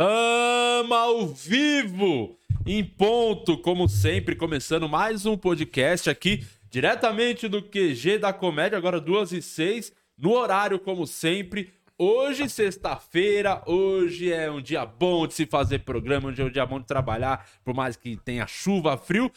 [0.00, 2.34] Tamo ao vivo,
[2.64, 8.98] em ponto, como sempre, começando mais um podcast aqui, diretamente do QG da Comédia, agora
[8.98, 11.70] duas e seis, no horário, como sempre.
[11.98, 16.64] Hoje, sexta-feira, hoje é um dia bom de se fazer programa, hoje é um dia
[16.64, 19.30] bom de trabalhar, por mais que tenha chuva, frio.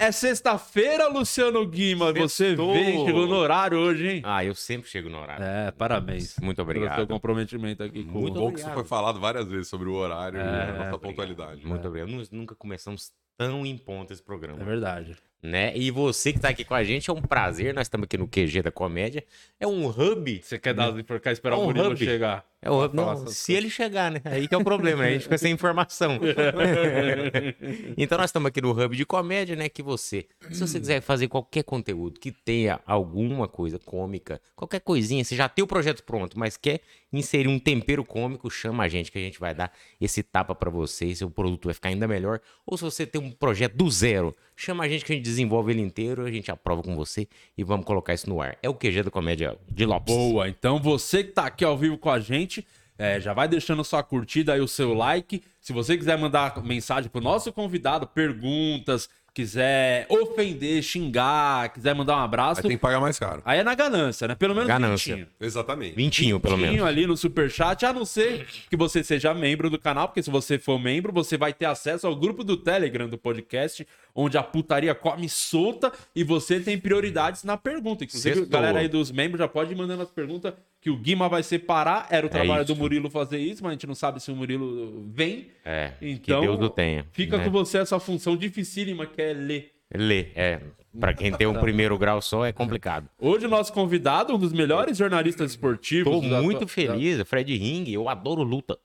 [0.00, 2.12] É sexta-feira, Luciano Guima.
[2.12, 4.22] Você vem, chegou no horário hoje, hein?
[4.24, 5.44] Ah, eu sempre chego no horário.
[5.44, 6.36] É, parabéns.
[6.40, 7.08] Muito Pelo seu obrigado.
[7.08, 8.74] comprometimento aqui com Muito Bom que isso obrigado.
[8.74, 10.98] foi falado várias vezes sobre o horário e a nossa Obrigado.
[11.00, 11.66] pontualidade.
[11.66, 12.10] Muito obrigado.
[12.12, 14.64] Nós nunca começamos tão em ponto esse É programa.
[14.64, 15.16] verdade.
[15.40, 15.72] Né?
[15.76, 17.72] E você que tá aqui com a gente, é um prazer.
[17.72, 19.22] Nós estamos aqui no QG da Comédia.
[19.60, 20.40] É um hub.
[20.42, 22.04] Você quer dar por cá esperar É o um Murilo hub.
[22.04, 22.44] chegar?
[22.60, 22.96] É o hub.
[22.96, 24.20] Não, se ele chegar, né?
[24.24, 25.10] Aí que é o problema, né?
[25.10, 26.18] A gente fica sem informação.
[27.96, 29.68] então nós estamos aqui no Hub de Comédia, né?
[29.68, 35.22] Que você, se você quiser fazer qualquer conteúdo que tenha alguma coisa cômica, qualquer coisinha,
[35.24, 36.80] você já tem o projeto pronto, mas quer
[37.12, 40.68] inserir um tempero cômico, chama a gente que a gente vai dar esse tapa pra
[40.70, 42.40] você e seu produto vai ficar ainda melhor.
[42.66, 45.72] Ou se você tem um projeto do zero, chama a gente que a gente desenvolve
[45.72, 48.56] ele inteiro, a gente aprova com você e vamos colocar isso no ar.
[48.62, 50.14] É o QG da Comédia de Lopes.
[50.14, 52.66] Boa, então você que tá aqui ao vivo com a gente,
[52.98, 55.42] é, já vai deixando sua curtida aí, o seu like.
[55.60, 59.08] Se você quiser mandar mensagem pro nosso convidado, perguntas,
[59.38, 63.40] quiser ofender, xingar, quiser mandar um abraço, Aí tem que pagar mais caro.
[63.44, 64.34] aí é na ganância, né?
[64.34, 65.14] Pelo menos Ganância.
[65.14, 65.28] vintinho.
[65.40, 65.94] Exatamente.
[65.94, 66.88] Vintinho, pelo Vintinho menos.
[66.88, 70.58] ali no superchat, a não ser que você seja membro do canal, porque se você
[70.58, 74.92] for membro, você vai ter acesso ao grupo do Telegram do podcast, onde a putaria
[74.92, 78.02] come solta e você tem prioridades na pergunta.
[78.02, 81.28] Inclusive, a galera aí dos membros já pode ir mandando as perguntas que o Guima
[81.28, 82.06] vai separar.
[82.10, 82.80] Era o trabalho do isso.
[82.80, 85.48] Murilo fazer isso, mas a gente não sabe se o Murilo vem.
[85.64, 87.06] É, Então, que Deus o tenha.
[87.12, 87.44] Fica né?
[87.44, 89.72] com você essa função dificílima que é ler.
[89.94, 90.60] Lê, é.
[90.98, 93.08] Pra quem tem um primeiro grau só é complicado.
[93.20, 96.12] Hoje o nosso convidado, um dos melhores jornalistas esportivos.
[96.12, 98.78] Tô da- muito da- feliz, Fred Ring, eu adoro luta.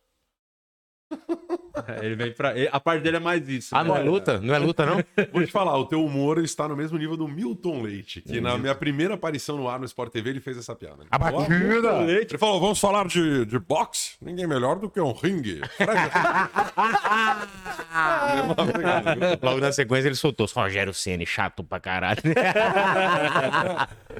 [1.88, 2.54] É, Ele vem pra.
[2.72, 3.76] A parte dele é mais isso.
[3.76, 3.90] Ah, né?
[3.90, 4.40] não é luta?
[4.40, 5.04] Não é luta, não?
[5.34, 8.58] Vou te falar, o teu humor está no mesmo nível do Milton Leite, que na
[8.58, 11.04] minha primeira aparição no ar no Sport TV ele fez essa piada.
[11.10, 12.04] A batida!
[12.08, 14.14] Ele falou, vamos falar de, de boxe?
[14.22, 15.62] Ninguém melhor do que um ringue.
[19.42, 22.22] Logo na sequência ele soltou Rogério Ceni, chato pra caralho.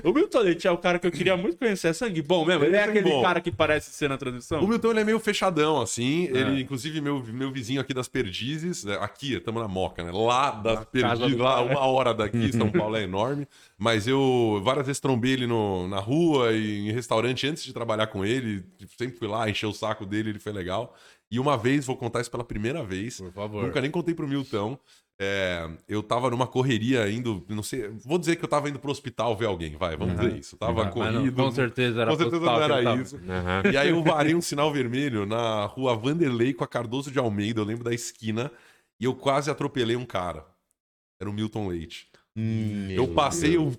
[0.04, 1.90] O Milton Leite é o cara que eu queria muito conhecer.
[1.90, 2.64] É sangue bom mesmo.
[2.64, 3.22] Ele é Ele é sangue aquele bom.
[3.22, 4.62] cara que parece ser na transmissão.
[4.62, 6.26] O Milton ele é meio fechadão, assim.
[6.26, 10.12] Ele, inclusive, meu, meu vizinho aqui das Perdizes, né, aqui, estamos na Moca, né?
[10.12, 11.66] Lá das casa Perdizes, lá cara.
[11.66, 13.48] uma hora daqui, São Paulo é enorme.
[13.78, 18.08] Mas eu várias vezes trombei ele no, na rua e em restaurante antes de trabalhar
[18.08, 18.64] com ele.
[18.98, 20.96] Sempre fui lá, encher o saco dele, ele foi legal.
[21.30, 23.20] E uma vez, vou contar isso pela primeira vez.
[23.20, 23.64] Por favor.
[23.66, 24.78] Nunca nem contei pro Milton.
[25.26, 28.92] É, eu tava numa correria indo, não sei, vou dizer que eu tava indo pro
[28.92, 30.56] hospital ver alguém, vai, vamos dizer isso.
[30.56, 31.34] Eu tava não, corrido.
[31.34, 33.16] com certeza era Com certeza não era isso.
[33.16, 33.72] Aham.
[33.72, 37.62] E aí eu varei um sinal vermelho na rua Vanderlei com a Cardoso de Almeida,
[37.62, 38.52] eu lembro da esquina,
[39.00, 40.46] e eu quase atropelei um cara.
[41.20, 42.10] Era o Milton Leite.
[42.36, 43.72] Eu passei, eu-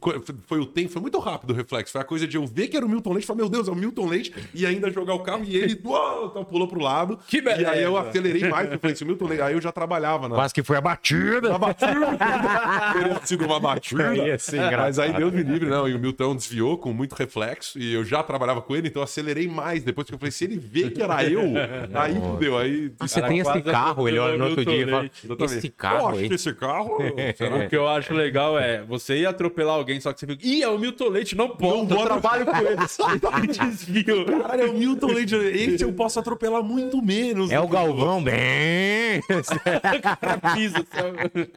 [0.46, 1.90] foi o tempo, foi muito rápido o reflexo.
[1.92, 3.70] Foi a coisa de eu ver que era o Milton Leite, falar, meu Deus, é
[3.72, 7.18] o Milton Leite, e ainda jogar o carro, e ele então pulou pro lado.
[7.26, 8.08] Que E aí eu beleza.
[8.10, 10.62] acelerei mais, eu falei, se o Milton Leite, aí eu já trabalhava na, Quase que
[10.62, 11.48] foi a batida.
[11.48, 11.94] na batida.
[12.94, 14.14] Teria sido uma batida.
[14.16, 15.12] Ia ser Mas aí.
[15.14, 15.88] Deus me livre, não.
[15.88, 17.78] E o Milton desviou com muito reflexo.
[17.78, 19.82] E eu já trabalhava com ele, então eu acelerei mais.
[19.82, 21.40] Depois que eu falei, se ele vê que era eu,
[21.94, 22.56] aí fudeu.
[22.58, 22.92] Aí.
[23.00, 25.10] Você Cara, tem esse carro, ele olha no outro dia e fala,
[25.44, 26.28] esse eu carro acho aí.
[26.28, 26.98] que esse carro.
[27.36, 30.46] será O que eu acho legal é você ia atropelar alguém, só que você fica.
[30.46, 31.74] Ih, é o Milton Leite, não pode.
[31.74, 32.04] Não eu pode.
[32.04, 33.46] trabalho com ele.
[33.58, 34.24] Desvio.
[34.42, 35.34] Cara, é o Milton Leite.
[35.36, 37.50] Esse eu posso atropelar muito menos.
[37.50, 39.20] É o Galvão, bem.
[40.02, 40.84] cara pisa.
[40.90, 41.50] sabe?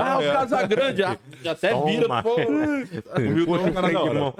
[0.00, 1.02] Ah, o Casagrande.
[1.02, 2.22] ah, Já até vira.
[2.22, 2.34] Pô.
[2.36, 4.34] O Milton é um cara da hora.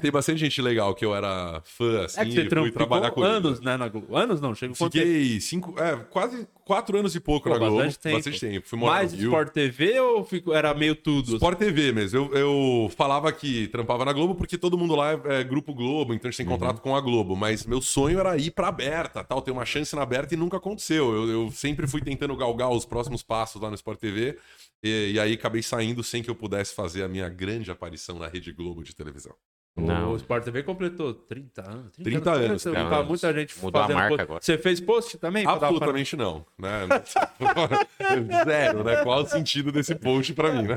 [0.00, 3.10] Tem bastante gente legal que eu era fã, assim, É que você e fui trabalhar
[3.10, 3.34] com ele.
[3.34, 3.76] anos, né?
[3.76, 4.16] Na Globo.
[4.16, 4.74] Anos não, chega?
[4.74, 7.76] Fiquei cinco, é, quase quatro anos e pouco Pô, na Globo.
[7.76, 8.16] bastante tempo.
[8.16, 8.68] Bastante tempo.
[8.68, 9.28] Fui morar Mais no Rio.
[9.30, 11.34] Sport TV ou fico- era meio tudo?
[11.34, 12.18] Sport TV mesmo.
[12.18, 16.14] Eu, eu falava que trampava na Globo porque todo mundo lá é, é Grupo Globo,
[16.14, 17.34] então a gente tem contrato com a Globo.
[17.34, 20.56] Mas meu sonho era ir pra aberta, tal, ter uma chance na aberta e nunca
[20.56, 21.12] aconteceu.
[21.12, 24.38] Eu, eu sempre fui tentando galgar os próximos passos lá no Sport TV.
[24.82, 28.28] E, e aí acabei saindo sem que eu pudesse fazer a minha grande aparição na
[28.28, 29.34] Rede Globo de televisão.
[29.78, 30.12] Não.
[30.12, 31.96] O Sport TV completou 30 anos.
[32.02, 33.02] 30 anos, Tá cara.
[33.04, 34.22] muita gente Mudou a fazendo marca post.
[34.22, 34.40] agora.
[34.42, 35.44] Você fez post também?
[35.44, 36.86] pra Absolutamente não, né?
[38.44, 38.96] Zero, né?
[39.02, 40.76] Qual o sentido desse post pra mim, né?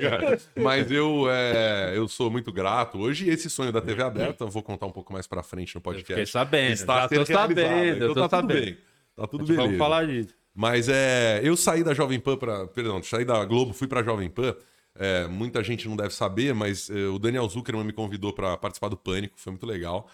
[0.56, 2.98] Mas eu, é, eu sou muito grato.
[2.98, 5.80] Hoje, esse sonho da TV aberta, eu vou contar um pouco mais pra frente no
[5.80, 6.12] podcast.
[6.12, 6.72] Fiquei sabendo.
[6.72, 7.60] Está já tô sabendo,
[8.04, 8.64] eu então tô tá tudo sabendo.
[8.64, 8.78] bem.
[9.16, 9.78] Tá tudo Vamos beleza.
[9.78, 10.34] falar disso.
[10.54, 14.28] Mas é, eu saí da Jovem Pan para, perdão, saí da Globo, fui para Jovem
[14.28, 14.54] Pan.
[14.98, 18.88] É, muita gente não deve saber, mas é, o Daniel Zuckerman me convidou para participar
[18.88, 20.08] do Pânico, foi muito legal.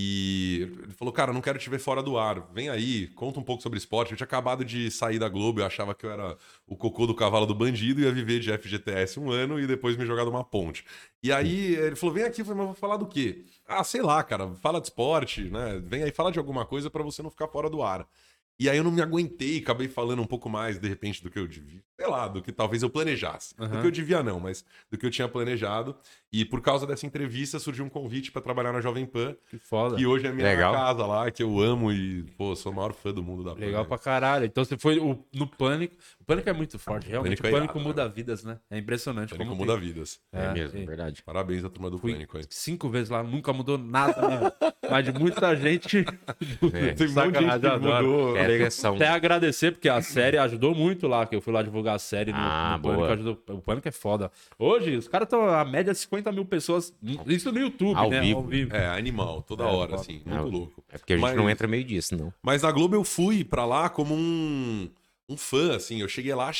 [0.00, 2.48] E ele falou, cara, não quero te ver fora do ar.
[2.52, 4.12] Vem aí, conta um pouco sobre esporte.
[4.12, 6.36] Eu tinha acabado de sair da Globo, eu achava que eu era
[6.68, 10.06] o cocô do cavalo do bandido, ia viver de FGTS um ano e depois me
[10.06, 10.84] jogar numa ponte.
[11.20, 13.44] E aí ele falou, vem aqui, eu falei, mas vou falar do quê?
[13.66, 15.82] Ah, sei lá, cara, fala de esporte, né?
[15.84, 18.06] Vem aí, fala de alguma coisa para você não ficar fora do ar.
[18.56, 21.38] E aí eu não me aguentei, acabei falando um pouco mais, de repente, do que
[21.40, 21.82] eu devia.
[22.00, 23.54] Sei lá, do que talvez eu planejasse.
[23.58, 23.66] Uhum.
[23.66, 25.96] Do que eu devia, não, mas do que eu tinha planejado.
[26.32, 29.96] E por causa dessa entrevista surgiu um convite para trabalhar na Jovem Pan, Que foda.
[29.96, 30.72] que hoje é a minha Legal.
[30.74, 33.60] casa lá, que eu amo e, pô, sou o maior fã do mundo da Pan.
[33.60, 34.44] Legal pra caralho.
[34.44, 35.96] Então você foi o- no Pânico.
[36.20, 37.38] O Pânico é muito forte, realmente.
[37.40, 38.58] Pânico é o Pânico irado, muda vidas, né?
[38.70, 39.30] É impressionante.
[39.30, 40.20] Pânico como muda tem- vidas.
[40.30, 40.84] É, mesmo, sim.
[40.86, 41.22] verdade.
[41.24, 42.44] Parabéns à turma do Fui Pânico aí.
[42.50, 44.52] cinco vezes lá, nunca mudou nada, né?
[44.88, 46.04] Mas de muita gente.
[46.72, 46.92] É.
[46.92, 48.36] Tem um monte de gente que mudou.
[48.36, 48.68] É.
[48.94, 52.32] Até agradecer, porque a série ajudou muito lá, que eu fui lá divulgar a série
[52.32, 53.04] no, Ah, no Pânico.
[53.04, 54.30] Ajudou, o Pânico é foda.
[54.58, 56.92] Hoje, os caras estão, a média, 50 mil pessoas.
[57.26, 58.20] Isso no YouTube, Ao né?
[58.20, 58.38] vivo.
[58.40, 58.74] Ao vivo.
[58.76, 60.02] É, animal, toda É, hora, foda.
[60.02, 60.84] assim, É, muito louco.
[60.90, 62.32] É porque a gente Mas- não entra meio disso, não.
[62.42, 64.88] Mas na Globo eu fui pra lá como um,
[65.28, 66.00] um fã, assim.
[66.00, 66.50] Eu cheguei lá,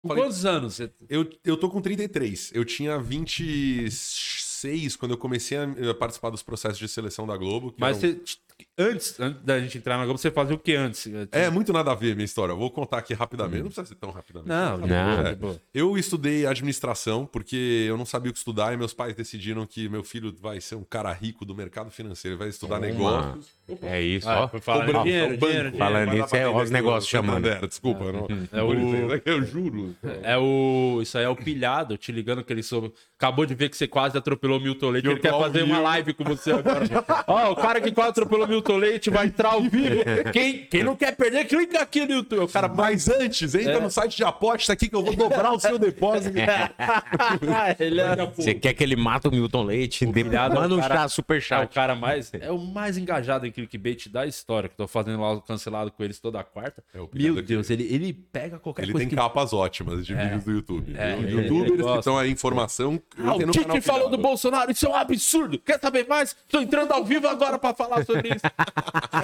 [0.00, 0.74] Com Falei- quantos anos?
[0.76, 0.92] Você...
[1.08, 2.52] Eu, eu tô com 33.
[2.54, 7.72] Eu tinha 26 quando eu comecei a a participar dos processos de seleção da Globo.
[7.72, 8.36] que Mas eram- você,
[8.78, 11.06] antes, antes da gente entrar na Globo, você fazia o que antes?
[11.32, 12.52] É muito nada a ver minha história.
[12.52, 13.58] Eu vou contar aqui rapidamente.
[13.62, 14.48] Não precisa ser tão rapidamente.
[14.48, 14.86] Não, Não.
[14.86, 15.50] não.
[15.50, 15.56] É.
[15.74, 19.88] Eu estudei administração porque eu não sabia o que estudar e meus pais decidiram que
[19.88, 22.86] meu filho vai ser um cara rico do mercado financeiro, ele vai estudar Toma.
[22.86, 23.46] negócios.
[23.82, 24.48] É isso, ah, ó.
[24.48, 25.46] Cobrando, dinheiro, é banco.
[25.46, 25.78] dinheiro, dinheiro.
[25.78, 27.66] Falando pra é os negócios chamando.
[27.68, 28.26] Desculpa, não.
[28.52, 29.94] É o- O- Eu juro.
[30.22, 31.00] É o.
[31.02, 32.92] Isso aí é o pilhado te ligando que ele soube.
[33.18, 35.06] Acabou de ver que você quase atropelou o Milton Leite.
[35.06, 36.86] Eu Ele quer fazer uma live com você agora.
[37.26, 40.02] Ó, o cara que quase atropelou o Milton Leite vai entrar ao vivo.
[40.32, 42.40] Quem, quem não quer perder, clica aqui no YouTube.
[42.44, 43.80] O cara Mas antes, entra É.
[43.80, 46.36] no site de aposta aqui que eu vou dobrar o seu depósito.
[47.78, 50.04] ele é, Você quer que ele mata o Milton Leite?
[50.04, 52.32] É Manda um cara- chá, super é o cara mais.
[52.34, 54.68] É o mais engajado em clickbait da história.
[54.68, 56.82] Que eu tô fazendo lá o cancelado com eles toda quarta.
[56.94, 59.06] É, Meu Deus, ele, ele pega qualquer Ele coisa.
[59.06, 59.16] tem que...
[59.16, 60.94] capas ótimas de vídeos do YouTube.
[60.96, 61.28] É, viu?
[61.28, 63.00] ele- ele Youtubers que estão aí, informação.
[63.18, 64.18] Ah, o Tite falou do.
[64.18, 65.58] Bolsonaro, isso é um absurdo.
[65.60, 66.36] Quer saber mais?
[66.48, 68.42] Tô entrando ao vivo agora pra falar sobre isso.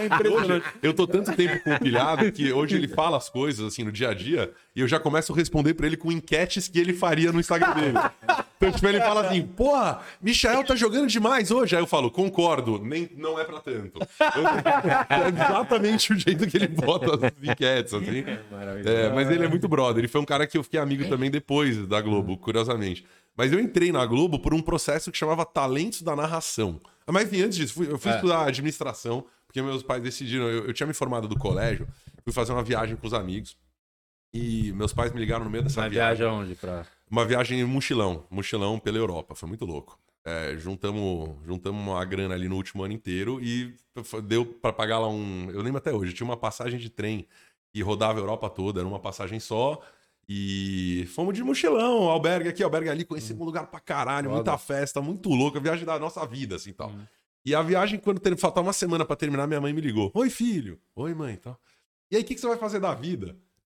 [0.00, 0.66] É impressionante.
[0.82, 3.92] Eu tô tanto tempo com o pilhado que hoje ele fala as coisas assim no
[3.92, 6.92] dia a dia e eu já começo a responder pra ele com enquetes que ele
[6.92, 7.98] faria no Instagram dele.
[8.56, 11.74] Então, tipo, ele fala assim: porra, Michael tá jogando demais hoje.
[11.76, 13.98] Aí eu falo, concordo, nem, não é pra tanto.
[14.00, 14.46] Eu-
[15.16, 18.24] é exatamente o jeito que ele bota as enquetes, assim.
[18.86, 19.98] É, mas ele é muito brother.
[19.98, 23.04] Ele foi um cara que eu fiquei amigo também depois da Globo, curiosamente.
[23.36, 26.80] Mas eu entrei na Globo por um processo que chamava Talentos da Narração.
[27.10, 28.14] Mas antes disso, fui- eu fui É.
[28.16, 30.48] estudar administração, porque meus pais decidiram.
[30.48, 31.86] Eu, eu tinha me formado do colégio,
[32.22, 33.56] fui fazer uma viagem com os amigos.
[34.32, 36.16] E meus pais me ligaram no meio dessa Vai viagem.
[36.16, 36.54] viajar onde?
[36.56, 36.84] Pra...
[37.08, 39.34] Uma viagem em mochilão, mochilão pela Europa.
[39.34, 39.96] Foi muito louco.
[40.24, 43.74] É, juntamos, juntamos uma grana ali no último ano inteiro e
[44.24, 45.50] deu pra pagar lá um.
[45.50, 47.28] Eu lembro até hoje, tinha uma passagem de trem
[47.74, 49.80] e rodava a Europa toda, era uma passagem só.
[50.28, 54.34] E fomos de mochilão, albergue aqui, albergue ali, conhecemos um lugar pra caralho, Foda.
[54.36, 56.92] muita festa, muito louco, a viagem da nossa vida, assim tal.
[57.44, 60.30] E a viagem, quando ter, faltava uma semana pra terminar, minha mãe me ligou: Oi,
[60.30, 60.78] filho.
[60.96, 61.58] Oi, mãe, tal.
[62.10, 63.36] E aí, o que, que você vai fazer da vida?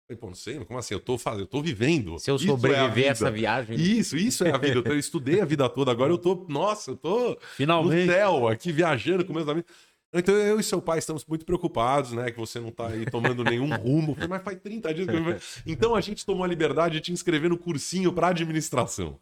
[0.10, 0.94] Eu falei, pô, não sei, como assim?
[0.94, 2.18] Eu tô fazendo, eu tô vivendo.
[2.18, 3.08] Se eu Isso é a sobreviver vida.
[3.08, 3.75] a essa viagem.
[3.75, 4.82] Isso, isso é a vida.
[4.89, 8.10] Eu estudei a vida toda, agora eu tô, nossa, eu tô no Finalmente.
[8.10, 9.70] céu aqui viajando com meus amigos.
[10.14, 12.32] Então eu e seu pai estamos muito preocupados, né?
[12.32, 14.14] Que você não tá aí tomando nenhum rumo.
[14.14, 15.40] Falei, Mas faz 30 dias que eu...
[15.66, 19.20] Então a gente tomou a liberdade de te inscrever no cursinho para administração.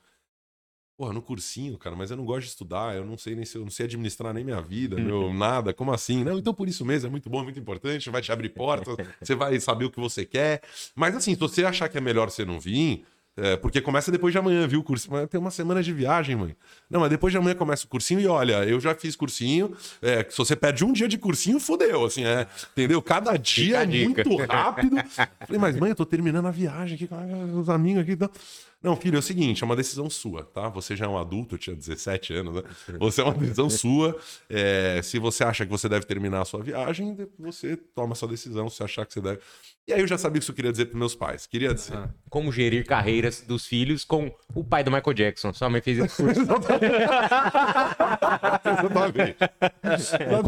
[0.98, 3.58] Porra, no cursinho, cara, mas eu não gosto de estudar, eu não sei nem se
[3.58, 6.24] eu não sei administrar nem minha vida, meu, nada, como assim?
[6.24, 8.96] Não, então por isso mesmo, é muito bom, é muito importante, vai te abrir portas,
[9.22, 10.62] você vai saber o que você quer.
[10.96, 13.06] Mas assim, se você achar que é melhor você não vir,
[13.38, 14.80] é, porque começa depois de amanhã, viu?
[14.80, 15.10] O curso.
[15.12, 16.56] Mas tem uma semana de viagem, mãe.
[16.90, 19.76] Não, mas depois de amanhã começa o cursinho e olha, eu já fiz cursinho.
[20.02, 22.48] é, se você perde um dia de cursinho, fodeu, assim, é.
[22.72, 23.02] Entendeu?
[23.02, 24.96] Cada dia é muito rápido.
[25.46, 28.14] Falei, mas mãe, eu tô terminando a viagem aqui com os amigos aqui.
[28.14, 28.30] Então...
[28.86, 30.70] Não, filho, é o seguinte, é uma decisão sua, tá?
[30.70, 32.62] Você já é um adulto, eu tinha 17 anos, né?
[33.00, 34.16] Você é uma decisão sua.
[34.48, 38.28] é, se você acha que você deve terminar a sua viagem, você toma a sua
[38.28, 39.40] decisão, se achar que você deve.
[39.88, 41.48] E aí eu já sabia o que isso queria dizer pros meus pais.
[41.48, 41.98] Queria dizer.
[42.30, 45.52] Como gerir carreiras dos filhos com o pai do Michael Jackson.
[45.52, 46.42] Sua mãe fez esse curso.
[46.42, 47.06] Exatamente.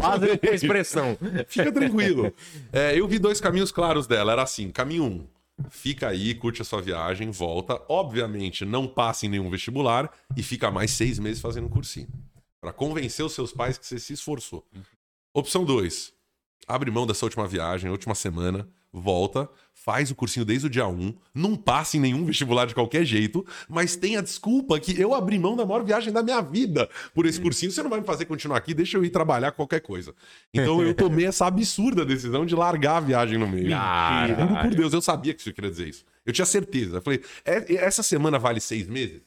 [0.00, 1.18] Quase a expressão.
[1.48, 2.32] Fica tranquilo.
[2.72, 4.32] É, eu vi dois caminhos claros dela.
[4.32, 5.26] Era assim: caminho um,
[5.70, 7.82] fica aí, curte a sua viagem, volta.
[7.88, 12.08] Obviamente, não passa em nenhum vestibular e fica mais seis meses fazendo um cursinho.
[12.60, 14.66] Pra convencer os seus pais que você se esforçou.
[15.32, 16.12] Opção 2.
[16.66, 18.68] Abre mão dessa última viagem, última semana.
[18.92, 23.04] Volta, faz o cursinho desde o dia 1, não passa em nenhum vestibular de qualquer
[23.04, 26.88] jeito, mas tem a desculpa que eu abri mão da maior viagem da minha vida
[27.14, 29.80] por esse cursinho, você não vai me fazer continuar aqui, deixa eu ir trabalhar qualquer
[29.80, 30.14] coisa.
[30.52, 33.68] Então eu tomei essa absurda decisão de largar a viagem no meio.
[34.28, 36.04] Juro por Deus, eu sabia que isso queria dizer isso.
[36.24, 36.96] Eu tinha certeza.
[36.98, 39.20] Eu falei, "É- essa semana vale seis meses?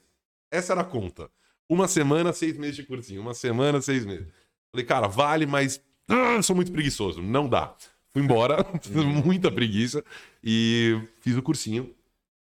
[0.51, 1.29] Essa era a conta.
[1.69, 3.21] Uma semana, seis meses de cursinho.
[3.21, 4.27] Uma semana, seis meses.
[4.71, 7.21] Falei, cara, vale, mas ah, sou muito preguiçoso.
[7.21, 7.73] Não dá.
[8.13, 8.65] Fui embora,
[9.25, 10.03] muita preguiça,
[10.43, 11.93] e fiz o cursinho.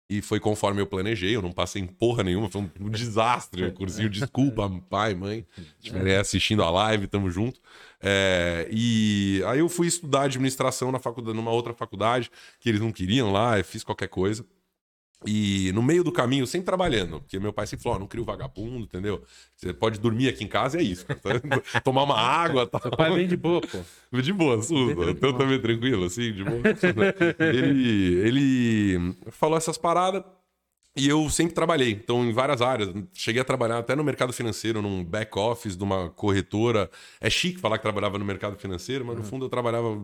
[0.08, 3.72] E foi conforme eu planejei, eu não passei em porra nenhuma, foi um, desastre o
[3.72, 4.08] cursinho.
[4.08, 5.44] Desculpa, pai, mãe,
[5.80, 7.60] estiverem assistindo a live, tamo junto.
[8.00, 12.30] É, e aí eu fui estudar administração na faculdade, numa outra faculdade,
[12.60, 14.46] que eles não queriam lá, eu fiz qualquer coisa.
[15.24, 18.22] E no meio do caminho, sempre trabalhando, porque meu pai sempre falou: ó, não cria
[18.22, 19.22] o vagabundo, entendeu?
[19.56, 21.06] Você pode dormir aqui em casa, é isso.
[21.82, 22.82] Tomar uma água, tal.
[22.82, 23.78] Seu pai vem de boa, pô.
[24.20, 25.10] De boa, Suza.
[25.10, 26.62] Então também tranquilo, assim, de boa.
[27.38, 30.22] ele, ele falou essas paradas
[30.96, 31.90] e eu sempre trabalhei.
[31.90, 32.90] Então, em várias áreas.
[33.12, 36.90] Cheguei a trabalhar até no mercado financeiro, num back office de uma corretora.
[37.20, 40.02] É chique falar que trabalhava no mercado financeiro, mas no fundo eu trabalhava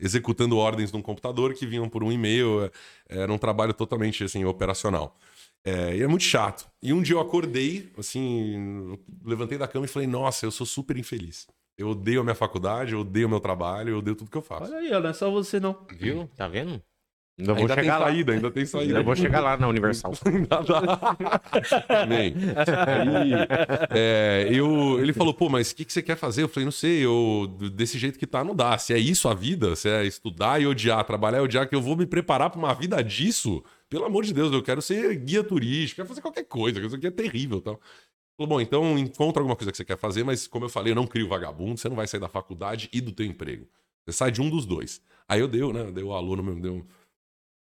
[0.00, 2.70] executando ordens num computador que vinham por um e-mail.
[3.08, 5.16] Era um trabalho totalmente assim, operacional.
[5.64, 6.68] É, e é muito chato.
[6.82, 10.96] E um dia eu acordei, assim, levantei da cama e falei: Nossa, eu sou super
[10.98, 11.46] infeliz.
[11.76, 14.42] Eu odeio a minha faculdade, eu odeio o meu trabalho, eu odeio tudo que eu
[14.42, 14.72] faço.
[14.72, 15.76] Olha aí, não é só você não.
[15.98, 16.28] Viu?
[16.36, 16.82] Tá vendo?
[17.36, 18.06] Ainda vou ainda tem chegar lá.
[18.06, 18.92] saída, ainda tem saída.
[18.92, 20.12] Ainda vou chegar lá na Universal.
[22.08, 23.32] Aí,
[23.90, 26.44] é, eu, ele falou, pô, mas o que, que você quer fazer?
[26.44, 28.78] Eu falei, não sei, eu, desse jeito que tá, não dá.
[28.78, 31.82] Se é isso a vida, se é estudar e odiar, trabalhar e odiar, que eu
[31.82, 35.42] vou me preparar pra uma vida disso, pelo amor de Deus, eu quero ser guia
[35.42, 37.60] turístico, quero fazer qualquer coisa, que isso aqui é terrível.
[37.60, 37.80] Tal.
[38.36, 40.96] Falou, bom, então encontra alguma coisa que você quer fazer, mas como eu falei, eu
[40.96, 43.66] não crio vagabundo, você não vai sair da faculdade e do teu emprego.
[44.04, 45.00] Você sai de um dos dois.
[45.28, 45.90] Aí eu deu, né?
[45.90, 46.86] Deu o aluno mesmo, deu.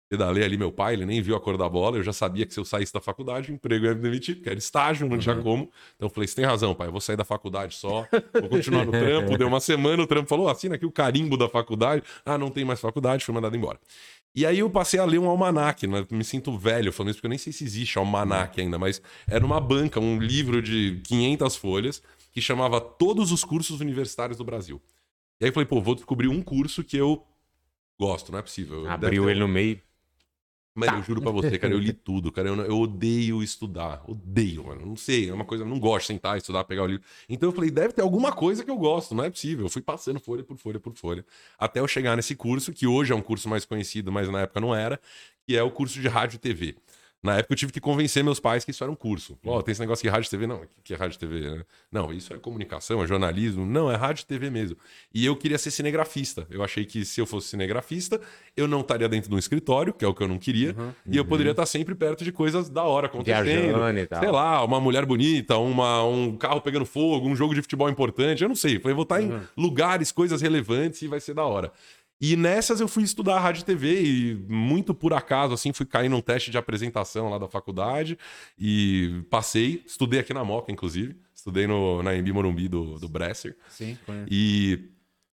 [0.08, 2.54] Pedalei ali meu pai, ele nem viu a cor da bola, eu já sabia que
[2.54, 5.36] se eu saísse da faculdade, o emprego ia me demitir, porque era estágio, não tinha
[5.36, 5.70] como.
[5.96, 8.86] Então eu falei, você tem razão, pai, eu vou sair da faculdade só, vou continuar
[8.86, 9.36] no trampo.
[9.36, 12.02] Deu uma semana, o trampo falou, assina aqui o carimbo da faculdade.
[12.24, 13.78] Ah, não tem mais faculdade, fui mandado embora.
[14.34, 16.06] E aí eu passei a ler um almanac, né?
[16.10, 19.44] me sinto velho falando isso, porque eu nem sei se existe almanac ainda, mas era
[19.44, 24.80] uma banca, um livro de 500 folhas, que chamava Todos os Cursos Universitários do Brasil.
[25.40, 27.26] E aí eu falei, pô, vou descobrir um curso que eu
[27.98, 28.88] gosto, não é possível.
[28.88, 29.80] Abriu ele no meio.
[30.78, 32.49] Mano, eu juro pra você, cara, eu li tudo, cara.
[32.49, 34.02] Eu, eu odeio estudar.
[34.06, 34.87] Odeio, mano.
[34.87, 35.64] Não sei, é uma coisa.
[35.64, 37.04] Não gosto de sentar, estudar, pegar o livro.
[37.28, 39.66] Então eu falei, deve ter alguma coisa que eu gosto, não é possível.
[39.66, 41.25] Eu fui passando folha por folha por folha.
[41.58, 44.61] Até eu chegar nesse curso, que hoje é um curso mais conhecido, mas na época
[44.61, 45.00] não era,
[45.44, 46.76] que é o curso de rádio e TV.
[47.22, 49.37] Na época eu tive que convencer meus pais que isso era um curso.
[49.44, 50.46] Ó, tem esse negócio de rádio e TV.
[50.46, 51.40] Não, que é rádio TV?
[51.40, 51.64] né?
[51.90, 53.66] Não, isso é comunicação, é jornalismo.
[53.66, 54.76] Não, é rádio e TV mesmo.
[55.12, 56.46] E eu queria ser cinegrafista.
[56.48, 58.20] Eu achei que se eu fosse cinegrafista,
[58.56, 61.16] eu não estaria dentro de um escritório, que é o que eu não queria, e
[61.16, 63.38] eu poderia estar sempre perto de coisas da hora acontecendo.
[64.02, 64.20] E tal.
[64.20, 68.42] Sei lá, uma mulher bonita, uma, um carro pegando fogo, um jogo de futebol importante,
[68.42, 68.76] eu não sei.
[68.76, 71.72] Eu falei, vou estar em lugares, coisas relevantes e vai ser da hora.
[72.20, 76.08] E nessas eu fui estudar rádio e TV e muito por acaso, assim, fui cair
[76.08, 78.18] num teste de apresentação lá da faculdade
[78.58, 79.82] e passei.
[79.87, 81.16] Estudei aqui na Moca, inclusive.
[81.32, 83.56] Estudei no, na Embi Morumbi do, do Bresser.
[83.68, 84.26] Sim, conheço.
[84.28, 84.90] E,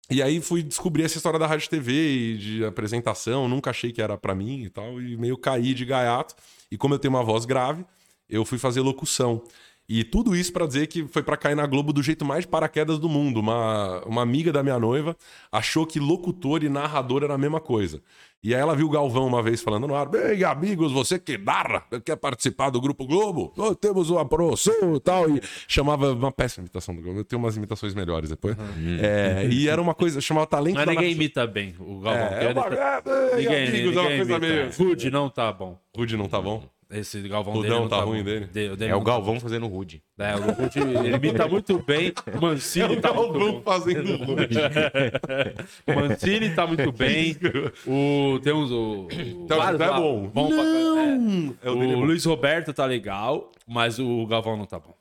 [0.09, 3.49] e aí fui descobrir essa história da rádio e TV e de apresentação.
[3.49, 5.01] Nunca achei que era pra mim e tal.
[5.01, 6.33] E meio caí de gaiato.
[6.71, 7.85] E como eu tenho uma voz grave,
[8.29, 9.43] eu fui fazer locução.
[9.89, 12.99] E tudo isso pra dizer que foi pra cair na Globo do jeito mais paraquedas
[12.99, 13.39] do mundo.
[13.39, 15.17] Uma, uma amiga da minha noiva
[15.51, 17.99] achou que locutor e narrador era a mesma coisa.
[18.41, 21.37] E aí ela viu o Galvão uma vez falando no ar: Bem, amigos, você que
[21.39, 23.51] narra, quer participar do Grupo Globo?
[23.57, 25.27] Ô, temos uma promoção e tal.
[25.29, 27.19] E chamava uma péssima imitação do Globo.
[27.19, 28.55] Eu tenho umas imitações melhores depois.
[29.01, 32.27] É, e era uma coisa, chamava talento Mas ninguém imita bem o Galvão.
[32.27, 32.65] É, é uma...
[32.67, 34.47] É, Ninguém, amigos, é uma ninguém coisa imita.
[34.47, 34.71] meio.
[34.89, 35.77] Rude não tá bom.
[35.97, 36.63] Rude não tá bom?
[36.91, 38.23] Esse Galvão Rudão dele não tá tá, ruim bom.
[38.23, 38.45] dele?
[38.47, 40.01] De- dele É o não tá Galvão fazendo rude.
[40.17, 40.23] bom.
[40.25, 42.11] É, o Rude, ele imita muito bem.
[42.35, 43.61] O Mancini tá muito Galvão bom.
[43.61, 44.57] fazendo rude.
[45.85, 47.37] O Mancini tá muito bem.
[47.85, 48.71] O, tem uns.
[48.71, 50.29] O, o, Então, vários é lá, bom.
[50.29, 51.55] pra caralho.
[51.61, 51.67] É.
[51.67, 52.05] É, o O, é bom.
[52.05, 54.95] Luiz Roberto tá legal, mas o Galvão não tá bom.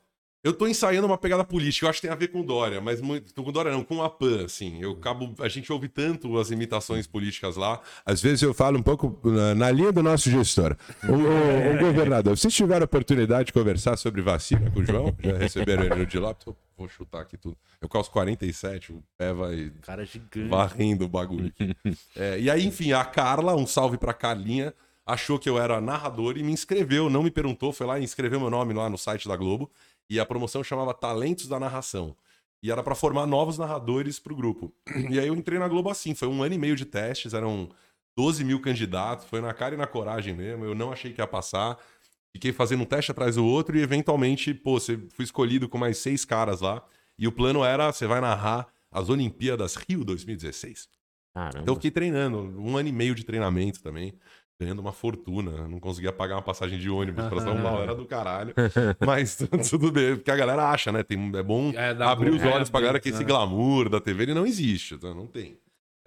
[0.49, 2.81] Eu tô ensaiando uma pegada política, eu acho que tem a ver com o Dória,
[2.81, 4.79] mas muito, com Dória não, com a PAN, assim.
[4.81, 7.81] Eu acabo, a gente ouve tanto as imitações políticas lá.
[8.05, 10.77] Às vezes eu falo um pouco na, na linha do nosso gestor.
[11.09, 15.15] O, o- o governador, vocês tiveram a oportunidade de conversar sobre vacina com o João?
[15.23, 16.35] Já receberam ele no de lá?
[16.77, 17.57] Vou chutar aqui tudo.
[17.81, 20.49] Eu calço 47, o pé vai Cara gigante.
[20.49, 21.75] varrendo o bagulho aqui.
[22.17, 24.73] É, e aí, enfim, a Carla, um salve pra Carlinha,
[25.07, 28.41] achou que eu era narrador e me inscreveu, não me perguntou, foi lá e inscreveu
[28.41, 29.71] meu nome lá no site da Globo.
[30.09, 32.17] E a promoção chamava Talentos da Narração.
[32.63, 34.73] E era pra formar novos narradores pro grupo.
[35.11, 37.69] E aí eu entrei na Globo assim, foi um ano e meio de testes, eram
[38.17, 40.65] 12 mil candidatos, foi na cara e na coragem mesmo.
[40.65, 41.79] Eu não achei que ia passar.
[42.33, 45.99] Fiquei fazendo um teste atrás do outro e, eventualmente, pô, você fui escolhido com mais
[45.99, 46.85] seis caras lá.
[47.19, 50.89] E o plano era: você vai narrar as Olimpíadas Rio 2016.
[51.35, 51.61] Caramba.
[51.61, 54.13] Então eu fiquei treinando, um ano e meio de treinamento também,
[54.61, 55.69] ganhando uma fortuna.
[55.69, 58.53] Não conseguia pagar uma passagem de ônibus pra São Paulo, era do caralho.
[59.07, 59.37] Mas
[59.71, 61.03] tudo bem, porque a galera acha, né?
[61.05, 63.25] Tem, é bom É, abrir bom- os é, olhos pra galera que esse é.
[63.27, 65.15] glamour da TV ele não existe, tá?
[65.15, 65.57] não tem.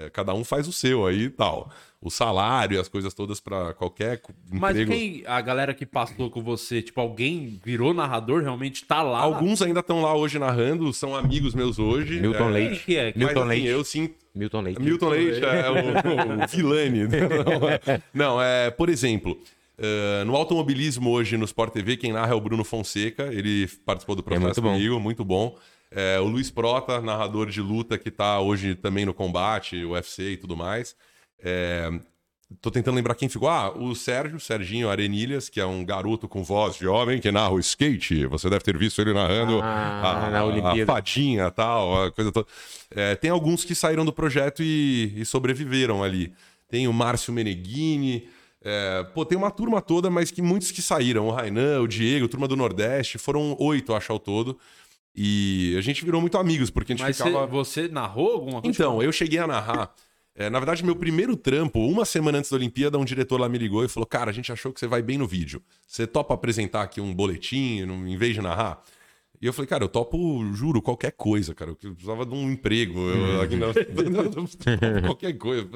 [0.06, 1.70] É, cada um faz o seu aí e tal.
[2.02, 4.92] O salário e as coisas todas pra qualquer Mas emprego.
[4.92, 9.20] quem, a galera que passou com você, tipo, alguém virou narrador, realmente tá lá?
[9.20, 12.20] Alguns ainda estão lá hoje narrando, são amigos meus hoje.
[12.20, 12.84] Milton é, Leite.
[12.86, 13.06] que é?
[13.06, 13.68] mas, Milton assim, Leite.
[13.68, 14.82] Eu sim, Milton Leite.
[14.82, 17.02] Milton Leite é o, o Vilani.
[17.08, 19.38] Não, é- Não, é, por exemplo,
[19.78, 23.32] eh, no automobilismo hoje no Sport TV, quem narra é o Bruno Fonseca.
[23.32, 24.74] Ele participou do processo É muito bom.
[24.74, 25.56] comigo, muito bom.
[25.94, 30.38] É, o Luiz Prota, narrador de luta, que tá hoje também no combate, UFC e
[30.38, 30.96] tudo mais.
[31.44, 31.92] É,
[32.62, 33.50] tô tentando lembrar quem ficou.
[33.50, 37.52] Ah, o Sérgio, Serginho Arenilhas, que é um garoto com voz de homem que narra
[37.52, 38.26] o skate.
[38.28, 40.40] Você deve ter visto ele narrando Ah, a, na
[40.84, 42.48] a fadinha e tal, a coisa toda.
[42.90, 46.34] É, tem alguns que saíram do projeto e, e sobreviveram ali.
[46.70, 48.30] Tem o Márcio Meneghini.
[48.64, 51.28] é, pô, tem uma turma toda, mas que muitos que saíram.
[51.28, 53.18] O Rainan, o Diego, turma do Nordeste.
[53.18, 54.58] Foram oito, acho, ao todo.
[55.16, 57.46] E a gente virou muito amigos, porque a gente Mas ficava...
[57.46, 58.76] você, narrou alguma coisa?
[58.76, 59.94] Então, eu cheguei a narrar.
[60.34, 63.58] é, na verdade, meu primeiro trampo, uma semana antes da Olimpíada, um diretor lá me
[63.58, 65.62] ligou e falou: Cara, a gente achou que você vai bem no vídeo.
[65.86, 68.82] Você topa apresentar aqui um boletim em vez de narrar?
[69.42, 71.72] E eu falei, cara, eu topo, juro, qualquer coisa, cara.
[71.72, 73.00] Eu precisava de um emprego.
[73.00, 73.74] Eu, aqui não,
[75.08, 75.68] qualquer coisa.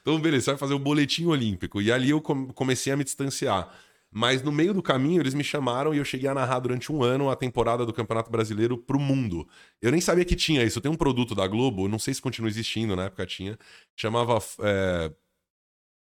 [0.00, 1.82] Então, beleza, você vai fazer o boletim olímpico.
[1.82, 3.68] E ali eu com- comecei a me distanciar.
[4.14, 7.02] Mas no meio do caminho, eles me chamaram e eu cheguei a narrar durante um
[7.02, 9.48] ano a temporada do Campeonato Brasileiro pro mundo.
[9.80, 10.80] Eu nem sabia que tinha isso.
[10.82, 13.58] Tem um produto da Globo, não sei se continua existindo, na época tinha,
[13.96, 15.10] chamava é,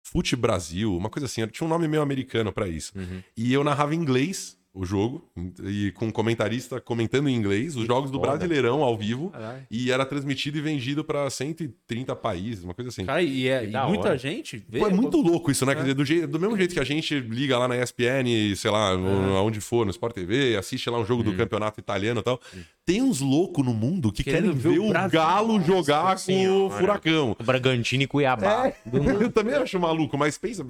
[0.04, 1.46] Fute Brasil, uma coisa assim.
[1.48, 2.92] Tinha um nome meio americano pra isso.
[2.96, 3.22] Uhum.
[3.36, 5.28] E eu narrava em inglês o jogo,
[5.64, 8.20] e com um comentarista comentando em inglês, os jogos do.
[8.20, 9.30] Brasileirão ao vivo.
[9.30, 9.66] Caralho.
[9.68, 13.04] E era transmitido e vendido pra 130 países, uma coisa assim.
[13.04, 14.18] Cara, e, é, e muita hora.
[14.18, 14.78] gente vê.
[14.78, 15.74] Pô, é muito louco isso, né?
[15.74, 18.70] Quer dizer, do, jeito- do mesmo jeito que a gente liga lá na ESPN, sei
[18.70, 22.22] lá, no- aonde for, no Sport TV, assiste lá um jogo do campeonato italiano e
[22.22, 22.40] tal.
[22.86, 25.10] Tem uns loucos no mundo que Querendo querem ver o o Brasil.
[25.10, 26.70] Galo jogar com o.
[26.70, 27.36] Furacão.
[27.38, 28.72] O Bragantino e Cuiabá.
[29.20, 30.64] Eu também acho maluco, mas pensa.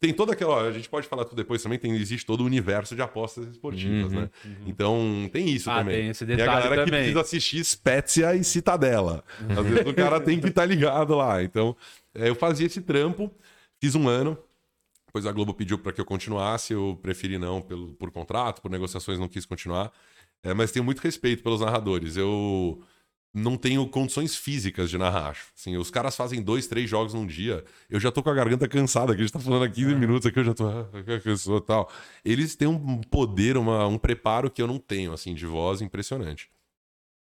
[0.00, 0.62] Tem toda aquela.
[0.62, 4.12] A gente pode falar tudo depois também, tem, existe todo o universo de apostas esportivas,
[4.12, 4.30] né?
[4.66, 5.96] Então tem isso Uhum, Ah, também.
[5.96, 7.00] tem esse Tem a detalhe galera que também.
[7.00, 9.24] precisa assistir Spezia e Citadela.
[9.50, 11.42] Às vezes o cara tem que estar ligado lá.
[11.42, 11.76] Então,
[12.14, 13.30] é, eu fazia esse trampo,
[13.80, 14.38] fiz um ano.
[15.06, 18.70] Depois a Globo pediu para que eu continuasse, eu preferi não pelo, por contrato, por
[18.70, 19.90] negociações, não quis continuar.
[20.44, 22.16] É, mas tenho muito respeito pelos narradores.
[22.16, 22.80] Eu
[23.38, 25.30] não tenho condições físicas de narrar.
[25.30, 25.46] acho.
[25.56, 27.64] Assim, os caras fazem dois, três jogos num dia.
[27.88, 30.26] Eu já tô com a garganta cansada, que a gente tá falando há 15 minutos
[30.26, 30.66] aqui, eu já tô.
[30.66, 30.86] Ah,
[31.24, 31.90] cansou tal.
[32.24, 36.50] Eles têm um poder, uma, um preparo que eu não tenho, assim, de voz impressionante.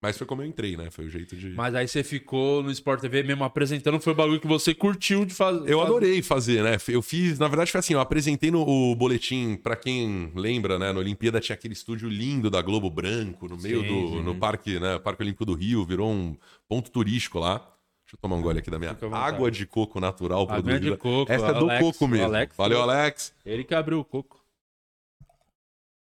[0.01, 0.89] Mas foi como eu entrei, né?
[0.89, 1.51] Foi o jeito de.
[1.51, 5.23] Mas aí você ficou no Sport TV mesmo apresentando, foi o bagulho que você curtiu
[5.25, 5.69] de fazer.
[5.69, 6.77] Eu adorei fazer, né?
[6.87, 10.91] Eu fiz, na verdade, foi assim, eu apresentei no o boletim, pra quem lembra, né?
[10.91, 14.09] Na Olimpíada tinha aquele estúdio lindo da Globo Branco, no meio Sim, do.
[14.17, 14.21] sim.
[14.23, 14.97] no parque, né?
[14.97, 16.35] Parque Olímpico do Rio, virou um
[16.67, 17.59] ponto turístico lá.
[17.59, 20.91] Deixa eu tomar um gole aqui da minha água de coco natural Aguinha produzida.
[20.95, 21.31] de coco.
[21.31, 22.25] Essa é do Alex, coco mesmo.
[22.25, 23.35] Alex, Valeu, Alex.
[23.45, 24.43] Ele que abriu o coco.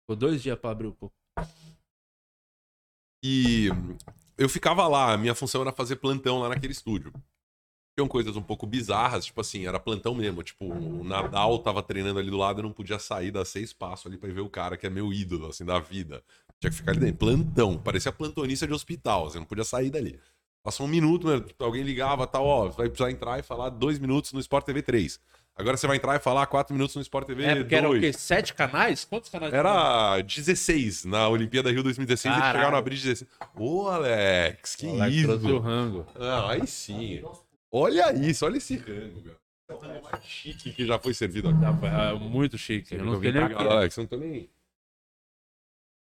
[0.02, 1.14] Ficou dois dias pra abrir o coco.
[3.24, 3.70] E
[4.38, 7.14] eu ficava lá, minha função era fazer plantão lá naquele estúdio.
[7.96, 10.44] Tinham coisas um pouco bizarras, tipo assim, era plantão mesmo.
[10.44, 14.08] Tipo, o Nadal tava treinando ali do lado e não podia sair, dar seis passos
[14.08, 16.24] ali pra ver o cara que é meu ídolo, assim, da vida.
[16.60, 17.20] Tinha que ficar ali dentro.
[17.20, 20.20] Plantão, parecia plantonista de hospital, você não podia sair dali.
[20.64, 24.34] Passou um minuto, né, alguém ligava, tal, ó, vai precisar entrar e falar dois minutos
[24.34, 25.20] no Sport TV 3.
[25.56, 27.92] Agora você vai entrar e falar quatro minutos no Sport TV É, porque era o
[27.92, 28.02] 2.
[28.02, 28.14] quê?
[28.14, 29.06] Sete canais?
[29.06, 29.54] Quantos canais?
[29.54, 32.58] Era 16 na Olimpíada Rio 2016, eles Caralho.
[32.60, 33.30] chegaram a abrir 16.
[33.56, 35.28] Ô, Alex, que O Alex isso?
[35.28, 36.08] trouxe o rango.
[36.18, 37.24] Não, aí sim.
[37.72, 39.36] Olha isso, olha esse rango, meu.
[39.70, 41.86] É o rango mais chique que já foi servido aqui.
[41.86, 42.96] É muito chique.
[42.96, 43.54] Eu não eu vim nem é.
[43.54, 44.50] Alex, não tô nem.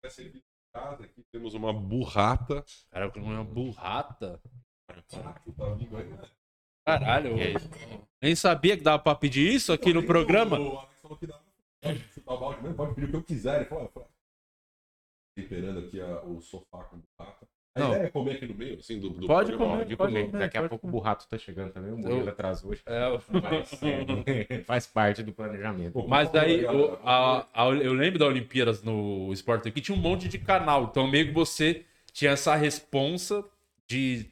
[0.10, 0.42] Servido em
[0.74, 1.24] casa aqui.
[1.32, 2.64] Temos uma burrata.
[2.92, 4.40] Cara, com uma burrata.
[5.10, 6.22] Caraca, tá vindo aí, né?
[6.86, 7.36] Caralho.
[7.36, 10.60] Que é eu nem sabia que dava pra pedir isso aqui no programa.
[10.60, 11.40] O Alex falou que dá
[11.82, 13.56] pra chutar o balde mesmo, pode pedir o que eu quiser.
[13.58, 14.02] Ele falou, "Ah,
[15.36, 17.48] temperando aqui a- o sofá com burrata.
[17.76, 17.92] A Não.
[17.92, 19.78] ideia é comer aqui no meio, assim, do, do Pode comer.
[19.78, 20.26] Pode Pode comer.
[20.26, 20.90] comer, Daqui a pouco comer.
[20.90, 21.94] o Burrato tá chegando também.
[21.94, 22.82] O Murilo atrasou hoje.
[22.86, 23.72] É, Mas
[24.66, 26.06] faz parte do planejamento.
[26.08, 30.28] Mas daí, o- a- a- eu lembro da Olimpíadas no Sport aqui, tinha um monte
[30.28, 30.86] de canal.
[30.86, 33.46] Então, meio que você tinha essa responsa
[33.88, 34.30] de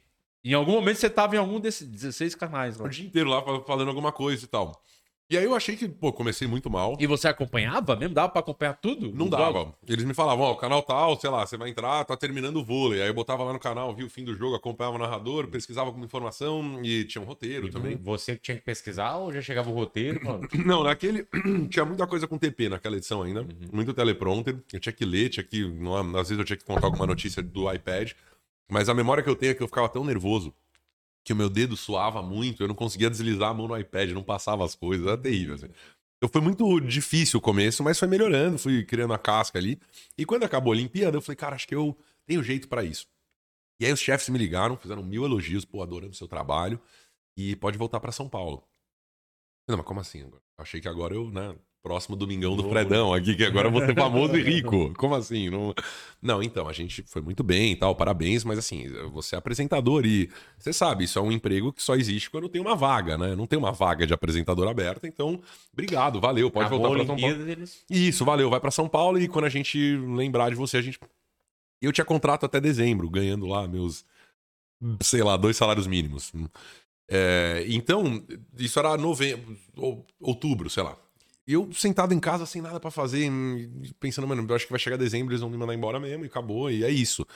[0.50, 2.86] Em algum momento você tava em algum desses 16 canais lá.
[2.86, 4.82] O dia inteiro lá fa- falando alguma coisa e tal.
[5.30, 6.96] E aí eu achei que, pô, comecei muito mal.
[6.98, 8.14] E você acompanhava mesmo?
[8.14, 9.12] Dava pra acompanhar tudo?
[9.14, 9.74] Não dava.
[9.86, 12.64] Eles me falavam, ó, o canal tal, sei lá, você vai entrar, tá terminando o
[12.64, 13.02] vôlei.
[13.02, 15.88] Aí eu botava lá no canal, via o fim do jogo, acompanhava o narrador, pesquisava
[15.88, 17.94] alguma informação e tinha um roteiro também.
[17.98, 20.48] Você que tinha que pesquisar ou já chegava o roteiro, mano?
[20.64, 21.26] Não, naquele.
[21.68, 23.42] tinha muita coisa com TP naquela edição ainda.
[23.42, 23.48] Uhum.
[23.70, 24.56] Muito teleprompter.
[24.72, 25.62] Eu tinha que ler, tinha que.
[26.18, 28.12] Às vezes eu tinha que contar alguma notícia do iPad.
[28.70, 30.54] Mas a memória que eu tenho é que eu ficava tão nervoso
[31.24, 34.22] que o meu dedo suava muito, eu não conseguia deslizar a mão no iPad, não
[34.22, 35.54] passava as coisas, era terrível.
[35.54, 35.68] Assim.
[36.16, 39.78] Então foi muito difícil o começo, mas foi melhorando, fui criando a casca ali.
[40.16, 43.06] E quando acabou a Olimpíada, eu falei, cara, acho que eu tenho jeito pra isso.
[43.80, 46.80] E aí os chefes me ligaram, fizeram mil elogios, pô, adorando seu trabalho,
[47.36, 48.64] e pode voltar pra São Paulo.
[49.68, 50.22] Não, mas como assim?
[50.22, 50.42] agora?
[50.56, 53.94] Achei que agora eu, né, próximo domingão do Fredão aqui, que agora eu vou ser
[53.96, 54.92] famoso e rico.
[54.94, 55.48] Como assim?
[55.48, 55.74] Não...
[56.20, 60.04] não, então, a gente foi muito bem e tal, parabéns, mas assim, você é apresentador
[60.04, 63.34] e você sabe, isso é um emprego que só existe quando tem uma vaga, né?
[63.34, 65.40] Não tem uma vaga de apresentador aberta, então,
[65.72, 67.34] obrigado, valeu, pode Acabou voltar pra São Paulo.
[67.34, 67.84] Olimpíada, eles...
[67.88, 70.98] Isso, valeu, vai pra São Paulo e quando a gente lembrar de você, a gente.
[71.80, 74.04] Eu tinha contrato até dezembro, ganhando lá meus,
[75.00, 76.32] sei lá, dois salários mínimos.
[77.08, 78.22] É, então,
[78.58, 80.96] isso era novembro, ou- outubro, sei lá.
[81.48, 84.70] E eu sentado em casa sem nada pra fazer, hum, pensando, mano, eu acho que
[84.70, 87.26] vai chegar dezembro, eles vão me mandar embora mesmo, e acabou, e é isso.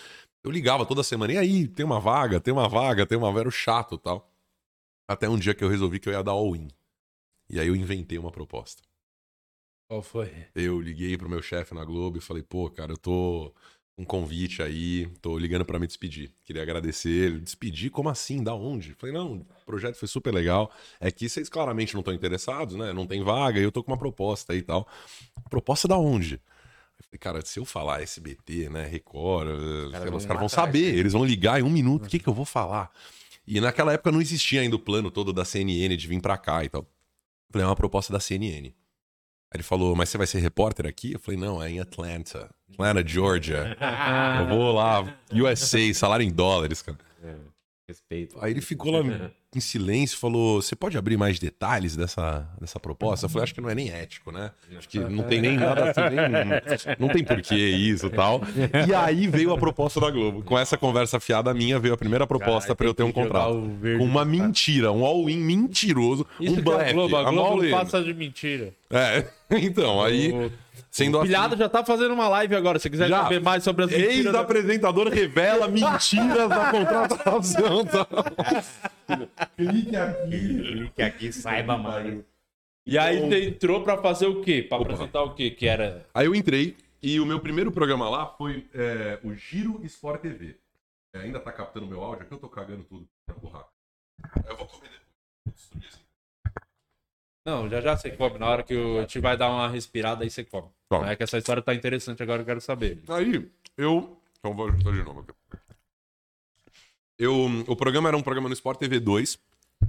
[0.45, 3.41] Eu ligava toda semana, e aí, tem uma vaga, tem uma vaga, tem uma vaga,
[3.41, 4.31] era o chato e tal.
[5.09, 6.69] Até um dia que eu resolvi que eu ia dar all-in.
[7.49, 8.83] E aí eu inventei uma proposta.
[9.89, 10.31] Qual foi?
[10.55, 13.55] Eu liguei pro meu chefe na Globo e falei, pô, cara, eu tô
[13.97, 16.33] um convite aí, tô ligando pra me despedir.
[16.45, 17.39] Queria agradecer.
[17.41, 17.91] Despedir?
[17.91, 18.43] Como assim?
[18.43, 18.95] Da onde?
[18.95, 20.73] Falei, não, o projeto foi super legal.
[20.99, 22.93] É que vocês claramente não estão interessados, né?
[22.93, 24.89] Não tem vaga e eu tô com uma proposta aí e tal.
[25.51, 26.35] Proposta da onde?
[26.35, 30.49] Eu falei, cara, se eu falar SBT, né, Record, eh, lá, vão os caras vão
[30.49, 30.99] saber, né?
[30.99, 32.91] eles vão ligar em um minuto, o que que eu vou falar?
[33.47, 36.65] E naquela época não existia ainda o plano todo da CNN de vir pra cá
[36.65, 36.83] e tal.
[36.83, 38.73] Eu falei, é uma proposta da CNN.
[39.53, 41.13] Aí ele falou, mas você vai ser repórter aqui?
[41.13, 42.49] Eu falei, não, é em Atlanta.
[42.73, 43.77] Atlanta, Georgia.
[44.41, 46.97] Eu vou lá, USA, salário em dólares, cara.
[47.87, 48.39] Respeito.
[48.41, 49.03] Aí ele ficou lá
[49.55, 53.27] em silêncio falou: Você pode abrir mais detalhes dessa, dessa proposta?
[53.27, 54.51] Eu falei: Acho que não é nem ético, né?
[54.77, 58.41] Acho que não tem nem nada assim, nem, não tem porquê isso e tal.
[58.89, 60.43] E aí veio a proposta da Globo.
[60.43, 63.71] Com essa conversa fiada minha, veio a primeira proposta pra eu ter um contrato.
[63.99, 66.27] Com uma mentira, um all-in mentiroso.
[66.41, 66.91] Isso um que blefe.
[66.91, 67.17] a Globo.
[67.17, 68.73] A Globo passa de mentira.
[68.91, 70.33] É, então, aí.
[70.33, 70.53] O,
[70.93, 72.79] Sendo o Pilhado já tá fazendo uma live agora.
[72.79, 73.23] Se quiser Já.
[73.23, 74.25] saber mais sobre as mentiras...
[74.25, 77.85] da- Ex-apresentador revela mentiras da contratação.
[77.87, 78.07] Tá?
[79.57, 80.93] Clique aqui.
[80.95, 82.23] Que aqui saiba mais.
[82.87, 84.63] E aí você entrou pra fazer o quê?
[84.63, 85.51] Pra apresentar o quê?
[85.51, 86.05] Que era...
[86.13, 90.57] Aí eu entrei e o meu primeiro programa lá foi é, o Giro Sport TV.
[91.15, 93.09] É, ainda tá captando meu áudio aqui, eu tô cagando tudo.
[93.41, 93.65] Porra.
[94.47, 94.91] Eu vou comer
[95.47, 96.02] depois.
[97.45, 98.39] Não, já já você come.
[98.39, 100.69] Na hora que o- a gente vai dar uma respirada, aí você come.
[100.89, 101.11] Tá.
[101.11, 103.03] É que essa história tá interessante agora, eu quero saber.
[103.09, 104.17] Aí, eu.
[104.39, 105.33] Então vou ajustar de novo aqui.
[107.19, 107.35] Eu,
[107.67, 109.39] o programa era um programa no Sport TV 2.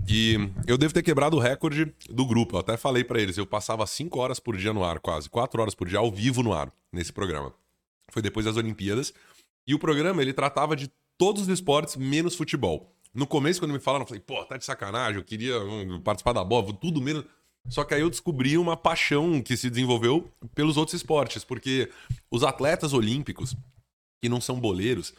[0.08, 0.36] E
[0.68, 2.56] eu devo ter quebrado o recorde do grupo.
[2.56, 5.30] Eu até falei pra eles, eu passava 5 horas por dia no ar, quase.
[5.30, 7.54] 4 horas por dia ao vivo no ar, nesse programa.
[8.10, 9.14] Foi depois das Olimpíadas.
[9.68, 12.92] E o programa, ele tratava de todos os esportes, menos futebol.
[13.14, 16.34] No começo, quando me falaram, eu falei, pô, tá de sacanagem, eu queria hum, participar
[16.34, 17.24] da bola, tudo menos.
[17.70, 21.90] Só que aí eu descobri uma paixão que se desenvolveu pelos outros esportes, porque
[22.30, 23.56] os atletas olímpicos,
[24.22, 25.14] que não são boleiros,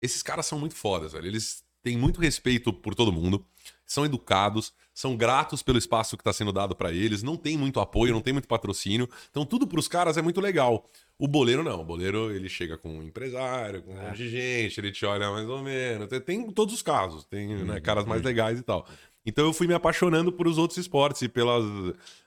[0.00, 1.26] esses caras são muito fodas, velho.
[1.26, 3.44] Eles têm muito respeito por todo mundo,
[3.86, 7.80] são educados, são gratos pelo espaço que está sendo dado para eles, não tem muito
[7.80, 9.08] apoio, não tem muito patrocínio.
[9.30, 10.88] Então tudo para os caras é muito legal.
[11.18, 14.80] O boleiro não, o boleiro ele chega com um empresário, com um monte de gente,
[14.80, 16.08] ele te olha mais ou menos.
[16.08, 18.86] Tem, tem todos os casos, tem né, caras mais legais e tal.
[19.24, 21.64] Então eu fui me apaixonando por os outros esportes e pelas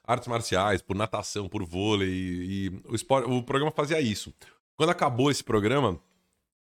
[0.04, 4.34] artes marciais, por natação, por vôlei e, e o, esporte, o programa fazia isso.
[4.76, 6.00] Quando acabou esse programa,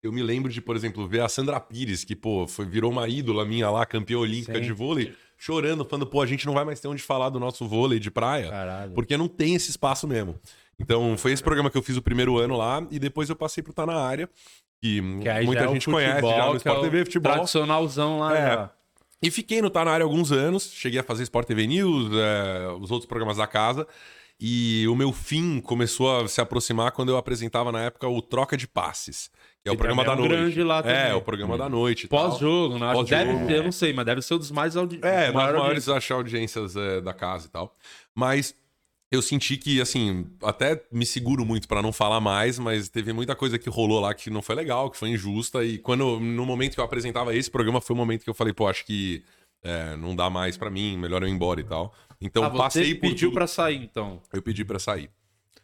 [0.02, 3.08] eu me lembro de, por exemplo, ver a Sandra Pires, que, pô, foi, virou uma
[3.08, 4.60] ídola minha lá, campeã olímpica Sim.
[4.60, 7.66] de vôlei, chorando, falando, pô, a gente não vai mais ter onde falar do nosso
[7.66, 8.92] vôlei de praia, Caralho.
[8.92, 10.38] porque não tem esse espaço mesmo.
[10.78, 13.62] Então, foi esse programa que eu fiz o primeiro ano lá, e depois eu passei
[13.62, 14.28] pro Tá Na Área,
[14.80, 15.00] que, Que
[15.44, 17.32] muita é gente conhece já futebol, no é Sport o TV, futebol.
[17.32, 18.36] Tradicionalzão lá.
[18.36, 18.46] É.
[18.46, 18.70] já.
[19.22, 22.68] E fiquei no Tá Na Área alguns anos, cheguei a fazer Sport TV News, é,
[22.80, 23.86] os outros programas da casa,
[24.40, 28.56] e o meu fim começou a se aproximar quando eu apresentava na época o Troca
[28.56, 29.30] de Passes,
[29.62, 30.30] que é o programa da é um noite.
[30.32, 31.12] grande lá É, também.
[31.14, 32.08] o programa da noite.
[32.08, 32.86] Pós-jogo, né?
[32.86, 34.98] Acho que Pós-jogo, deve eu não sei, mas deve ser um dos mais audi...
[35.02, 37.76] É, maior maiores audiências é, da casa e tal.
[38.12, 38.52] Mas
[39.12, 43.36] eu senti que, assim, até me seguro muito pra não falar mais, mas teve muita
[43.36, 45.62] coisa que rolou lá que não foi legal, que foi injusta.
[45.64, 48.52] E quando, no momento que eu apresentava esse programa, foi o momento que eu falei,
[48.54, 49.22] pô, acho que
[49.62, 51.94] é, não dá mais pra mim, melhor eu ir embora e tal.
[52.20, 53.00] Então Ah, você passei por.
[53.10, 54.20] pediu tudo- pra sair, então.
[54.32, 55.10] Eu pedi pra sair.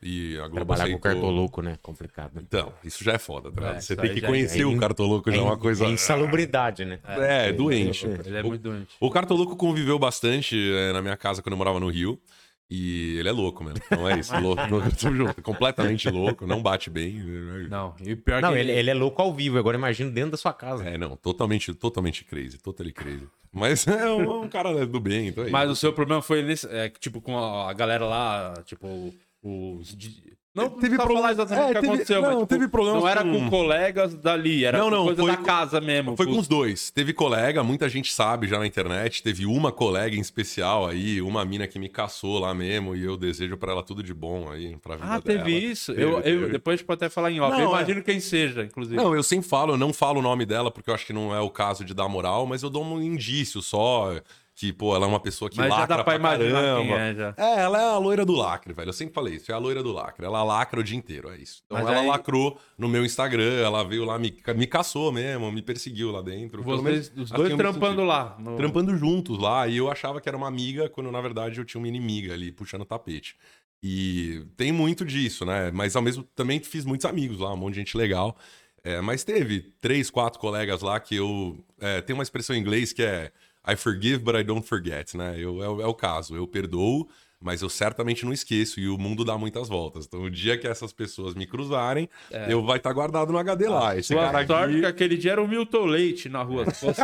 [0.01, 1.01] E a Globo Trabalhar com aceitou.
[1.01, 1.77] cartoloco, né?
[1.83, 2.31] Complicado.
[2.37, 2.43] né?
[2.47, 3.71] Então, isso já é foda, tá?
[3.71, 5.87] É, Você tem que já- conhecer é o cartoloco, já é uma coisa.
[5.87, 7.01] É insalubridade, né?
[7.05, 8.07] É, doente.
[8.07, 8.95] Ele é muito doente.
[9.01, 12.17] O Cartoloco conviveu bastante é, na minha casa quando eu morava no Rio.
[12.71, 13.77] E ele é louco, mano.
[13.91, 14.39] Não é isso.
[14.39, 14.61] louco,
[15.01, 15.41] tamo junto.
[15.43, 17.15] Completamente louco, não bate bem.
[17.71, 20.33] Não, e o pior Não, que ele, ele é louco ao vivo, agora imagina dentro
[20.33, 20.85] da sua casa.
[20.85, 23.27] É, não, totalmente, totalmente crazy, totally crazy.
[23.51, 25.81] Mas é um, um cara do bem, então é Mas o isso.
[25.81, 29.97] seu problema foi nesse, é, tipo, com a, a galera lá, tipo, os.
[29.97, 33.09] di- Não Teve problema- exatamente é, o que aconteceu, não, mas, tipo, teve problemas Não
[33.09, 36.17] era com- com colegas dali, era Não, não, coisa foi da casa mesmo.
[36.17, 36.91] Foi com os dois.
[36.91, 39.23] Teve colega, muita gente sabe já na internet.
[39.23, 42.95] Teve uma colega em especial aí, uma mina que me caçou lá mesmo.
[42.97, 45.51] E eu desejo pra ela tudo de bom aí, pra vida Ah, teve dela.
[45.51, 45.93] isso?
[45.93, 46.49] Teve, eu, eu, teve.
[46.49, 47.53] depois a gente pode até falar em off.
[47.53, 47.71] Não, eu é.
[47.71, 48.97] imagino quem seja, inclusive.
[48.97, 51.35] Não, eu sempre falo, eu não falo o nome dela porque eu acho que não
[51.35, 54.13] é o caso de dar moral, mas eu dou um indício só
[54.59, 56.95] que, pô, ela é uma pessoa que mas já lacra dá pra imaginar caramba.
[56.99, 57.35] é, já.
[57.37, 58.89] É, ela é a loira do lacre, velho.
[58.89, 60.27] Eu sempre falei isso, é a loira do lacre.
[60.27, 61.63] Ela lacra o dia inteiro, é isso.
[61.67, 65.53] Então Mas ela aí- lacrou no meu Instagram, ela veio lá, me, me caçou mesmo,
[65.53, 66.65] me perseguiu lá dentro.
[66.65, 68.37] Pelo menos Vocês, os assim dois trampando lá.
[68.41, 71.65] no- Trampando juntos lá, e eu achava que era uma amiga, quando na verdade eu
[71.65, 73.37] tinha uma inimiga ali, puxando o tapete.
[73.81, 75.71] E tem muito disso, né?
[75.73, 78.37] Mas ao mesmo também fiz muitos amigos lá, um monte de gente legal.
[78.83, 81.65] É, mas teve três, quatro colegas lá que eu.
[81.81, 83.31] É, tem uma expressão em inglês que é
[83.69, 85.39] I forgive, but I don't forget, né?
[85.39, 86.35] Eu, é, é o caso.
[86.35, 87.09] Eu perdoo,
[87.41, 88.81] mas eu certamente não esqueço.
[88.81, 90.07] E o mundo dá muitas voltas.
[90.07, 92.09] Então, o dia que essas pessoas me cruzarem,
[92.49, 93.97] eu vai estar guardado no HD lá.
[93.97, 94.81] Esse Sua cara sorte aqui.
[94.81, 96.65] que aquele dia era o Milton Leite na rua.
[96.71, 97.01] Se fosse-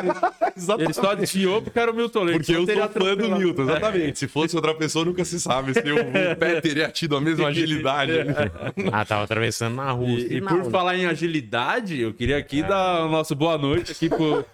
[0.57, 0.85] Exatamente.
[0.85, 2.39] Ele só desviou porque era o Milton Leite.
[2.39, 3.39] Porque eu teria sou fã do.
[3.39, 4.19] Milton, exatamente.
[4.19, 8.13] Se fosse outra pessoa, nunca se sabe se o pé teria tido a mesma agilidade.
[8.93, 10.09] Ah, tava atravessando na rua.
[10.09, 14.09] E, e por falar em agilidade, eu queria aqui dar o nosso boa noite aqui
[14.09, 14.45] pro,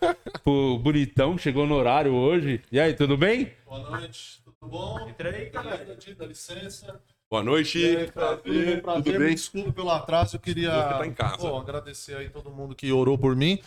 [0.44, 2.60] pro Bonitão, que chegou no horário hoje.
[2.70, 3.50] E aí, tudo bem?
[3.66, 5.09] Boa noite, tudo bom?
[5.09, 5.96] Entra aí, galera.
[6.18, 7.01] Dá licença.
[7.31, 7.79] Boa noite.
[7.79, 9.35] Aí, prazer, prazer, Tudo bem?
[9.35, 11.38] desculpe pelo atraso, eu queria tá em casa.
[11.38, 13.59] pô, agradecer aí todo mundo que orou por mim.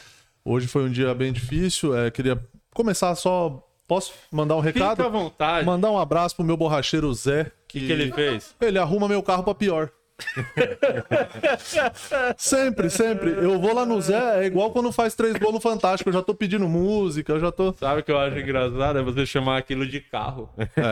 [0.45, 2.41] Hoje foi um dia bem difícil, é, queria
[2.73, 3.67] começar só...
[3.87, 5.11] Posso mandar um Fica à recado?
[5.11, 5.65] vontade.
[5.65, 8.55] Mandar um abraço pro meu borracheiro Zé, O que, que ele fez?
[8.61, 9.91] Ele arruma meu carro pra pior.
[12.37, 13.31] sempre, sempre.
[13.31, 16.09] Eu vou lá no Zé, é igual quando faz três no Fantástico.
[16.09, 17.73] Eu já tô pedindo música, eu já tô.
[17.73, 18.99] Sabe o que eu acho engraçado?
[18.99, 20.49] É você chamar aquilo de carro.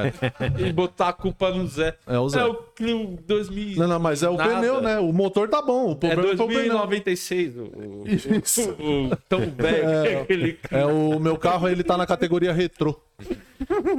[0.59, 1.95] e botar a culpa no Zé.
[2.07, 2.39] É o Zé.
[2.39, 3.77] É o Clio 2000.
[3.77, 4.55] Não, não, mas é o Nada.
[4.55, 4.99] pneu, né?
[4.99, 5.89] O motor tá bom.
[5.89, 6.63] O É problema foi o pneu.
[6.63, 7.57] 2096.
[7.57, 8.71] O, o, Isso.
[8.71, 9.89] o, o tão velho.
[9.89, 10.21] É.
[10.21, 12.99] aquele É, o meu carro, ele tá na categoria retrô.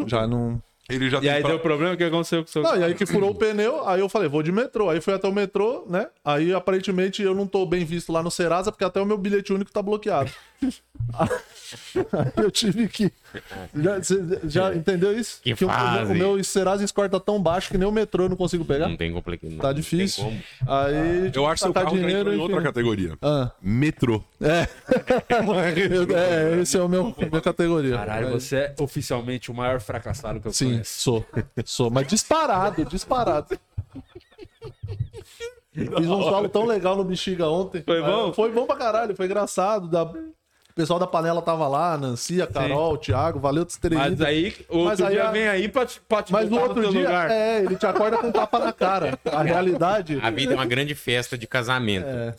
[0.07, 0.61] Já não.
[0.88, 1.95] Ele já E aí pra- deu problema?
[1.95, 4.09] O que aconteceu com o seu Não, e aí que furou o pneu, aí eu
[4.09, 4.90] falei, vou de metrô.
[4.90, 6.09] Aí fui até o metrô, né?
[6.25, 9.53] Aí aparentemente eu não tô bem visto lá no Serasa, porque até o meu bilhete
[9.53, 10.31] único tá bloqueado.
[12.12, 13.11] Aí eu tive que.
[13.75, 13.98] Já,
[14.44, 15.40] já entendeu isso?
[15.42, 16.12] Que o, fase.
[16.12, 18.88] o meu Serasa score tá tão baixo que nem o metrô eu não consigo pegar.
[18.88, 19.57] Não tem complicado.
[19.59, 20.25] Tá difícil.
[20.66, 21.31] Aí.
[21.31, 23.16] tive Eu acho que seu tacar carro entrou em outra categoria.
[23.22, 24.22] Ah, Metrô.
[24.40, 24.68] é.
[26.57, 27.96] é, esse é o meu minha categoria.
[27.96, 31.01] Caralho, Aí- você é oficialmente o maior fracassado que eu Sim, conheço.
[31.01, 31.27] sou.
[31.64, 31.90] Sou.
[31.90, 33.59] Mas disparado, disparado.
[35.72, 37.83] Fiz um solo tão legal no Bexiga ontem.
[37.83, 38.29] Foi bom?
[38.29, 39.88] É, Foi bom pra caralho, foi engraçado.
[39.88, 40.05] Da...
[40.72, 43.98] O pessoal da panela tava lá, a Nancy, a Carol, o Thiago, valeu de terem
[43.98, 46.80] Mas aí, outro Mas aí dia vem aí pra te, pra te Mas no outro
[46.80, 47.30] seu dia, lugar.
[47.30, 49.18] é, ele te acorda com um tapa na cara.
[49.30, 50.18] A realidade.
[50.22, 52.06] A vida é uma grande festa de casamento.
[52.06, 52.35] É.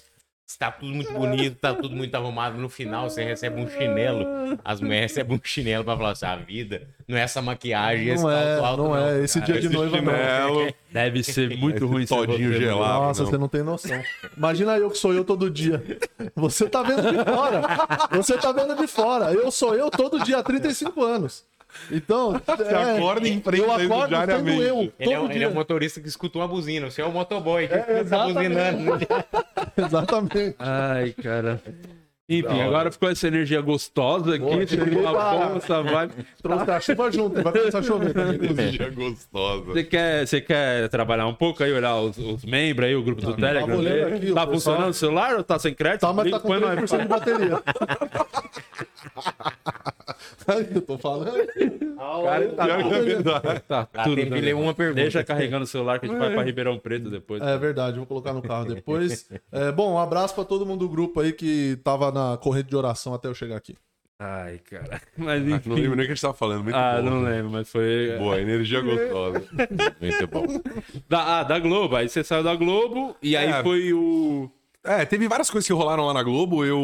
[0.45, 2.57] Está tudo muito bonito, tá tudo muito arrumado.
[2.57, 4.59] No final, você recebe um chinelo.
[4.63, 8.23] As mulheres recebem um chinelo pra falar assim: a vida não é essa maquiagem, esse
[8.23, 9.23] Não é, salto alto, não é.
[9.23, 10.13] Esse dia de Esse noiva não.
[10.13, 13.03] chinelo, Deve ser muito ruim ser todinho você, gelado.
[13.03, 13.29] Nossa, não.
[13.31, 14.03] você não tem noção.
[14.37, 15.81] Imagina eu que sou eu todo dia.
[16.35, 17.61] Você tá vendo de fora.
[18.11, 19.33] Você tá vendo de fora.
[19.33, 21.45] Eu sou eu todo dia há 35 anos.
[21.91, 24.61] Então, você acorda e enfrenta eu acordo sendo diariamente.
[24.61, 25.45] eu Ele é, todo um, ele dia.
[25.45, 26.89] é um motorista que escuta uma buzina.
[26.89, 28.35] Você é o motoboy que fica exatamente.
[28.35, 29.07] buzinando.
[29.77, 30.55] Exatamente.
[30.59, 31.61] Ai, cara.
[32.39, 34.39] Enfim, agora ficou essa energia gostosa aqui.
[34.43, 36.13] Boa, Ficou uma pra- boa essa vibe.
[36.41, 38.49] Trouxe a chuva junto, vai começar a chover também.
[38.49, 39.65] Energia gostosa.
[39.65, 43.21] Você quer, você quer trabalhar um pouco aí, olhar os, os membros aí, o grupo
[43.21, 43.67] do Telegram?
[43.67, 44.05] tava olhando ver?
[44.13, 46.01] aqui, tá pessoal- funcionando o celular ou tá sem crédito?
[46.01, 47.61] Tá, mas Liga, tá com põe no 3% de bateria.
[50.75, 51.31] eu tô falando.
[52.23, 53.59] Cara, tá, Pior que é verdade.
[53.67, 54.33] tá Lá tudo tem bem.
[54.39, 55.01] que ler uma pergunta.
[55.01, 57.41] Deixa carregando o celular que a gente vai pra Ribeirão Preto depois.
[57.41, 59.29] É verdade, vou colocar no carro depois.
[59.51, 62.75] É, bom, um abraço pra todo mundo do grupo aí que tava na corrente de
[62.75, 63.75] oração até eu chegar aqui.
[64.19, 65.01] Ai, cara.
[65.17, 65.69] Mas Ah, enfim.
[65.69, 66.63] Não lembro nem o que a gente tava falando.
[66.63, 67.09] Muito ah, bom.
[67.09, 68.15] não lembro, mas foi.
[68.17, 69.43] Boa, energia gostosa.
[69.99, 70.45] Muito bom.
[71.09, 71.95] Da, ah, da Globo.
[71.95, 73.63] Aí você saiu da Globo e aí É.
[73.63, 74.49] foi o.
[74.85, 76.65] É, teve várias coisas que rolaram lá na Globo.
[76.65, 76.77] Eu,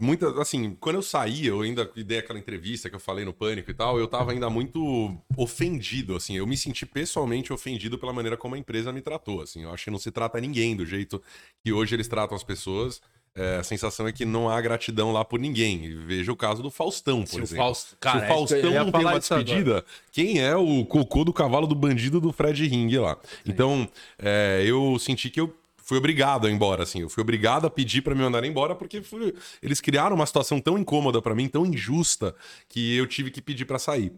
[0.00, 3.70] muita, assim, quando eu saí, eu ainda dei aquela entrevista que eu falei no Pânico
[3.70, 6.36] e tal, eu tava ainda muito ofendido, assim.
[6.36, 9.62] Eu me senti pessoalmente ofendido pela maneira como a empresa me tratou, assim.
[9.62, 11.22] Eu acho que não se trata ninguém do jeito
[11.64, 13.00] que hoje eles tratam as pessoas.
[13.38, 15.94] É, a sensação é que não há gratidão lá por ninguém.
[16.06, 17.64] Veja o caso do Faustão, por Se o exemplo.
[17.66, 19.44] Faust- cara, Se é o eu Faustão não tem uma disso agora.
[19.44, 23.18] despedida, quem é o cocô do cavalo do bandido do Fred Ring lá?
[23.44, 23.86] Então,
[24.18, 27.00] é, eu senti que eu fui obrigado a ir embora, assim.
[27.02, 30.58] Eu fui obrigado a pedir pra me mandar embora porque fui- eles criaram uma situação
[30.58, 32.34] tão incômoda pra mim, tão injusta,
[32.68, 34.12] que eu tive que pedir pra sair.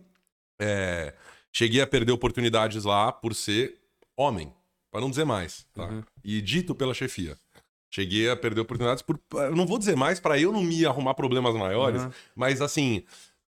[0.60, 1.12] É,
[1.52, 3.74] cheguei a perder oportunidades lá por ser
[4.16, 4.52] homem,
[4.90, 5.86] pra não dizer mais, tá?
[5.88, 6.02] Uhum.
[6.24, 7.36] E dito pela chefia.
[7.90, 9.18] Cheguei a perder oportunidades por.
[9.32, 12.10] Eu não vou dizer mais pra eu não me arrumar problemas maiores, Uhum.
[12.36, 13.02] mas assim,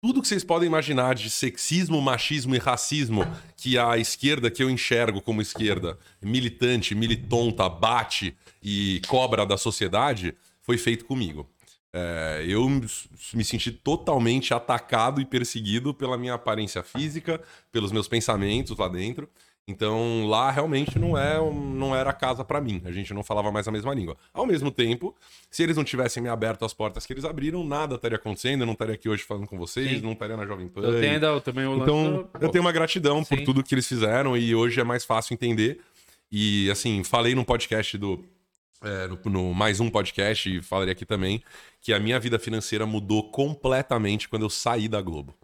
[0.00, 4.68] tudo que vocês podem imaginar de sexismo, machismo e racismo que a esquerda, que eu
[4.68, 11.48] enxergo como esquerda, militante, militonta, bate e cobra da sociedade, foi feito comigo.
[11.92, 17.40] É, eu me senti totalmente atacado e perseguido pela minha aparência física,
[17.72, 19.30] pelos meus pensamentos lá dentro.
[19.68, 22.80] Então lá realmente não é não era casa pra mim.
[22.84, 24.16] A gente não falava mais a mesma língua.
[24.32, 25.12] Ao mesmo tempo,
[25.50, 28.60] se eles não tivessem me aberto as portas que eles abriram, nada estaria acontecendo.
[28.60, 30.00] Eu não estaria aqui hoje falando com vocês, Sim.
[30.02, 30.82] não estaria na Jovem Pan.
[30.82, 33.44] Eu tenho ainda também o lance Então, eu tenho uma gratidão por Sim.
[33.44, 35.80] tudo que eles fizeram e hoje é mais fácil entender.
[36.30, 38.24] E, assim, falei num podcast do.
[38.82, 41.42] é, no, no mais um podcast e falaria aqui também
[41.80, 45.34] que a minha vida financeira mudou completamente quando eu saí da Globo.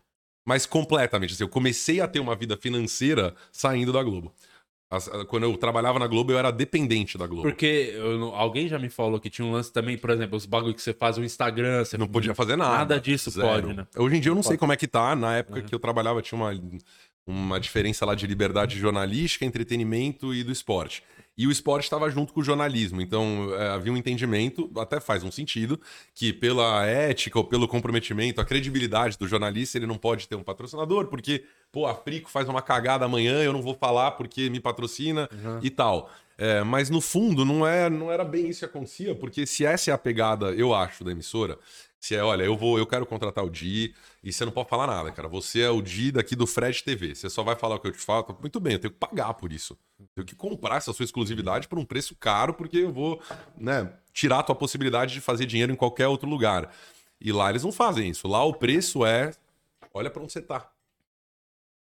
[0.45, 1.35] Mas completamente.
[1.35, 4.33] Assim, eu comecei a ter uma vida financeira saindo da Globo.
[5.29, 7.43] Quando eu trabalhava na Globo, eu era dependente da Globo.
[7.43, 10.75] Porque eu alguém já me falou que tinha um lance também, por exemplo, os bagulho
[10.75, 12.79] que você faz no Instagram, você Não podia fazer nada.
[12.79, 13.47] Nada disso Zero.
[13.47, 13.87] pode, né?
[13.97, 15.17] Hoje em dia eu não sei como é que tá.
[15.17, 16.53] Na época que eu trabalhava tinha uma,
[17.27, 21.03] uma diferença lá de liberdade jornalística, entretenimento e do esporte.
[21.37, 23.01] E o esporte estava junto com o jornalismo.
[23.01, 25.81] Então é, havia um entendimento, até faz um sentido,
[26.15, 30.43] que pela ética ou pelo comprometimento, a credibilidade do jornalista, ele não pode ter um
[30.43, 34.61] patrocinador, porque, pô, a Frico faz uma cagada amanhã, eu não vou falar porque me
[34.61, 35.29] patrocina
[35.63, 36.11] e tal.
[36.39, 39.91] É, mas no fundo não, é, não era bem isso que acontecia, porque se essa
[39.91, 41.59] é a pegada, eu acho, da emissora,
[42.03, 43.95] se é, olha, eu vou, eu quero contratar o Di
[44.25, 45.29] e você não pode falar nada, cara.
[45.29, 47.15] Você é o Di daqui do Fred TV.
[47.15, 48.37] Você só vai falar o que eu te falo.
[48.41, 49.79] Muito bem, eu tenho que pagar por isso.
[50.01, 53.23] Eu tenho que comprar essa sua exclusividade por um preço caro, porque eu vou,
[53.57, 56.75] né, tirar a tua possibilidade de fazer dinheiro em qualquer outro lugar.
[57.21, 58.27] E lá eles não fazem isso.
[58.27, 59.31] Lá o preço é,
[59.95, 60.69] olha pra onde você tá.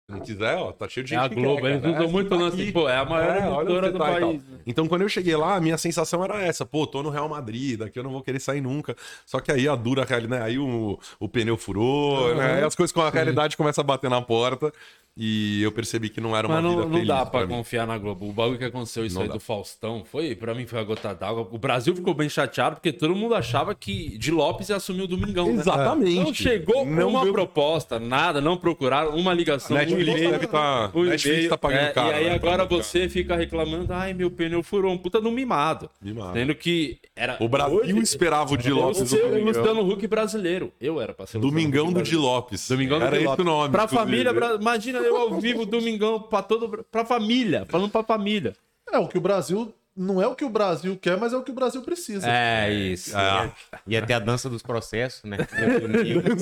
[0.09, 2.03] Se não quiser, ó, tá cheio de É gente a que Globo, quer, eles usam
[2.03, 2.73] É, muito tá o lance, aqui.
[2.73, 4.43] pô, é a maior É, você do tá país.
[4.43, 4.59] né?
[4.67, 7.79] Então, quando eu cheguei lá, a minha sensação era essa: pô, tô no Real Madrid,
[7.79, 8.97] daqui eu não vou querer sair nunca.
[9.25, 10.45] Só que aí a dura realidade, né?
[10.45, 12.55] Aí o, o pneu furou, né?
[12.57, 14.73] Aí as coisas com a realidade começam a bater na porta.
[15.15, 17.49] E eu percebi que não era uma Mas vida não, não feliz dá pra mim.
[17.57, 18.31] confiar na Globo.
[18.31, 19.35] O bagulho que aconteceu isso Não aí dá.
[19.35, 21.47] do Faustão foi, pra mim, foi a gota d'água.
[21.53, 25.07] O Brasil ficou bem chateado porque todo mundo achava que de Lopes ia assumir o
[25.07, 25.49] Domingão.
[25.49, 25.61] né?
[25.61, 26.15] Exatamente.
[26.19, 29.77] Não chegou Não uma veio- proposta, nada, não procuraram, uma ligação.
[29.77, 32.53] Netflix um e-mail, deve tá- um Netflix tá pagando é, caro, E aí né, pra
[32.55, 35.89] agora você fica reclamando, ai, meu pneu furou, um puta do mimado.
[36.01, 36.33] Mimado.
[36.35, 37.37] Sendo que era.
[37.41, 39.45] O Brasil Hoje, esperava o Di Lopes do o Domingão.
[39.63, 40.73] Luciano Huck brasileiro.
[40.81, 42.17] Eu era pra ser o Domingão do Di.
[42.17, 42.69] Lopes.
[42.69, 43.45] Domingão do Era Di esse Lopes.
[43.45, 43.73] o nome.
[43.73, 46.85] Pra família, imagina eu ao vivo, Domingão, pra todo.
[46.91, 48.55] Pra família, falando pra família.
[48.93, 49.73] É, o que o Brasil.
[49.95, 52.27] Não é o que o Brasil quer, mas é o que o Brasil precisa.
[52.27, 53.15] É isso.
[53.15, 53.51] Ah,
[53.87, 55.37] Ia ter a dança dos processos, né?
[55.39, 56.37] Ia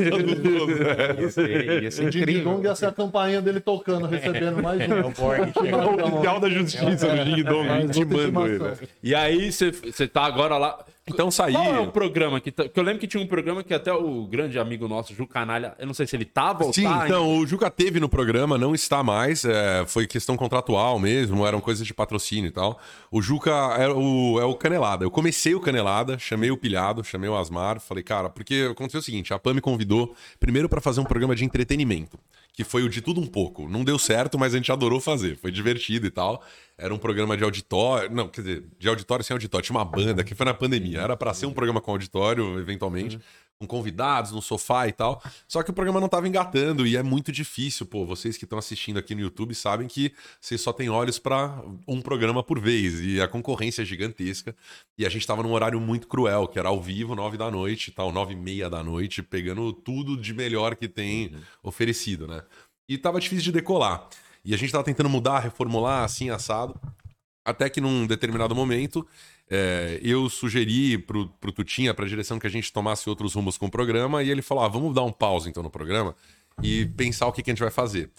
[1.31, 1.57] ser,
[1.91, 2.63] ser O Ding Dong incrível.
[2.65, 5.69] ia ser a campainha dele tocando, recebendo mais É o gente.
[5.69, 8.89] É o oficial da justiça do Ding Dong, É, intimando ele.
[9.03, 10.85] E aí você tá agora lá.
[11.13, 11.53] Então saí.
[11.53, 13.93] Qual é o programa que, tá- que eu lembro que tinha um programa que até
[13.93, 17.05] o grande amigo nosso, Ju Canalha, eu não sei se ele tava ou Sim, tá.
[17.05, 21.61] então, o Juca teve no programa, não está mais, é, foi questão contratual mesmo, eram
[21.61, 22.79] coisas de patrocínio e tal.
[23.11, 25.05] O Juca é o, é o Canelada.
[25.05, 29.03] Eu comecei o Canelada, chamei o Pilhado, chamei o Asmar, falei, cara, porque aconteceu o
[29.03, 32.19] seguinte, a Pam me convidou primeiro para fazer um programa de entretenimento,
[32.53, 33.69] que foi o de tudo um pouco.
[33.69, 36.43] Não deu certo, mas a gente adorou fazer, foi divertido e tal.
[36.77, 40.25] Era um programa de auditório, não, quer dizer, de auditório sem auditório, tinha uma banda
[40.25, 43.19] que foi na pandemia, era para ser um programa com auditório, eventualmente
[43.61, 45.23] com convidados no sofá e tal.
[45.47, 48.07] Só que o programa não tava engatando e é muito difícil, pô.
[48.07, 52.01] Vocês que estão assistindo aqui no YouTube sabem que vocês só têm olhos para um
[52.01, 54.57] programa por vez e a concorrência é gigantesca.
[54.97, 57.89] E a gente tava num horário muito cruel, que era ao vivo, nove da noite
[57.89, 62.43] e tal, nove e meia da noite, pegando tudo de melhor que tem oferecido, né?
[62.91, 64.09] E tava difícil de decolar.
[64.45, 66.75] E a gente tava tentando mudar, reformular, assim, assado.
[67.45, 69.07] Até que num determinado momento,
[69.49, 73.67] é, eu sugeri pro, pro Tutinha, pra direção, que a gente tomasse outros rumos com
[73.67, 76.17] o programa, e ele falou: ah, vamos dar um pause então no programa
[76.61, 78.11] e pensar o que, que a gente vai fazer.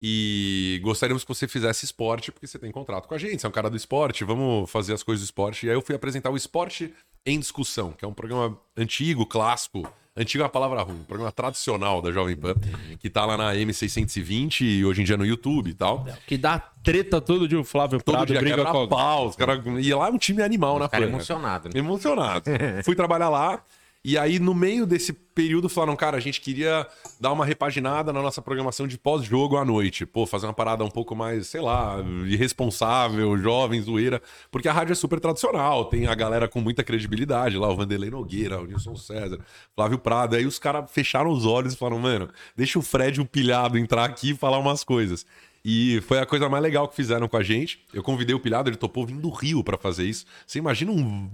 [0.00, 3.48] E gostaríamos que você fizesse esporte, porque você tem contrato com a gente, você é
[3.48, 5.64] um cara do esporte, vamos fazer as coisas do esporte.
[5.64, 6.92] E aí eu fui apresentar o Esporte
[7.24, 9.90] em Discussão, que é um programa antigo, clássico.
[10.18, 12.54] Antigo é palavra ruim, um programa tradicional da Jovem Pan,
[12.98, 16.04] que tá lá na M620 e hoje em dia no YouTube e tal.
[16.26, 19.36] Que dá treta todo dia o Flávio Todo Prado dia briga quebra com pau, os
[19.36, 19.62] cara...
[19.80, 21.10] E lá é um time animal na Cara Pan.
[21.10, 21.16] né?
[21.16, 21.78] emocionado, né?
[21.78, 22.50] Emocionado.
[22.84, 23.62] Fui trabalhar lá.
[24.08, 26.86] E aí, no meio desse período, falaram, cara, a gente queria
[27.20, 30.06] dar uma repaginada na nossa programação de pós-jogo à noite.
[30.06, 34.22] Pô, fazer uma parada um pouco mais, sei lá, irresponsável, jovem, zoeira.
[34.50, 38.08] Porque a rádio é super tradicional, tem a galera com muita credibilidade lá, o Vanderlei
[38.08, 39.40] Nogueira, o Nilson César,
[39.74, 40.36] Flávio Prado.
[40.36, 44.06] Aí os caras fecharam os olhos e falaram, mano, deixa o Fred, o pilhado, entrar
[44.06, 45.26] aqui e falar umas coisas.
[45.62, 47.84] E foi a coisa mais legal que fizeram com a gente.
[47.92, 50.24] Eu convidei o Pilhado, ele topou vindo do Rio pra fazer isso.
[50.46, 51.28] Você imagina um,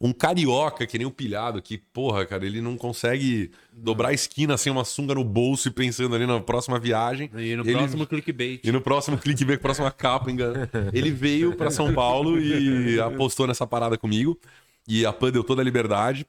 [0.00, 4.56] um carioca que nem o Pilhado, que, porra, cara, ele não consegue dobrar a esquina
[4.56, 7.28] sem uma sunga no bolso e pensando ali na próxima viagem.
[7.36, 8.60] E no Ele- próximo clickbait.
[8.64, 10.68] E no próximo clickbait, próxima capa, engano.
[10.92, 14.38] Ele veio pra São Paulo e apostou nessa parada comigo.
[14.86, 16.24] E a Pan deu toda a liberdade.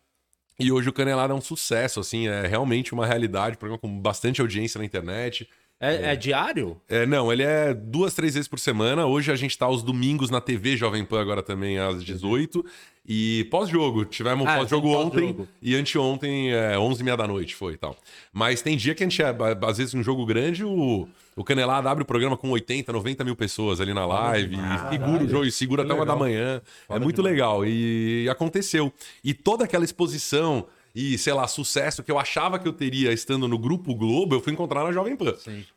[0.60, 4.42] E hoje o Canelada é um sucesso, assim, é realmente uma realidade, programa com bastante
[4.42, 5.48] audiência na internet.
[5.80, 6.76] É, é diário?
[6.90, 9.06] É, não, ele é duas, três vezes por semana.
[9.06, 12.66] Hoje a gente tá aos domingos na TV Jovem Pan, agora também às 18.
[13.12, 15.48] E pós-jogo, tivemos Ah, pós-jogo tem ontem pós-jogo.
[15.64, 17.98] e anteontem, é, 11h30 da noite foi e tal.
[18.32, 19.36] Mas tem dia que a gente, é,
[19.66, 23.36] às vezes, um jogo grande, o, o Canelada abre o programa com 80, 90 mil
[23.36, 26.62] pessoas ali na live, e segura o jogo, e segura até uma da manhã.
[26.88, 27.66] é muito legal.
[27.66, 28.94] E aconteceu.
[29.24, 33.48] E toda aquela exposição e, sei lá, sucesso que eu achava que eu teria estando
[33.48, 35.34] no Grupo Globo, eu fui encontrar na Jovem Pan.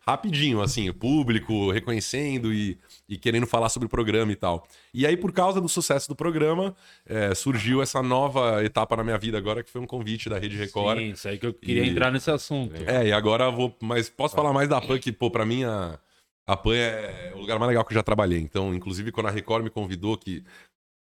[0.07, 2.77] Rapidinho, assim, o público reconhecendo e,
[3.13, 4.67] e querendo falar sobre o programa e tal.
[4.95, 6.75] E aí, por causa do sucesso do programa,
[7.07, 10.57] é, surgiu essa nova etapa na minha vida agora, que foi um convite da Rede
[10.57, 10.99] Record.
[10.99, 12.75] Sim, isso aí que eu queria E- entrar nesse assunto.
[12.87, 13.77] É, e agora eu vou.
[13.83, 15.99] Mas posso falar mais da PAN, que, pô, pra mim a,
[16.47, 18.39] a PAN é o lugar mais legal que eu já trabalhei.
[18.41, 20.43] Então, inclusive, quando a Record me convidou, que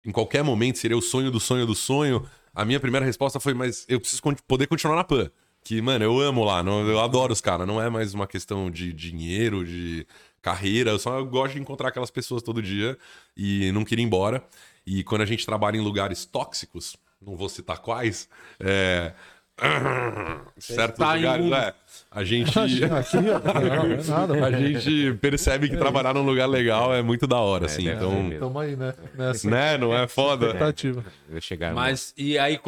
[0.06, 3.54] em qualquer momento seria o sonho do sonho do sonho, a minha primeira resposta foi:
[3.54, 5.30] mas eu preciso poder continuar na PAN.
[5.64, 7.68] Que, mano, eu amo lá, não- eu adoro os caras.
[7.68, 10.08] Não é mais uma questão de dinheiro, de
[10.42, 10.92] carreira.
[10.92, 12.98] Eu só gosto de encontrar aquelas pessoas todo dia
[13.36, 14.44] e não queria ir embora.
[14.86, 18.30] E quando a gente trabalha em lugares tóxicos, não vou citar quais,
[18.60, 19.14] é.
[20.60, 21.56] Certos em lugares, um.
[21.56, 21.74] é.
[22.12, 22.58] A gente.
[22.58, 22.78] Aqui.
[23.48, 24.46] Não, não é nada.
[24.46, 27.84] A gente percebe que trabalhar num lugar legal é muito da hora, assim.
[27.86, 28.30] deve Então.
[28.40, 28.94] Tamo aí, né?
[29.18, 29.78] Nessa Né?
[29.78, 30.48] Não é foda?
[30.48, 31.04] expectativa.
[31.40, 32.60] Chegar Mas, e aí,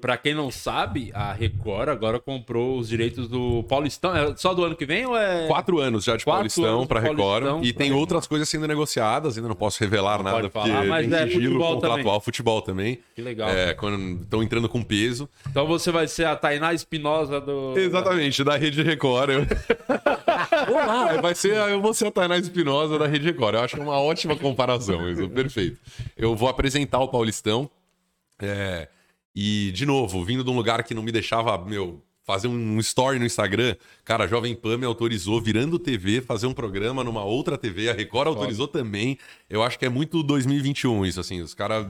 [0.00, 4.16] pra quem não sabe, a Record agora comprou os direitos do Paulistão.
[4.16, 5.46] É só do ano que vem ou é.
[5.46, 7.44] Quatro anos já de Quatro Paulistão pra Record.
[7.44, 10.88] Paulistão E tem outras coisas sendo negociadas, ainda não posso revelar nada, pode falar, porque
[10.88, 12.20] mas tem é sigilo futebol contratual, também.
[12.20, 12.98] futebol também.
[13.14, 13.48] Que legal.
[13.48, 15.28] É, quando estão entrando com peso.
[15.48, 17.76] Então você vai ser a Tainá Espinosa do.
[17.76, 19.30] Exatamente, da Rede Record.
[19.30, 19.46] Eu...
[20.72, 23.54] Olá, vai ser, eu vou ser a Tainá Espinosa da Rede Record.
[23.54, 25.78] Eu acho que uma ótima comparação, isso, perfeito.
[26.16, 27.70] Eu vou apresentar o Paulistão.
[28.40, 28.88] é,
[29.34, 33.18] e, de novo, vindo de um lugar que não me deixava, meu, fazer um story
[33.18, 33.76] no Instagram.
[34.04, 37.90] Cara, a Jovem Pan me autorizou, virando TV, fazer um programa numa outra TV.
[37.90, 39.18] A Record autorizou também.
[39.48, 41.40] Eu acho que é muito 2021 isso, assim.
[41.40, 41.86] Os caras.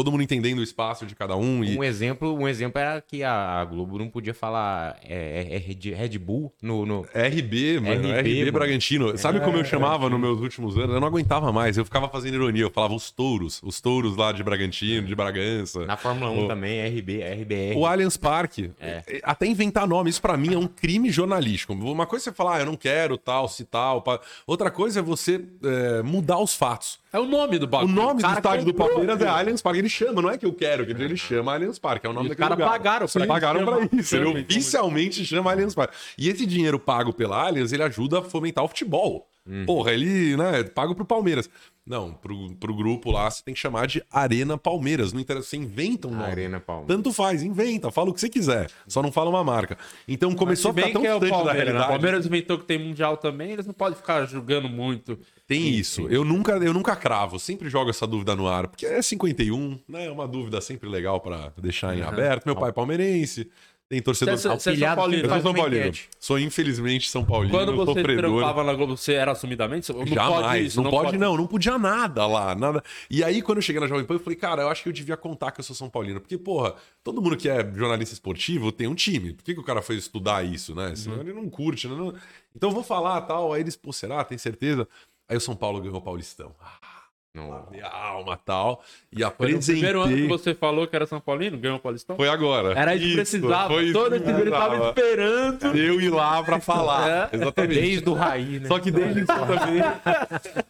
[0.00, 1.62] Todo mundo entendendo o espaço de cada um.
[1.62, 1.76] E...
[1.76, 5.94] Um exemplo, um exemplo era que a Globo não podia falar é, é, é Red,
[5.94, 8.08] Red Bull no, no- RB, mano.
[8.08, 8.52] RB, RB, mano.
[8.52, 9.18] Bragantino.
[9.18, 10.94] Sabe como eu chamava nos meus últimos anos?
[10.94, 11.76] Eu não aguentava mais.
[11.76, 12.62] Eu ficava fazendo ironia.
[12.62, 13.60] Eu falava os touros.
[13.62, 15.84] Os touros lá de Bragantino, de Bragança.
[15.84, 17.76] na Fórmula 1 O- também, RB, RBR.
[17.76, 18.70] O Allianz Parque.
[18.80, 19.02] É.
[19.22, 20.08] Até inventar nome.
[20.08, 21.74] Isso pra mim é um crime jornalístico.
[21.74, 24.00] Uma coisa é você falar, ah, eu não quero tal, se tal.
[24.00, 24.18] pá.
[24.46, 26.98] Outra coisa é você é, mudar os fatos.
[27.12, 27.92] É o nome do O bagulho.
[27.92, 29.26] nome do estádio do Palmeiras é.
[29.26, 29.80] Allianz Parque.
[29.90, 32.06] Chama, não é que eu quero, que ele chama Allianz Parque.
[32.06, 32.78] É o nome E os daquele caras lugar.
[32.78, 34.16] pagaram pra pagaram pra isso.
[34.16, 35.94] Ele chama, oficialmente chama Allianz Parque.
[36.16, 39.26] E esse dinheiro pago pela Allianz, ele ajuda a fomentar o futebol.
[39.46, 39.64] Uhum.
[39.66, 41.48] Porra, ele, né, pago pro Palmeiras.
[41.86, 45.12] Não, pro, pro grupo lá, você tem que chamar de Arena Palmeiras.
[45.12, 46.24] Não interessa, você inventa um nome.
[46.24, 46.94] Arena Palmeiras.
[46.94, 48.70] Tanto faz, inventa, fala o que você quiser.
[48.86, 49.76] Só não fala uma marca.
[50.06, 51.60] Então começou a ficar tão que é o distante da né?
[51.60, 51.88] O realidade.
[51.88, 55.18] Palmeiras inventou que tem Mundial também, eles não podem ficar julgando muito.
[55.50, 56.06] Tem isso.
[56.08, 60.06] Eu nunca, eu nunca cravo, sempre jogo essa dúvida no ar, porque é 51, né?
[60.06, 62.46] É uma dúvida sempre legal pra deixar em aberto.
[62.46, 63.50] Meu pai é palmeirense,
[63.88, 65.24] tem torcedor Você- você é São Paulino.
[65.24, 65.92] Eu sou São Paulino.
[66.20, 68.38] Sou infelizmente São Paulino, Quando você sofredor.
[68.38, 69.92] trampava na Globo, você era assumidamente?
[69.92, 72.80] Não Jamais, pode isso, não, pode, não, não podia nada lá, nada.
[73.10, 74.92] E aí, quando eu cheguei na Jovem Pan, eu falei, cara, eu acho que eu
[74.92, 76.20] devia contar que eu sou São Paulino.
[76.20, 79.32] Porque, porra, todo mundo que é jornalista esportivo tem um time.
[79.32, 80.94] Por que, que o cara foi estudar isso, né?
[80.94, 81.22] Senão Uhum.
[81.22, 81.96] ele não curte, né?
[81.96, 82.14] Não-
[82.54, 83.52] Então eu vou falar tal.
[83.52, 84.22] Aí eles, pô, será?
[84.24, 84.86] Tem certeza?
[85.30, 86.52] Aí o São Paulo ganhou o Paulistão.
[86.60, 86.90] Ah,
[87.32, 87.68] Não.
[87.70, 88.82] minha alma tal.
[89.12, 89.74] E Foi no apresentei.
[89.76, 92.16] primeiro ano que você falou que era São Paulino, ganhou o Paulistão?
[92.16, 92.72] Foi agora.
[92.76, 93.68] Era isso que precisava.
[93.92, 95.66] Todo esse ele tava esperando.
[95.78, 97.08] Eu ir lá pra falar.
[97.32, 97.36] É.
[97.36, 97.80] Exatamente.
[97.80, 98.66] Desde o Raí, né?
[98.66, 99.80] Só que desde então também.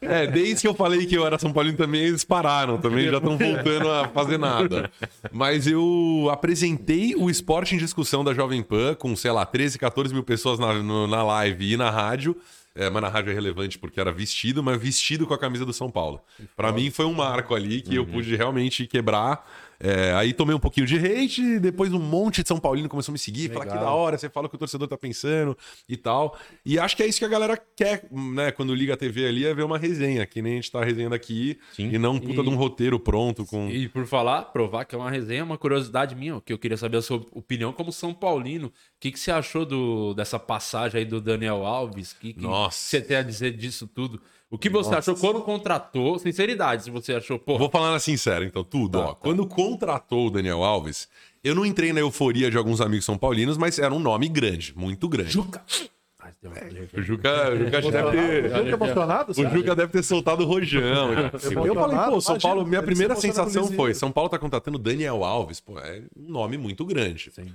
[0.02, 3.16] É, desde que eu falei que eu era São Paulino também, eles pararam também, já
[3.16, 4.90] estão voltando a fazer nada.
[5.32, 10.12] Mas eu apresentei o esporte em discussão da Jovem Pan com, sei lá, 13, 14
[10.12, 12.36] mil pessoas na, no- na live e na rádio.
[12.74, 15.72] É, mas na rádio é relevante porque era vestido, mas vestido com a camisa do
[15.72, 16.20] São Paulo.
[16.56, 19.44] Pra mim foi um marco ali que eu pude realmente quebrar.
[19.82, 23.14] É, aí tomei um pouquinho de hate, depois um monte de São Paulino começou a
[23.14, 25.56] me seguir, falar que da hora, você fala o que o torcedor tá pensando
[25.88, 26.36] e tal.
[26.66, 29.46] E acho que é isso que a galera quer, né, quando liga a TV ali,
[29.46, 31.88] é ver uma resenha, que nem a gente tá resenhando aqui, Sim.
[31.90, 33.70] e não um puta E- de um roteiro pronto com...
[33.70, 36.98] E por falar, provar que é uma resenha, uma curiosidade minha, que eu queria saber
[36.98, 38.66] a sua opinião como São Paulino.
[38.68, 42.12] O que, que você achou do, dessa passagem aí do Daniel Alves?
[42.12, 42.76] O que, que Nossa.
[42.78, 44.20] você tem a dizer disso tudo?
[44.50, 46.18] O que você achou quando contratou?
[46.18, 49.08] Sinceridade, se você achou, pô, Vou falar na sincera, então, tudo, Tá, ó.
[49.08, 49.14] tá.
[49.14, 51.08] Quando contratou o Daniel Alves,
[51.44, 54.76] eu não entrei na euforia de alguns amigos são paulinos, mas era um nome grande,
[54.76, 55.30] muito grande.
[55.30, 55.62] Juca.
[56.18, 56.60] Ai, deu uma-
[56.98, 58.52] O Juca, o Juca deve ter...
[59.30, 59.50] O?
[59.56, 61.12] Juca deve ter soltado o rojão.
[61.14, 61.54] Eu falei,
[62.10, 63.94] pô, São Imagina, Paulo, minha primeira sensação foi.
[63.94, 67.30] São Paulo tá contratando Daniel Alves, pô, é um nome muito grande.
[67.32, 67.54] Sim.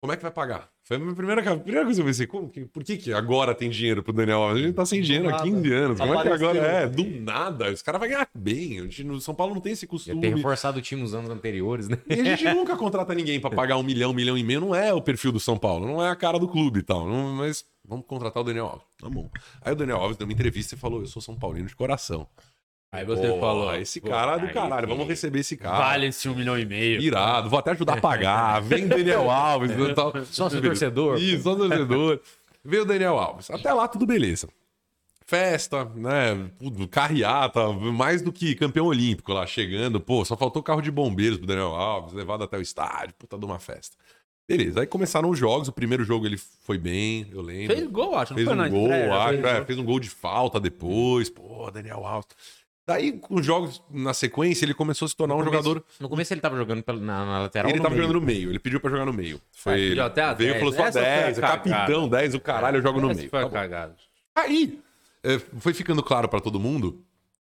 [0.00, 0.68] Como é que vai pagar?
[0.86, 3.12] Foi a minha primeira, a primeira coisa que eu pensei, como que- por que, que
[3.12, 4.62] agora tem dinheiro pro Daniel Alves?
[4.62, 5.42] A gente tá sem dinheiro há nada.
[5.42, 5.98] 15 anos.
[5.98, 6.86] Como é que agora é?
[6.86, 7.72] Do nada.
[7.72, 8.78] Os caras vão ganhar bem.
[8.78, 10.20] A gente, no São Paulo não tem esse costume.
[10.20, 11.98] tem reforçado o time nos anos anteriores, né?
[12.08, 14.60] E a gente nunca contrata ninguém pra pagar um milhão, um milhão e meio.
[14.60, 17.04] Não é o perfil do São Paulo, não é a cara do clube e tal.
[17.04, 18.86] não- mas vamos contratar o Daniel Alves.
[19.00, 19.28] Tá bom.
[19.62, 22.28] Aí o Daniel Alves deu uma entrevista e falou: Eu sou São Paulino de coração.
[22.92, 25.78] Aí você Pô, falou, Esse cara é do caralho, vamos receber esse cara.
[25.78, 27.00] vale esse um milhão e meio.
[27.00, 28.62] Irado, vou até ajudar a pagar.
[28.64, 30.12] Vem Daniel Alves e tal.
[30.24, 31.18] Sócio torcedor.
[31.18, 32.20] Isso, sócio torcedor.
[32.64, 33.50] Veio o Daniel Alves.
[33.50, 34.48] Até lá, tudo beleza.
[35.26, 36.50] Festa, né?
[36.88, 40.00] Carreata, mais do que campeão olímpico lá chegando.
[40.00, 43.44] Pô, só faltou carro de bombeiros pro Daniel Alves, levado até o estádio, puta de
[43.44, 43.96] uma festa.
[44.48, 45.66] Beleza, aí começaram os jogos.
[45.66, 47.74] O primeiro jogo ele foi bem, eu lembro.
[47.76, 48.32] Fez gol, acho.
[48.32, 51.28] Não Fez foi um gol, acho, é, fez um gol de falta depois.
[51.28, 52.28] Pô, Daniel Alves.
[52.86, 55.82] Daí, com os jogos na sequência, ele começou a se tornar um jogador.
[55.98, 57.68] No começo ele tava jogando na, na lateral.
[57.68, 58.06] Ele no tava meio.
[58.06, 59.40] jogando no meio, ele pediu pra jogar no meio.
[59.52, 60.58] Foi, É, pediu até a veio e 10.
[60.60, 63.28] falou só Essa foi a 10, é capitão 10, o caralho, eu jogo no meio.
[63.28, 63.96] foi Tá cagada.
[64.34, 64.78] Aí,
[65.24, 67.02] é, foi ficando claro pra todo mundo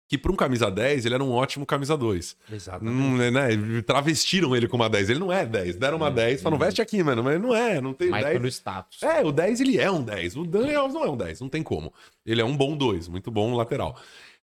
[0.09, 2.35] que pra um camisa 10, ele era um ótimo camisa 2.
[2.51, 2.93] Exatamente.
[2.93, 5.09] Hum, né, Travestiram ele com uma 10.
[5.09, 5.77] Ele não é 10.
[5.77, 7.23] Deram uma 10, falaram, veste aqui, mano.
[7.23, 8.35] Mas ele não é, não tem Mais 10.
[8.37, 9.01] pelo status.
[9.01, 10.35] É, o 10 ele é um 10.
[10.35, 11.93] O Daniel não é um 10, não tem como.
[12.25, 13.97] Ele é um bom 2, muito bom lateral.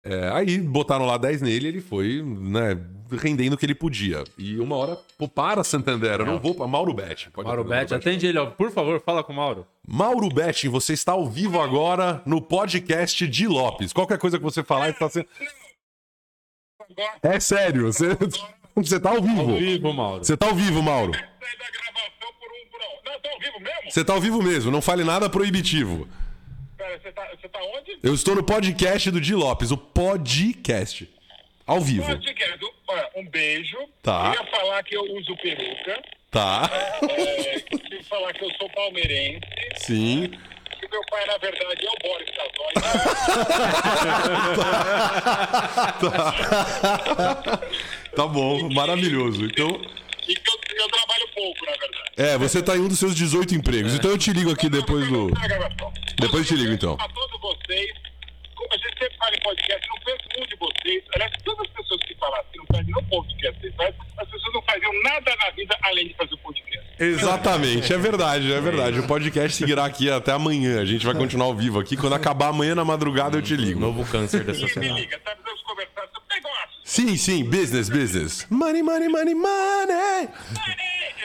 [0.05, 2.78] É, aí botaram lá 10 nele ele foi né,
[3.11, 4.24] rendendo o que ele podia.
[4.38, 7.28] E uma hora, pô, para Santander, eu não vou para Mauro Betti.
[7.36, 8.46] Mauro atender, Bet, atende ele, ó.
[8.46, 9.66] Por favor, fala com o Mauro.
[9.86, 13.92] Mauro Betti, você está ao vivo agora no podcast de Lopes.
[13.92, 15.26] Qualquer coisa que você falar está sendo.
[17.22, 18.16] É sério, você,
[18.74, 19.57] você tá ao Ao vivo.
[19.57, 20.24] vivo, Mauro.
[20.24, 21.12] Você tá ao vivo, Mauro.
[21.12, 23.90] Não, tá ao vivo mesmo?
[23.90, 26.09] Você tá ao vivo mesmo, não fale nada proibitivo.
[27.01, 27.96] Você tá, você tá onde?
[28.03, 31.09] Eu estou no podcast do Di Lopes, o podcast.
[31.64, 32.05] Ao vivo.
[32.88, 33.78] Olha, um beijo.
[34.03, 34.32] Tá.
[34.32, 36.03] Queria falar que eu uso peruca.
[36.30, 36.68] Tá.
[37.03, 39.40] É, queria falar que eu sou palmeirense.
[39.76, 40.32] Sim.
[40.80, 42.72] Que meu pai, na verdade, é o Boris Casoy.
[48.16, 49.44] Tá bom, maravilhoso.
[49.44, 49.80] Então,
[50.28, 52.12] e que eu, eu trabalho pouco, na verdade.
[52.16, 53.94] é, você tá em um dos seus 18 empregos.
[53.94, 55.30] Então eu te ligo aqui depois do.
[56.20, 56.96] Depois eu te ligo, então.
[57.00, 57.90] A todos vocês.
[58.54, 61.04] Como a gente sempre fala em podcast, não penso muito de vocês.
[61.14, 64.54] Aliás, todas as pessoas que falam assim, não fazem não podcast, vocês fazem, as pessoas
[64.54, 66.88] não faziam nada na vida além de fazer o podcast.
[66.98, 68.98] Exatamente, é verdade, é verdade.
[68.98, 70.80] O podcast seguirá aqui até amanhã.
[70.80, 71.96] A gente vai continuar ao vivo aqui.
[71.96, 73.78] Quando acabar amanhã na madrugada, eu te ligo.
[73.78, 75.30] Novo câncer da E me liga, tá?
[75.36, 76.07] Precisamos conversar.
[76.89, 78.47] Sim, sim, business, business.
[78.49, 80.28] Money, money, money, money.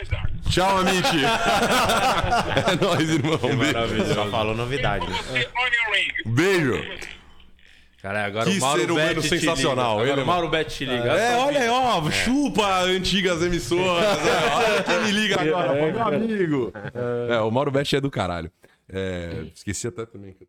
[0.02, 0.34] Exato.
[0.50, 1.08] Tchau, Amit.
[2.68, 3.38] é nóis, irmão.
[3.40, 4.14] Beijo.
[4.14, 5.08] Só falou novidade.
[5.10, 5.46] né?
[6.26, 6.74] Beijo.
[8.02, 9.92] Cara, agora Que o Mauro ser humano Bet sensacional.
[10.00, 11.14] Agora ele- o Mauro Bet te liga.
[11.14, 14.04] É, olha aí, ó, chupa antigas emissoras.
[14.20, 16.74] é, olha quem me liga agora, pô, meu amigo.
[17.30, 18.52] É, o Mauro Betti é do caralho.
[18.92, 20.34] É, esqueci até também.
[20.34, 20.46] que-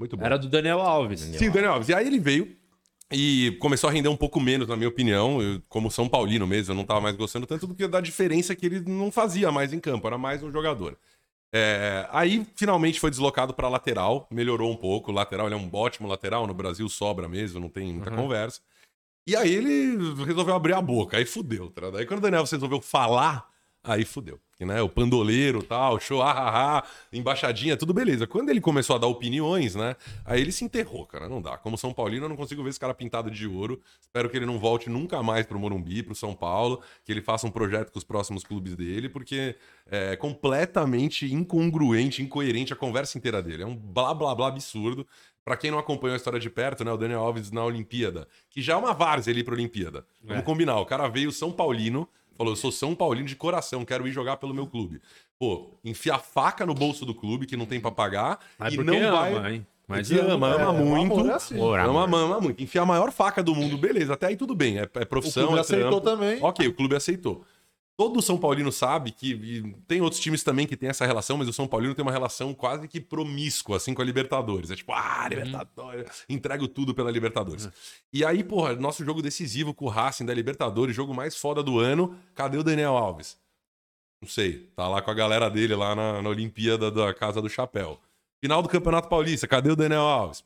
[0.00, 0.26] Muito bom.
[0.26, 1.20] Era do Daniel Alves.
[1.20, 1.88] Sim, Daniel Alves.
[1.90, 2.56] E aí ele veio
[3.14, 5.40] e começou a render um pouco menos, na minha opinião.
[5.40, 8.54] Eu, como São Paulino mesmo, eu não tava mais gostando tanto do que da diferença
[8.54, 10.98] que ele não fazia mais em campo, era mais um jogador.
[11.56, 15.12] É, aí finalmente foi deslocado para lateral, melhorou um pouco.
[15.12, 18.60] O lateral ele é um ótimo lateral, no Brasil sobra mesmo, não tem muita conversa.
[19.26, 21.70] E aí ele resolveu abrir a boca, aí fudeu.
[21.70, 21.90] Tá?
[21.90, 23.48] Daí quando o Daniel resolveu falar,
[23.84, 24.40] Aí fudeu.
[24.60, 28.26] Né, o pandoleiro tal, show, ah, ah, ah, embaixadinha, tudo beleza.
[28.26, 29.94] Quando ele começou a dar opiniões, né?
[30.24, 31.28] Aí ele se enterrou, cara.
[31.28, 31.58] Não dá.
[31.58, 33.78] Como São Paulino, eu não consigo ver esse cara pintado de ouro.
[34.00, 37.46] Espero que ele não volte nunca mais pro Morumbi, pro São Paulo, que ele faça
[37.46, 39.54] um projeto com os próximos clubes dele, porque
[39.90, 43.64] é completamente incongruente, incoerente a conversa inteira dele.
[43.64, 45.06] É um blá blá blá absurdo.
[45.44, 46.92] Pra quem não acompanhou a história de perto, né?
[46.92, 50.06] O Daniel Alves na Olimpíada, que já é uma várzea ali pra Olimpíada.
[50.22, 50.46] Vamos É.
[50.46, 50.80] combinar.
[50.80, 54.36] O cara veio São Paulino, falou: eu sou São Paulino de coração, quero ir jogar
[54.36, 55.00] pelo meu clube.
[55.38, 58.76] Pô, enfia a faca no bolso do clube, que não tem pra pagar, Mas e
[58.78, 59.10] não ama,
[59.40, 59.54] vai.
[59.54, 59.66] hein?
[59.86, 61.12] Mas ama, ama É, muito.
[61.12, 61.54] amor é assim.
[61.56, 62.18] Amor, Ama, amor.
[62.20, 62.62] ama muito.
[62.62, 64.14] Enfia a maior faca do mundo, beleza.
[64.14, 64.78] Até aí tudo bem.
[64.78, 66.18] É, é profissão, O clube é aceitou trampo.
[66.18, 66.38] também.
[66.42, 67.44] Ok, o clube aceitou.
[67.96, 69.76] Todo São Paulino sabe que.
[69.86, 72.52] tem outros times também que tem essa relação, mas o São Paulino tem uma relação
[72.52, 74.70] quase que promíscua, assim, com a Libertadores.
[74.72, 77.68] É tipo, ah, Libertadores, entrego tudo pela Libertadores.
[78.12, 81.78] E aí, porra, nosso jogo decisivo com o Racing da Libertadores, jogo mais foda do
[81.78, 82.18] ano.
[82.34, 83.38] Cadê o Daniel Alves?
[84.20, 84.70] Não sei.
[84.74, 88.00] Tá lá com a galera dele lá na, na Olimpíada da Casa do Chapéu.
[88.40, 90.44] Final do Campeonato Paulista, cadê o Daniel Alves?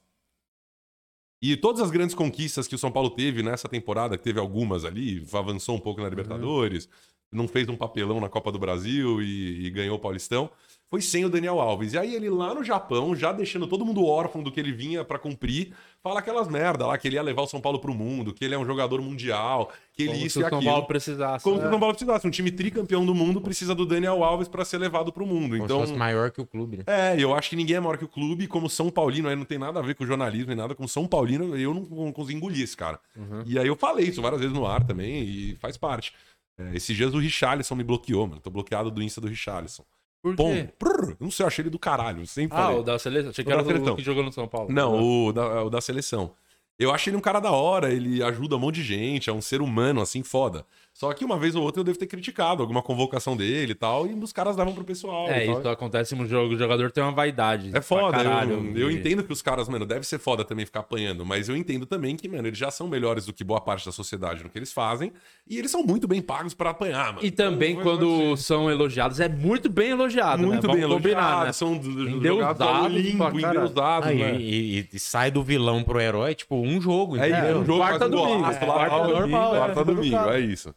[1.40, 4.84] E todas as grandes conquistas que o São Paulo teve nessa temporada, que teve algumas
[4.84, 6.88] ali, avançou um pouco na Libertadores,
[7.32, 10.50] não fez um papelão na Copa do Brasil e, e ganhou o Paulistão,
[10.90, 11.92] foi sem o Daniel Alves.
[11.92, 15.04] E aí ele lá no Japão, já deixando todo mundo órfão do que ele vinha
[15.04, 18.32] pra cumprir, fala aquelas merda lá, que ele ia levar o São Paulo pro mundo,
[18.32, 20.72] que ele é um jogador mundial, que ele Como isso se e o São aquilo.
[20.72, 21.44] Paulo precisasse.
[21.44, 21.62] Como né?
[21.62, 22.26] se o São Paulo precisasse.
[22.26, 25.50] Um time tricampeão do mundo precisa do Daniel Alves pra ser levado pro mundo.
[25.50, 26.84] Como Então, se fosse maior que o clube, né?
[26.86, 29.44] é, eu acho que ninguém é maior que o clube, como São Paulino, aí não
[29.44, 32.38] tem nada a ver com jornalismo nem nada, como São Paulino, eu não, não consigo
[32.38, 32.98] engolir esse cara.
[33.14, 33.42] Uhum.
[33.44, 36.14] E aí eu falei isso várias vezes no ar também, e faz parte.
[36.58, 38.40] É, esses dias o Richarlison me bloqueou, mano.
[38.40, 39.84] Tô bloqueado do Insta do Richarlison.
[40.20, 40.68] Por Bom, quê?
[40.78, 42.80] prrr, não sei, eu achei ele do caralho, sempre Ah, falei.
[42.80, 43.30] o da seleção.
[43.30, 44.72] Achei que O era que jogou no São Paulo.
[44.72, 46.32] Não, o da, o da seleção.
[46.76, 49.40] Eu achei ele um cara da hora, ele ajuda um monte de gente, é um
[49.40, 50.64] ser humano, assim, foda.
[50.98, 54.04] Só que uma vez ou outra eu devo ter criticado alguma convocação dele e tal,
[54.04, 55.28] e os caras davam pro pessoal.
[55.28, 55.60] É, e tal.
[55.60, 56.54] isso acontece no jogo.
[56.54, 57.68] O jogador tem uma vaidade.
[57.68, 60.66] É pra foda, caralho, eu, eu entendo que os caras, mano, deve ser foda também
[60.66, 63.60] ficar apanhando, mas eu entendo também que, mano, eles já são melhores do que boa
[63.60, 65.12] parte da sociedade no que eles fazem,
[65.48, 67.24] e eles são muito bem pagos pra apanhar, mano.
[67.24, 70.42] E também Então, quando são elogiados, é muito bem elogiado.
[70.44, 70.72] muito né?
[70.72, 71.52] bem Vamos combinar, elogiados, né?
[71.52, 74.36] são do- do- Endeusados limpo, endeusados, Ah, e, né?
[74.40, 77.16] e- e sai do vilão pro herói, tipo, um jogo.
[77.18, 77.50] É, entendeu?
[77.52, 79.58] isso, um jogo quarta domingo, é, quarta domingo, é.
[79.58, 80.74] quarta domingo, é isso.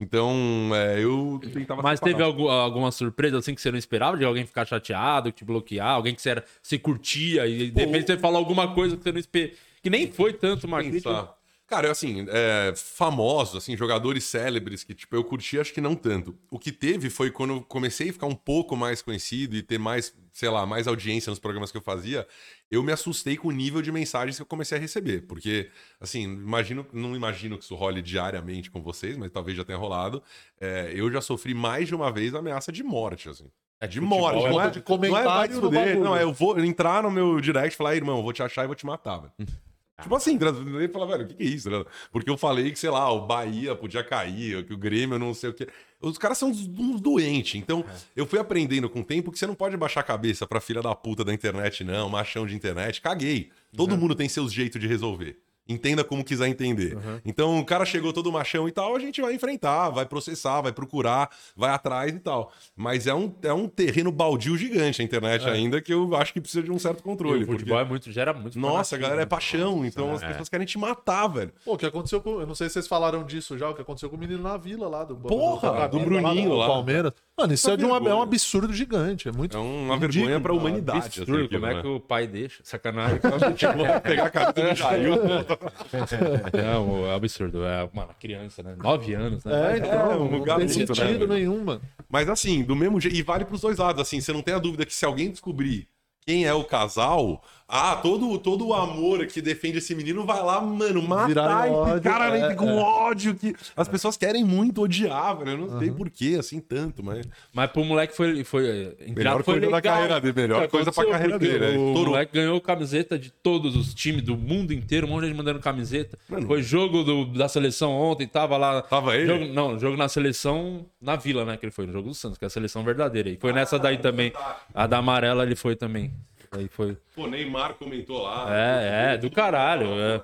[0.00, 2.12] Então, é, eu tentava Mas separar.
[2.14, 4.16] teve algum- alguma surpresa assim que você não esperava?
[4.16, 8.06] De alguém ficar chateado, te bloquear, alguém que você, era, você curtia e de repente
[8.06, 9.54] você falou alguma coisa que você não esperava.
[9.82, 11.28] Que nem foi tanto uma crítica.
[11.70, 15.94] Cara, eu, assim, é, famosos, assim, jogadores célebres que, tipo, eu curti, acho que não
[15.94, 16.36] tanto.
[16.50, 19.78] O que teve foi quando eu comecei a ficar um pouco mais conhecido e ter
[19.78, 22.26] mais, sei lá, mais audiência nos programas que eu fazia,
[22.68, 25.28] eu me assustei com o nível de mensagens que eu comecei a receber.
[25.28, 29.78] Porque, assim, imagino, não imagino que isso role diariamente com vocês, mas talvez já tenha
[29.78, 30.20] rolado.
[30.60, 33.48] É, eu já sofri mais de uma vez ameaça de morte, assim.
[33.80, 35.60] É De morte, é não é, de não é vai comentário
[36.00, 38.64] não, é eu vou entrar no meu direct e falar, irmão, eu vou te achar
[38.64, 39.32] e vou te matar, velho.
[40.00, 41.70] Tipo assim, ele fala, velho, o que, que é isso?
[41.70, 41.84] né?
[42.10, 45.50] Porque eu falei que, sei lá, o Bahia podia cair, que o Grêmio não sei
[45.50, 45.68] o quê.
[46.00, 47.56] Os caras são uns, uns doentes.
[47.56, 47.84] Então,
[48.16, 50.80] eu fui aprendendo com o tempo que você não pode baixar a cabeça pra filha
[50.82, 53.00] da puta da internet, não, machão de internet.
[53.00, 53.50] Caguei.
[53.76, 55.38] Todo mundo tem seus jeitos de resolver.
[55.68, 56.98] Entenda como quiser entender.
[57.24, 60.72] Então, o cara chegou todo machão e tal, a gente vai enfrentar, vai processar, vai
[60.72, 62.52] procurar, vai atrás e tal.
[62.74, 66.40] Mas é um, é um terreno baldio gigante a internet ainda, que eu acho que
[66.40, 67.44] precisa de um certo E controle.
[67.44, 69.60] o futebol é muito, gera muito Nossa, a galera é fanatismo.
[69.64, 71.52] paixão, então as pessoas querem te matar, velho.
[71.64, 72.40] Pô, o que aconteceu com.
[72.40, 74.56] Eu não sei se vocês falaram disso já, o que aconteceu com o menino na
[74.56, 76.66] vila lá do Porra, do Bruninho do lá.
[76.66, 77.12] Palmeiras.
[77.40, 79.26] Mano, isso é, de uma, é um absurdo gigante.
[79.28, 79.56] É muito.
[79.56, 81.06] É uma ridículo, vergonha pra humanidade.
[81.06, 81.94] Absurdo, assim, como é aquilo, que né?
[81.94, 82.62] o pai deixa?
[82.62, 83.18] Sacanagem.
[83.56, 85.10] Tipo, pegar a do Jair.
[86.52, 87.64] Não, é absurdo.
[87.64, 88.76] É uma criança, né?
[88.76, 89.72] Nove anos, né?
[89.72, 91.26] É, então, um não garoto, tem né, sentido velho?
[91.26, 91.80] nenhum, mano.
[92.08, 93.16] Mas assim, do mesmo jeito.
[93.16, 94.20] E vale pros dois lados, assim.
[94.20, 95.88] Você não tem a dúvida que se alguém descobrir
[96.26, 97.42] quem é o casal,
[97.72, 102.02] ah, todo, todo o amor que defende esse menino vai lá, mano, matar Virar ódio,
[102.02, 102.74] cara é, com é.
[102.82, 103.34] ódio.
[103.34, 105.50] Que as pessoas querem muito odiar, velho.
[105.52, 107.26] Eu não sei porquê, assim, tanto, mas.
[107.52, 108.42] Mas pro moleque foi.
[108.44, 109.94] foi entre Melhor foi coisa da legal.
[109.94, 113.94] carreira dele, melhor coisa pra carreira dele, é, O moleque ganhou camiseta de todos os
[113.94, 116.18] times do mundo inteiro, um monte de gente mandando camiseta.
[116.28, 116.46] Mano.
[116.46, 118.82] Foi jogo do- da seleção ontem, tava lá.
[118.82, 119.26] Tava ele?
[119.26, 121.56] Jogo, não, jogo na seleção na Vila, né?
[121.56, 123.28] Que ele foi, no jogo do Santos, que é a seleção verdadeira.
[123.30, 124.32] E foi nessa daí também.
[124.74, 126.12] A da amarela ele foi também.
[126.52, 126.96] Aí foi.
[127.14, 128.46] Pô, Neymar comentou lá.
[128.54, 129.86] É, é, do caralho.
[129.92, 130.22] é.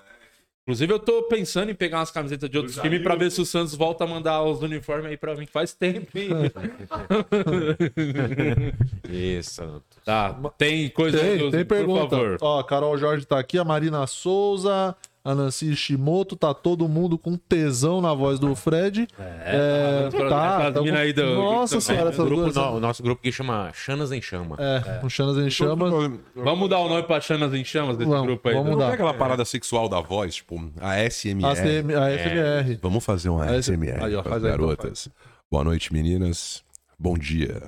[0.68, 3.46] Inclusive, eu tô pensando em pegar umas camisetas de outros times pra ver se o
[3.46, 5.46] Santos volta a mandar os uniformes aí pra mim.
[5.46, 6.30] Faz tempo, hein?
[9.08, 9.80] Isso.
[10.04, 12.16] tá, tem coisa Tem, do- tem por pergunta.
[12.16, 12.38] favor.
[12.40, 14.96] Ó, a Carol Jorge tá aqui, a Marina Souza,
[15.28, 19.08] a Nancy Ishimoto, tá todo mundo com tesão na voz do Fred.
[19.18, 22.56] É, tá, tá, as mina aí do- Nossa senhora, O, essas grupo, duas.
[22.56, 24.56] o nosso grupo que chama Chanas em Chama.
[24.58, 25.92] É, um Chanas em Chamas.
[26.34, 28.54] Vamos dar o nome pra Chanas em Chamas desse Vamos, grupo aí.
[28.54, 28.84] vamos do- dar.
[28.84, 31.46] Não é aquela parada sexual da voz, tipo, a SMR.
[31.50, 32.78] A, CM, a FMR.
[32.80, 35.08] Vamos fazer uma Aí, SMR aí, ó, para faz aí, então, garotas.
[35.50, 36.62] Boa noite, meninas.
[36.98, 37.64] Bom dia.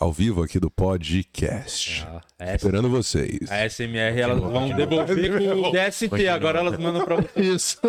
[0.00, 2.06] Ao vivo aqui do podcast.
[2.08, 3.50] Ah, essa- Esperando vocês.
[3.50, 7.40] A SMR elas vão devolver com o DST, agora elas mandam pra você.
[7.40, 7.80] Isso.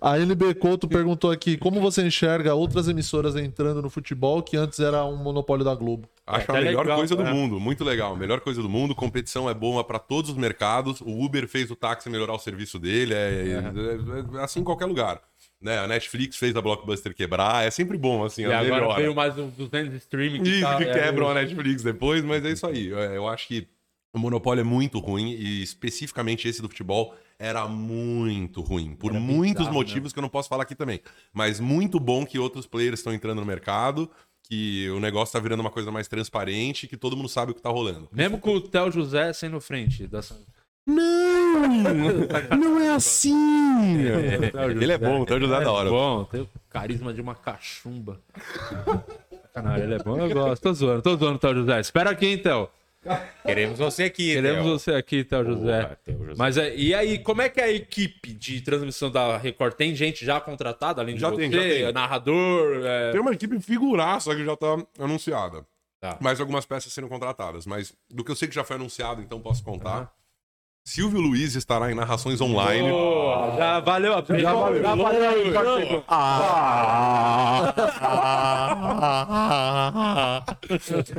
[0.00, 4.78] a NB Couto perguntou aqui: como você enxerga outras emissoras entrando no futebol que antes
[4.78, 6.08] era um monopólio da Globo?
[6.24, 7.32] Acho É, a é melhor legal, coisa do é.
[7.32, 8.14] mundo, muito legal.
[8.16, 11.00] Melhor coisa do mundo, competição é boa para todos os mercados.
[11.00, 14.86] O Uber fez o táxi melhorar o serviço dele, é, é- é assim em qualquer
[14.86, 15.20] lugar.
[15.62, 15.78] Né?
[15.78, 19.00] A Netflix fez a Blockbuster quebrar, é sempre bom, assim, E a agora melhora.
[19.00, 22.44] veio mais uns 200 streaming que, Isso, tá- que é, quebram a Netflix depois, mas
[22.44, 22.92] é isso aí.
[22.92, 23.68] É, Eu acho que
[24.12, 29.68] o monopólio é muito ruim e especificamente esse do futebol era muito ruim, por muitos
[29.68, 31.00] motivos que eu não posso falar aqui também.
[31.32, 34.08] Mas muito bom que outros players estão entrando no mercado,
[34.44, 37.62] que o negócio tá virando uma coisa mais transparente, que todo mundo sabe o que
[37.62, 38.08] tá rolando.
[38.12, 40.06] Mesmo com o Theo José sendo frente.
[40.06, 40.32] Das...
[40.86, 41.68] Não!
[42.58, 43.34] Não é assim!
[44.80, 45.88] Ele é bom, então José é da hora.
[45.88, 48.20] bom, tem o carisma de uma cachumba.
[49.54, 50.62] Caralho, ele é bom, eu gosto.
[50.62, 51.80] Tô zoando, tô zoando, Theo José.
[51.80, 52.68] Espera aqui, hein, Theo.
[53.44, 54.78] Queremos você aqui, Queremos Theo.
[54.78, 55.82] você aqui, Theo José.
[55.82, 56.34] Boa, Theo José.
[56.36, 59.74] Mas é, e aí, como é que é a equipe de transmissão da Record?
[59.74, 61.36] Tem gente já contratada, além de Já você?
[61.42, 61.92] tem, já tem.
[61.92, 62.80] Narrador?
[62.84, 65.64] é- Tem uma equipe figuraça que já tá anunciada.
[66.00, 66.16] Tá.
[66.20, 67.66] Mais algumas peças sendo contratadas.
[67.66, 70.12] Mas do que eu sei que já foi anunciado, então posso contar.
[70.84, 72.90] Silvio Luiz estará em narrações online.
[72.90, 74.40] Pô, já valeu a pena.
[74.40, 74.82] Já valeu.
[74.82, 75.52] Já valeu.
[75.52, 76.04] já chegou.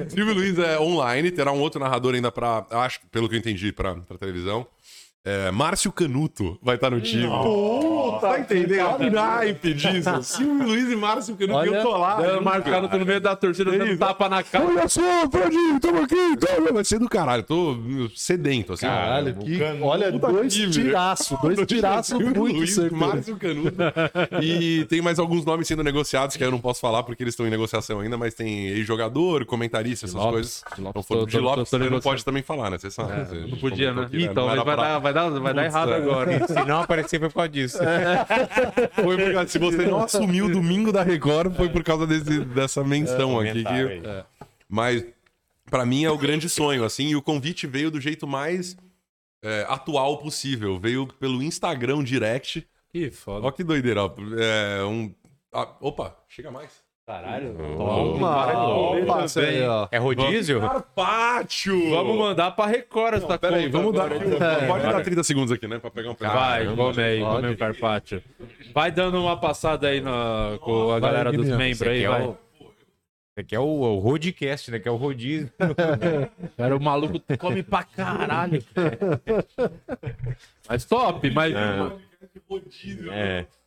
[0.10, 2.66] Silvio Luiz é online, terá um outro narrador ainda pra.
[2.72, 4.68] Acho, pelo que eu entendi, pra televisão.
[5.26, 7.30] É, Márcio Canuto vai estar no time.
[8.20, 8.98] tá entendendo?
[8.98, 10.10] Que naipe disso.
[10.22, 12.16] Silvio Luiz e Márcio Canuto, e eu tô lá.
[12.16, 12.44] Dando junto.
[12.44, 14.00] marcado no meio da torcida, dando isso.
[14.00, 14.66] tapa na cara.
[14.66, 15.02] Olha só,
[15.32, 16.38] Fredinho, tamo aqui.
[16.38, 16.74] Tamo...
[16.74, 17.44] Vai ser do caralho.
[17.44, 17.78] Tô
[18.14, 18.86] sedento, assim.
[18.86, 19.60] Caralho, que.
[19.82, 22.78] Olha, Puta dois tiraços, dois tiraços muito Luiz.
[22.92, 23.78] Márcio Canuto.
[24.42, 27.48] E tem mais alguns nomes sendo negociados que eu não posso falar porque eles estão
[27.48, 30.32] em negociação ainda, mas tem ex-jogador, comentarista, essas Lopes.
[30.34, 30.64] coisas.
[30.76, 32.78] De Lopes, Então, de tô- Lopes tô- tô você não pode também falar, né?
[32.78, 33.14] Você sabe.
[33.14, 34.10] A Não podia, né?
[34.12, 35.96] Então, vai, dar, vai, dar, vai dar errado é.
[35.96, 36.48] agora.
[36.48, 37.78] Se não aparecer, foi por causa disso.
[38.96, 42.84] Foi por- se você não assumiu o domingo da Record, foi por causa desse- dessa
[42.84, 43.64] menção aqui.
[43.64, 44.26] Comentário Que...
[44.68, 45.06] Mas
[45.70, 48.76] pra mim é o grande sonho, assim, e o convite veio do jeito mais
[49.42, 50.80] é, atual possível.
[50.80, 52.68] Veio pelo Instagram Direct.
[52.92, 53.48] Que foda.
[53.48, 54.14] Ó que doideira, ó.
[54.38, 55.14] É, um...
[55.52, 56.83] ah, opa, chega mais.
[57.06, 57.54] Caralho.
[57.78, 59.88] Toma, opa, isso aí, ó.
[59.92, 60.62] É rodízio?
[60.62, 61.90] Carpaccio!
[61.90, 64.06] Vamos mandar pra Record essa Pera aí, conta vamos dar.
[64.06, 64.68] agora.
[64.68, 65.80] Pode dar 30 segundos aqui, né?
[65.80, 66.38] Pra pegar um pedaço.
[66.38, 68.24] Vai, come aí, come o carpaccio.
[68.74, 72.24] Vai dando uma passada aí na, com a galera dos membros aí, é vai.
[72.26, 72.38] o-
[73.36, 74.78] esse aqui é o, o Rodcast, né?
[74.80, 75.50] Que é o rodízio.
[76.56, 78.64] Era o maluco come pra caralho.
[80.70, 81.92] Mas top, mas, É.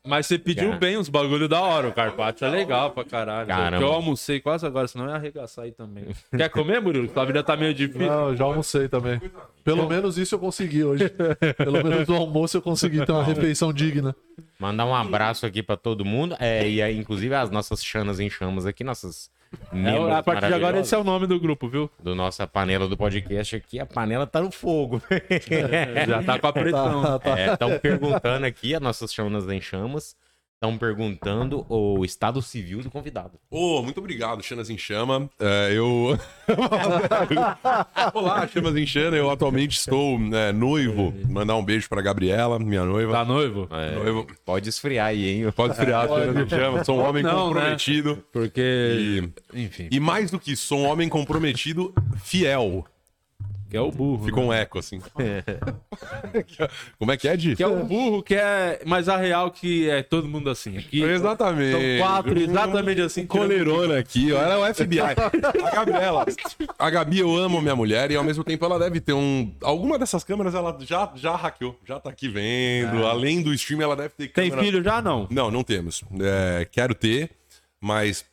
[0.04, 0.78] mas você pediu Cara.
[0.78, 1.88] bem os bagulho da hora.
[1.88, 3.46] O carpaccio é legal pra caralho.
[3.46, 3.70] Caramba.
[3.70, 6.06] Porque eu almocei quase agora, senão eu ia arregaçar aí também.
[6.36, 7.08] Quer comer, Murilo?
[7.12, 8.06] Sua vida tá meio difícil.
[8.06, 9.20] Não, eu já almocei também.
[9.64, 11.08] Pelo menos isso eu consegui hoje.
[11.56, 14.14] Pelo menos no almoço eu consegui ter uma refeição digna.
[14.58, 16.36] Mandar um abraço aqui pra todo mundo.
[16.38, 19.30] É, e aí, inclusive as nossas chanas em chamas aqui, nossas
[19.72, 21.90] É, membros a partir de agora esse é o nome do grupo, viu?
[22.02, 23.78] do nossa panela do podcast aqui.
[23.78, 25.00] A panela tá no fogo.
[26.06, 27.02] Já tá com a pressão.
[27.06, 27.52] Tá, tá.
[27.52, 30.16] Estão perguntando aqui, as nossas chamas em chamas.
[30.66, 33.38] Estão perguntando o estado civil do convidado.
[33.48, 35.30] Ô, muito obrigado, Chanas em Chama.
[35.38, 36.18] É, eu.
[38.12, 39.16] Olá, Chamas em Chama.
[39.16, 41.14] Eu atualmente estou é, noivo.
[41.28, 43.12] Mandar um beijo pra Gabriela, minha noiva.
[43.12, 43.68] Tá noivo?
[43.70, 44.26] É, Noivo.
[44.44, 45.52] pode esfriar aí, hein?
[45.52, 46.84] Pode esfriar, Chanas em Chama.
[46.84, 47.60] Sou um homem Não, né?
[47.60, 48.24] comprometido.
[48.32, 49.32] Porque.
[49.54, 49.88] E, Enfim.
[49.88, 51.94] e mais do que isso, sou um homem comprometido
[52.24, 52.84] fiel.
[53.68, 54.24] Que é o burro.
[54.24, 54.48] Ficou né?
[54.48, 55.00] um eco, assim.
[56.98, 57.56] Como é que é, Di?
[57.56, 58.80] Que é o burro, que é.
[58.86, 60.78] Mas a real que é todo mundo assim.
[60.78, 61.72] Aqui Exatamente.
[61.72, 63.26] são quatro, exatamente assim.
[63.26, 64.40] Coleirona aqui, ó.
[64.40, 65.00] Ela é o FBI.
[65.66, 66.26] A Gabriela.
[66.78, 69.52] A Gabi, eu amo minha mulher e ao mesmo tempo ela deve ter um.
[69.62, 73.06] Alguma dessas câmeras ela já, já hackeou, já tá aqui vendo.
[73.06, 74.62] Além do stream, ela deve ter Tem câmera.
[74.62, 75.02] filho já?
[75.02, 75.26] Não.
[75.30, 76.02] Não, não temos.
[76.20, 77.30] É, quero ter,
[77.80, 78.24] mas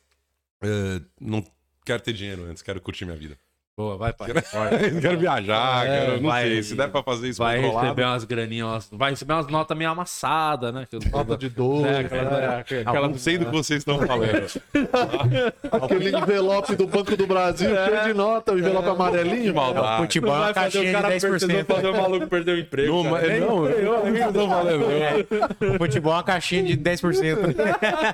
[0.62, 1.44] é, não
[1.84, 3.36] quero ter dinheiro antes, quero curtir minha vida.
[3.76, 4.30] Boa, vai, pai.
[4.30, 4.34] Eu
[5.02, 7.86] quero viajar, É, quero, não vai- sei, se der pra fazer isso Vai controlado.
[7.86, 10.86] receber umas graninhas, vai receber umas notas meio amassadas, né?
[11.10, 12.64] Nota de dois, É, aquela, né?
[12.86, 14.46] aquela, Não sei do que vocês estão falando.
[15.72, 19.52] aquele envelope do Banco do Brasil, cheio de nota, o envelope amarelinho.
[19.52, 20.02] maldade.
[20.02, 21.66] Futebol é Não uma vai fazer o caixinha de cara perder, 10%.
[21.66, 23.02] fazer o maluco perder o emprego.
[23.02, 23.40] Não, cara.
[23.40, 27.54] não, eu eu- Futebol é uma caixinha de 10%.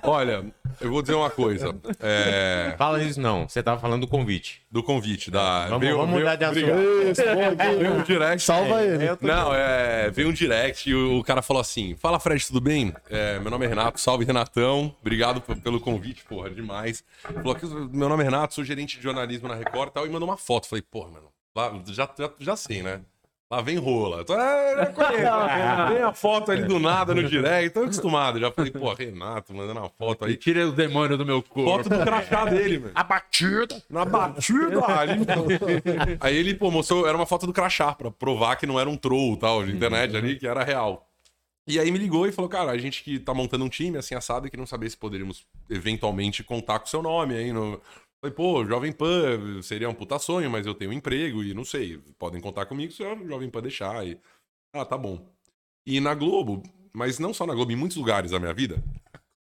[0.04, 0.44] Olha, eu
[0.88, 1.74] vou dizer uma coisa.
[2.00, 4.62] É, Fala isso não, você tava falando do convite.
[4.70, 5.66] do convite da.
[5.66, 7.60] Vamos, veio- vamos veio- mudar de assunto.
[7.60, 7.76] Aqui.
[7.76, 8.42] Veio um direct.
[8.42, 9.04] Salva ele.
[9.20, 12.94] Não, é, veio um direct e o, cara falou assim: Fala, Fred, tudo bem?
[13.10, 14.94] É, meu nome é Renato, salve Renatão.
[15.00, 17.04] Obrigado pelo convite, porra, demais.
[17.22, 20.10] Falou que meu nome é Renato, sou gerente de jornalismo na Record e tal, e
[20.10, 20.66] mandou uma foto.
[20.68, 23.00] Falei, porra, mano, já, já, já sei, né?
[23.50, 24.20] Lá vem rola.
[24.20, 25.92] Então, é, já conheço.
[25.92, 28.38] Tem a foto ali do nada no direct, tô acostumado.
[28.38, 30.36] Já falei, pô, Renato, mandando uma foto aí.
[30.36, 31.82] Tira o demônio do meu corpo.
[31.82, 32.92] Foto do crachá dele, mano.
[32.94, 33.82] A batida.
[33.90, 35.26] Na batida ali.
[36.20, 38.96] Aí ele, pô, mostrou, era uma foto do crachá, pra provar que não era um
[38.96, 41.08] troll tal, de internet ali, que era real.
[41.66, 44.14] E aí me ligou e falou, cara, a gente que tá montando um time, assim,
[44.14, 47.80] assado, e que não sabia se poderíamos eventualmente contar com o seu nome aí no...
[48.20, 51.64] Falei, pô, Jovem Pan seria um puta sonho, mas eu tenho um emprego e não
[51.64, 54.06] sei, podem contar comigo se o Jovem Pan deixar.
[54.06, 54.18] E...
[54.74, 55.26] Ah, tá bom.
[55.86, 56.62] E na Globo,
[56.92, 58.82] mas não só na Globo, em muitos lugares da minha vida,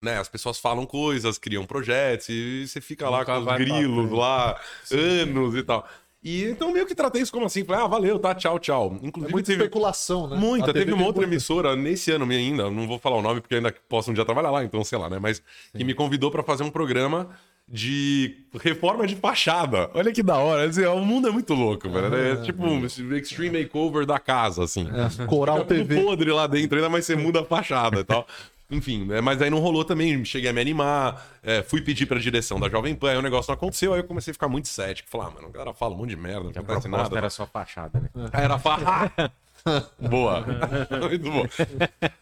[0.03, 0.16] né?
[0.18, 4.11] As pessoas falam coisas, criam projetos e você fica lá Nunca com os pra grilos
[4.11, 4.59] lá,
[4.91, 5.87] anos e tal.
[6.25, 8.97] E então meio que tratei isso como assim, falei, ah, valeu, tá, tchau, tchau.
[9.03, 10.37] É Inclusive muita teve especulação, né?
[10.37, 13.41] muita, teve uma tem outra muita- emissora nesse ano ainda, não vou falar o nome
[13.43, 15.18] porque ainda posso um dia trabalhar lá, então sei lá, né?
[15.18, 15.43] Mas
[15.77, 17.37] que me convidou pra fazer um programa
[17.69, 19.91] de reforma de fachada.
[19.95, 22.15] Olha que da hora, assim, o mundo é muito louco, velho.
[22.15, 24.87] É tipo um extreme makeover da casa, assim.
[25.27, 26.03] Coral Fica tudo TV.
[26.03, 28.27] podre lá dentro, ainda mais você muda a fachada e tal.
[28.71, 29.21] Enfim, né?
[29.21, 32.71] mas aí não rolou também, cheguei a me animar, é, fui pedir pra direção da
[32.71, 35.11] Jovem Pan, aí o negócio não aconteceu, aí eu comecei a ficar muito cético.
[35.11, 37.19] Falar, ah, mano, o cara fala um monte de merda, não acontece nada.
[37.19, 38.09] era só fachada, né?
[38.33, 39.13] Era farra.
[40.11, 40.45] Boa.
[41.09, 41.45] Muito bom.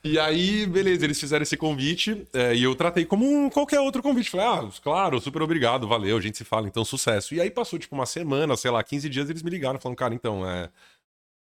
[0.05, 4.03] E aí, beleza, eles fizeram esse convite é, e eu tratei como um, qualquer outro
[4.03, 4.30] convite.
[4.30, 7.34] Falei, ah, claro, super obrigado, valeu, a gente se fala, então sucesso.
[7.34, 10.14] E aí passou tipo uma semana, sei lá, 15 dias, eles me ligaram falando, cara,
[10.14, 10.68] então, é.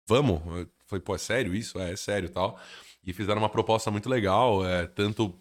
[0.06, 0.40] Vamos?
[0.46, 1.78] Eu falei, pô, é sério isso?
[1.78, 2.58] É, é sério e tal.
[3.04, 5.34] E fizeram uma proposta muito legal, é, tanto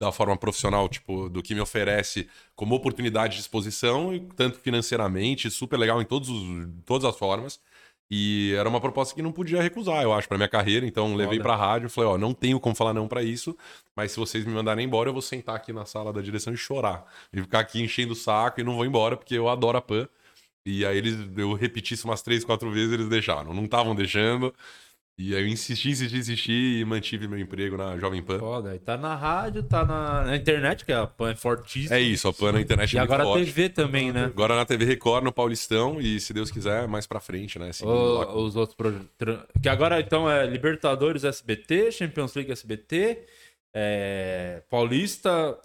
[0.00, 5.50] da forma profissional, tipo, do que me oferece como oportunidade de exposição, e tanto financeiramente,
[5.50, 7.60] super legal em todos os, todas as formas.
[8.10, 10.84] E era uma proposta que não podia recusar, eu acho, pra minha carreira.
[10.84, 13.56] Então levei pra rádio e falei, ó, não tenho como falar não pra isso,
[13.94, 16.56] mas se vocês me mandarem embora, eu vou sentar aqui na sala da direção e
[16.56, 17.04] chorar.
[17.32, 20.08] E ficar aqui enchendo o saco e não vou embora, porque eu adoro a PAN.
[20.66, 23.54] E aí eles, eu repeti isso umas três, quatro vezes, eles deixaram.
[23.54, 24.52] Não estavam deixando.
[25.22, 28.38] E aí eu insisti, insisti, insisti e mantive meu emprego na Jovem Pan.
[28.38, 31.94] Foda, aí tá na rádio, tá na, na internet, que a PAN é fortíssima.
[31.94, 33.44] É isso, a PAN na internet E é muito agora a forte.
[33.44, 34.24] TV também, né?
[34.24, 37.70] Agora na TV Record, no Paulistão, e se Deus quiser, mais pra frente, né?
[37.82, 39.08] O- os outros projetos.
[39.62, 43.26] Que agora então é Libertadores SBT, Champions League SBT,
[43.76, 45.60] é, Paulista,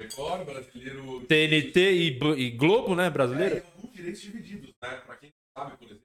[0.00, 1.20] Record, brasileiro.
[1.26, 3.10] TNT e, e Globo, né?
[3.10, 3.56] Brasileiro.
[3.56, 4.90] É, alguns direitos divididos, né?
[5.04, 6.02] Pra quem não sabe, por exemplo.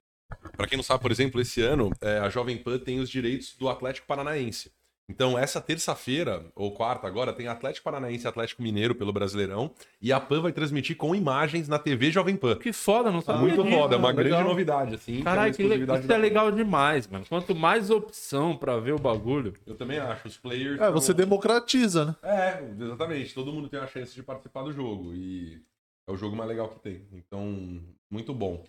[0.56, 3.54] Pra quem não sabe, por exemplo, esse ano é, a Jovem Pan tem os direitos
[3.56, 4.70] do Atlético Paranaense.
[5.10, 9.72] Então, essa terça-feira, ou quarta agora, tem Atlético Paranaense e Atlético Mineiro pelo Brasileirão.
[10.02, 12.56] E a PAN vai transmitir com imagens na TV Jovem Pan.
[12.56, 14.16] Que foda, não sabia Muito foda, é uma mano.
[14.16, 14.44] grande Legal.
[14.46, 15.22] novidade, assim.
[15.22, 17.24] Caralho, que é uma que isso é legal demais, mano.
[17.26, 19.54] Quanto mais opção pra ver o bagulho.
[19.66, 20.28] Eu também acho.
[20.28, 20.78] Os players.
[20.78, 22.16] É, você tão- democratiza, né?
[22.22, 23.32] É, exatamente.
[23.32, 25.14] Todo mundo tem a chance de participar do jogo.
[25.14, 25.62] E
[26.06, 27.08] é o jogo mais legal que tem.
[27.14, 27.80] Então,
[28.10, 28.62] muito bom.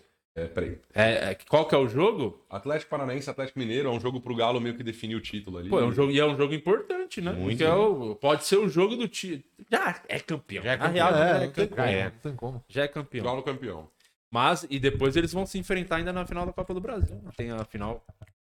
[0.43, 0.79] É, peraí.
[0.93, 2.43] É, é, qual que é o jogo?
[2.49, 5.69] Atlético Paranaense, Atlético Mineiro, é um jogo pro Galo meio que definir o título ali.
[5.69, 7.31] Pô, é um jogo, e é um jogo importante, né?
[7.33, 7.57] Muito.
[7.57, 9.43] Porque é o- pode ser o jogo do time.
[9.71, 10.63] Já é campeão.
[10.63, 10.93] Já é campeão.
[10.93, 11.85] real, já É, é não tem campeão.
[11.85, 11.97] como.
[11.97, 12.03] é.
[12.03, 12.63] Não tem como.
[12.67, 13.25] Já é campeão.
[13.25, 13.89] Galo campeão.
[14.31, 17.19] Mas, e depois eles vão se enfrentar ainda na final da Copa do Brasil.
[17.35, 18.05] Tem a final.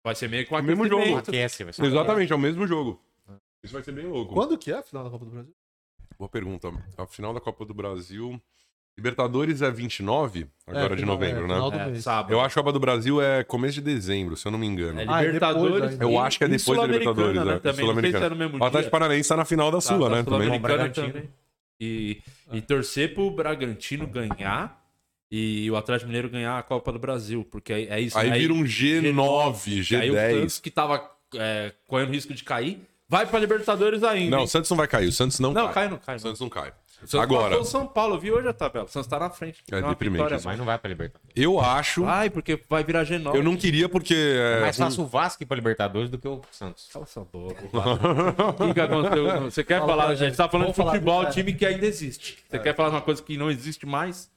[0.02, 1.16] Vai ser meio com O mesmo jogo.
[1.16, 3.00] Aquece, vai ser Exatamente, é o mesmo jogo.
[3.62, 4.32] Isso vai ser bem louco.
[4.32, 5.52] Quando que é a final da Copa do Brasil?
[6.18, 6.68] Boa pergunta.
[6.96, 8.40] A final da Copa do Brasil.
[8.98, 11.54] Libertadores é 29, agora É, de final- novembro, é, né?
[11.54, 12.02] final do É, mês.
[12.04, 12.32] sábado.
[12.32, 14.66] Eu acho que a Copa do Brasil é começo de dezembro, se eu não me
[14.66, 14.98] engano.
[15.00, 15.72] É Ah, é Libertadores.
[15.74, 16.04] depois ainda.
[16.04, 17.54] Eu acho que é depois da Sul-Americana, Libertadores, né?
[17.54, 17.58] é.
[17.58, 17.62] Também.
[17.66, 18.26] Não sei se Sul-Americana.
[18.26, 18.90] é no mesmo O Atlético.
[18.90, 20.22] Paranaense tá na final da Tá, Sula, tá né?
[20.22, 20.24] Também.
[20.48, 21.06] Sul-Americana Bragantino.
[21.12, 21.28] também.
[21.78, 22.22] E,
[22.54, 24.82] e torcer pro Bragantino ganhar
[25.30, 27.46] e o Atlético Mineiro ganhar a Copa do Brasil.
[27.50, 28.18] Porque é, é isso.
[28.18, 28.38] Aí né?
[28.38, 30.60] vira um G9, Aí o Santos, G10.
[30.62, 34.30] que tava é, correndo risco de cair, vai pra Libertadores ainda.
[34.30, 34.44] Não, hein?
[34.44, 35.74] o Santos não vai cair, o Santos não, Não, cai.
[35.74, 36.16] cai, não cai.
[36.16, 36.72] O Santos não cai.
[37.02, 38.86] O Santos Agora, matou o São Paulo, eu vi hoje a tabela.
[38.86, 39.62] O Santos tá na frente.
[39.70, 40.46] É uma deprimente vitória isso.
[40.46, 41.30] Mas não vai pra Libertadores.
[41.36, 42.04] eu acho.
[42.04, 43.34] Vai, porque vai virar G9.
[43.34, 44.14] Eu não queria porque.
[44.14, 46.88] É É, mais fácil o Vasco ir pra Libertadores do que o Santos.
[46.92, 47.62] Cala essa boca.
[48.48, 49.40] O que, que aconteceu?
[49.42, 50.28] Você quer Fala falar, pra gente?
[50.28, 50.36] gente.
[50.36, 52.38] tá falando de falar futebol, time que ainda existe.
[52.48, 54.30] Você quer falar uma coisa que não existe mais?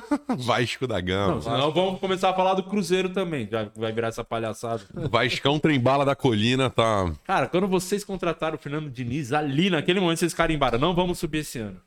[0.36, 1.34] Vasco da Gama.
[1.34, 3.48] Não, senão vamos começar a falar do Cruzeiro também.
[3.50, 4.82] Já vai virar essa palhaçada.
[5.10, 7.12] Vascão Trembala da Colina tá.
[7.24, 11.38] Cara, quando vocês contrataram o Fernando Diniz, ali naquele momento vocês carimbaram, não vamos subir
[11.38, 11.80] esse ano.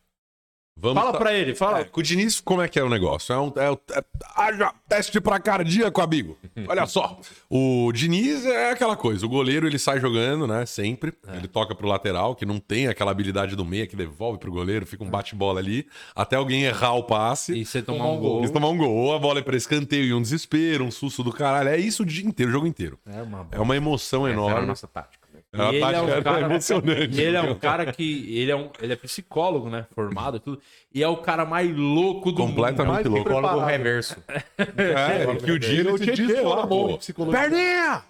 [0.81, 1.81] Vamos Fala tá- pra ele, fala.
[1.81, 3.31] É, com o Diniz, como é que é o negócio?
[3.31, 4.03] É um é, é-
[4.35, 6.35] haja teste pra cardíaco, amigo.
[6.67, 7.19] Olha só.
[7.47, 9.23] O Diniz é aquela coisa.
[9.25, 10.65] O goleiro, ele sai jogando, né?
[10.65, 11.13] Sempre.
[11.35, 14.85] Ele toca pro lateral, que não tem aquela habilidade do meia que devolve pro goleiro,
[14.87, 17.53] fica um bate-bola ali, até alguém errar o passe.
[17.53, 18.39] E você tomar um gol.
[18.39, 21.23] Eles tomar um gol, ou a bola é pra escanteio e um desespero, um susto
[21.23, 21.69] do caralho.
[21.69, 22.97] É isso o dia inteiro, o jogo inteiro.
[23.05, 24.67] É uma É uma emoção Essa era a enorme.
[24.67, 25.20] nossa tática.
[25.53, 27.17] É uma E ele é um cara- emocionante.
[27.19, 28.37] E ele é um cara que.
[28.37, 29.85] Ele é, um, ele é psicólogo, né?
[29.93, 30.61] Formado e tudo.
[30.93, 32.91] E é o cara mais louco do Completamente mundo.
[32.93, 33.23] Mais louco.
[33.29, 34.15] Psicólogo reverso.
[34.57, 37.39] É, que o Ele se tinha transformou em psicologia.
[37.41, 38.01] Perninha!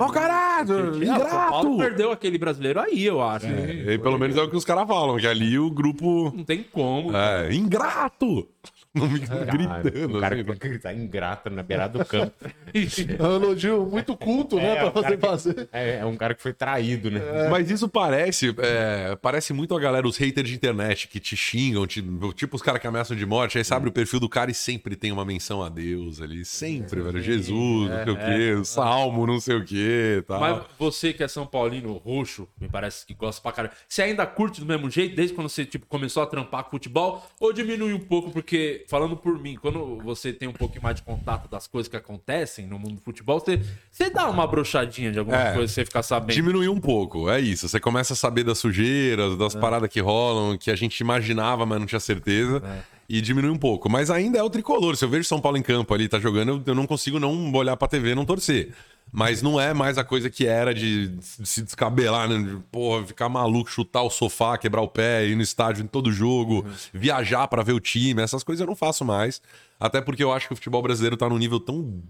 [0.00, 0.74] Ó caralho!
[0.74, 1.78] É, o São Paulo Ingrato!
[1.78, 3.46] perdeu aquele brasileiro aí, eu acho.
[3.46, 6.32] E pelo menos é o que os caras falam, que ali o grupo.
[6.36, 7.16] Não tem como.
[7.16, 8.48] É, ingrato!
[8.98, 10.16] Não me Cara, gritando.
[10.16, 12.32] o cara assim, que vai gritar ingrato na beirada do campo.
[12.74, 14.72] É elogio muito culto, né?
[14.72, 15.68] É, pra o cara você que- fazer.
[15.72, 17.20] É, é um cara que foi traído, né?
[17.50, 21.86] Mas isso parece, é, parece muito a galera, os haters de internet que te xingam,
[21.86, 22.02] te-
[22.34, 24.96] tipo os caras que ameaçam de morte, aí sabe o perfil do cara e sempre
[24.96, 27.22] tem uma menção a Deus ali, sempre, velho.
[27.22, 30.40] Jesus, não sei o quê, Salmo, não sei o quê, tal.
[30.40, 33.74] Mas você que é São Paulino roxo, me parece que gosta pra caralho.
[33.88, 37.26] Você ainda curte do mesmo jeito desde quando você tipo, começou a trampar com futebol?
[37.40, 38.30] Ou diminui um pouco?
[38.30, 41.96] Porque, falando por mim, quando você tem um pouquinho mais de contato das coisas que
[41.96, 43.60] acontecem no mundo do futebol, você,
[43.90, 45.54] você dá uma brochadinha de alguma É.
[45.54, 46.34] coisa, você ficar sabendo.
[46.34, 47.68] Diminuiu um pouco, é isso.
[47.68, 51.78] Você começa a saber das sujeiras, das paradas que rolam, que a gente imaginava, mas
[51.80, 52.62] não tinha certeza.
[53.08, 53.88] E diminui um pouco.
[53.88, 54.94] Mas ainda é o tricolor.
[54.96, 57.50] Se eu vejo São Paulo em campo ali, tá jogando, eu, eu não consigo não
[57.54, 58.74] olhar pra TV e não torcer.
[59.10, 62.38] Mas não é mais a coisa que era de se descabelar, né?
[62.38, 66.12] De, porra, ficar maluco, chutar o sofá, quebrar o pé, ir no estádio em todo
[66.12, 68.20] jogo, viajar pra ver o time.
[68.20, 69.40] Essas coisas eu não faço mais.
[69.80, 72.02] Até porque eu acho que o futebol brasileiro tá num nível tão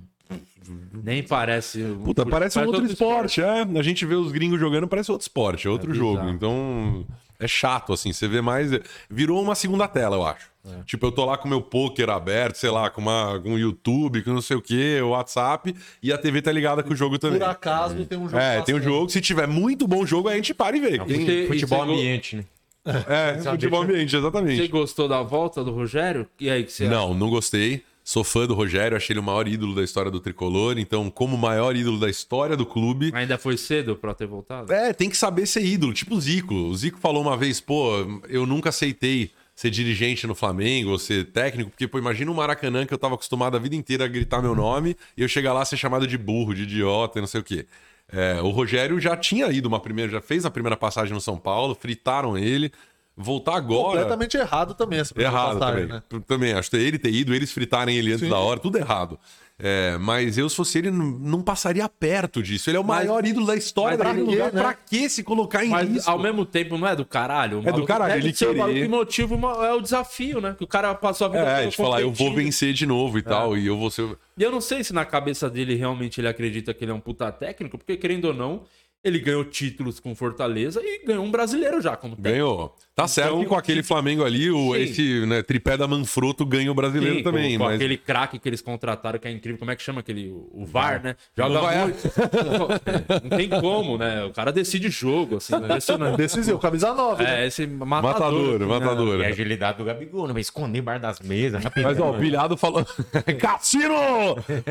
[1.04, 1.82] Nem parece.
[2.04, 3.62] Puta, parece um outro, esporte, é.
[3.62, 6.16] A gente vê os gringos jogando, parece outro esporte, é outro bizarro.
[6.16, 6.28] jogo.
[6.30, 7.06] Então,
[7.40, 8.70] é chato, assim, você vê mais.
[9.08, 10.48] Virou uma segunda tela, eu acho.
[10.84, 14.22] Tipo, eu tô lá com meu poker aberto, sei lá, com, uma, com o YouTube,
[14.22, 17.18] com não sei o quê, o WhatsApp, e a TV tá ligada com o jogo
[17.18, 17.38] também.
[17.38, 18.36] Por acaso tem um jogo.
[18.42, 19.08] É, tem um jogo.
[19.08, 20.90] Se tiver muito bom jogo, aí a gente para e vê.
[20.98, 22.44] Tem- Porque- Futebol você go- ambiente, né?
[22.84, 24.68] É, futebol ambiente, Você exatamente.
[24.68, 26.26] gostou da volta do Rogério?
[26.40, 27.82] E aí, que você Não, não gostei.
[28.08, 30.78] Sou fã do Rogério, achei ele o maior ídolo da história do tricolor.
[30.78, 34.72] Então, como o maior ídolo da história do clube, Ainda foi cedo pra ter voltado?
[34.72, 36.54] É, tem que saber ser ídolo, tipo o Zico.
[36.54, 37.90] O Zico falou uma vez, pô,
[38.30, 42.86] eu nunca aceitei ser dirigente no Flamengo ou ser técnico, porque, pô, imagina um Maracanã
[42.86, 45.62] que eu tava acostumado a vida inteira a gritar meu nome e eu chegar lá
[45.66, 47.66] ser chamado de burro, de idiota e não sei o quê.
[48.10, 51.36] É, o Rogério já tinha ido uma primeira, já fez a primeira passagem no São
[51.36, 52.72] Paulo, fritaram ele.
[53.20, 53.88] Voltar agora.
[54.00, 56.02] Completamente errado também essa Errado passagem, também.
[56.10, 56.22] né?
[56.26, 58.30] Também, acho que ele ter ido, eles fritarem ele antes Sim.
[58.30, 59.18] da hora, tudo errado.
[59.60, 62.70] É, mas eu, se fosse ele, não, passaria perto disso.
[62.70, 64.52] Ele é o Mas- maior ídolo da história daquele lugar.
[64.52, 64.62] né?
[64.62, 66.08] Pra que se colocar em Mas risco?
[66.08, 67.60] ao mesmo tempo não é do caralho?
[67.60, 70.54] O É do caralho, ele ser o querer- que motiva uma- é o desafio, né?
[70.56, 73.22] Que o cara passou a vida É, de falar, eu vou vencer de novo e
[73.22, 74.16] tal, e eu vou ser.
[74.38, 77.00] E eu não sei se na cabeça dele realmente ele acredita que ele é um
[77.00, 78.62] puta técnico, porque querendo ou não,
[79.08, 82.32] ele ganhou títulos com Fortaleza e ganhou um brasileiro já como técnico.
[82.34, 82.76] Ganhou.
[82.94, 84.80] Tá certo Então, que com aquele Flamengo ali, o, Sim.
[84.80, 87.52] esse né, tripé da Manfroto ganha o brasileiro Sim, também.
[87.52, 87.76] com, com mas...
[87.76, 89.56] aquele craque que eles contrataram, que é incrível.
[89.56, 90.28] Como é que chama aquele?
[90.30, 91.14] O, o VAR, né?
[91.36, 91.98] Joga muito.
[93.22, 94.24] não tem como, né?
[94.24, 96.16] O cara decide jogo, assim, impressionante.
[96.16, 97.22] Decisivo, camisa 9.
[97.22, 97.44] né?
[97.44, 98.02] É, esse matador.
[98.02, 98.66] Matador, né?
[98.66, 99.20] matador.
[99.20, 100.32] E a agilidade do Gabigol, né?
[100.32, 101.90] Vai esconder embaixo das mesas, rapidão.
[101.90, 102.84] Mas ó, o Pilhado falou.
[103.38, 103.94] Cassino!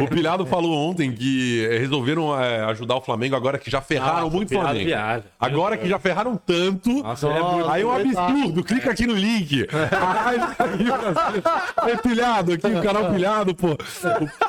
[0.02, 4.36] O Pilhado falou ontem que resolveram eh, ajudar o Flamengo agora que já ferraram Nossa,
[4.38, 4.90] muito o Pilhado Flamengo.
[5.40, 6.90] Agora que já ferraram tanto.
[7.04, 9.68] Nossa, é muito- Aí é um absurdo, clica aqui no link.
[10.26, 10.38] Ai,
[11.92, 13.70] é pilhado aqui, o canal pilhado, pô.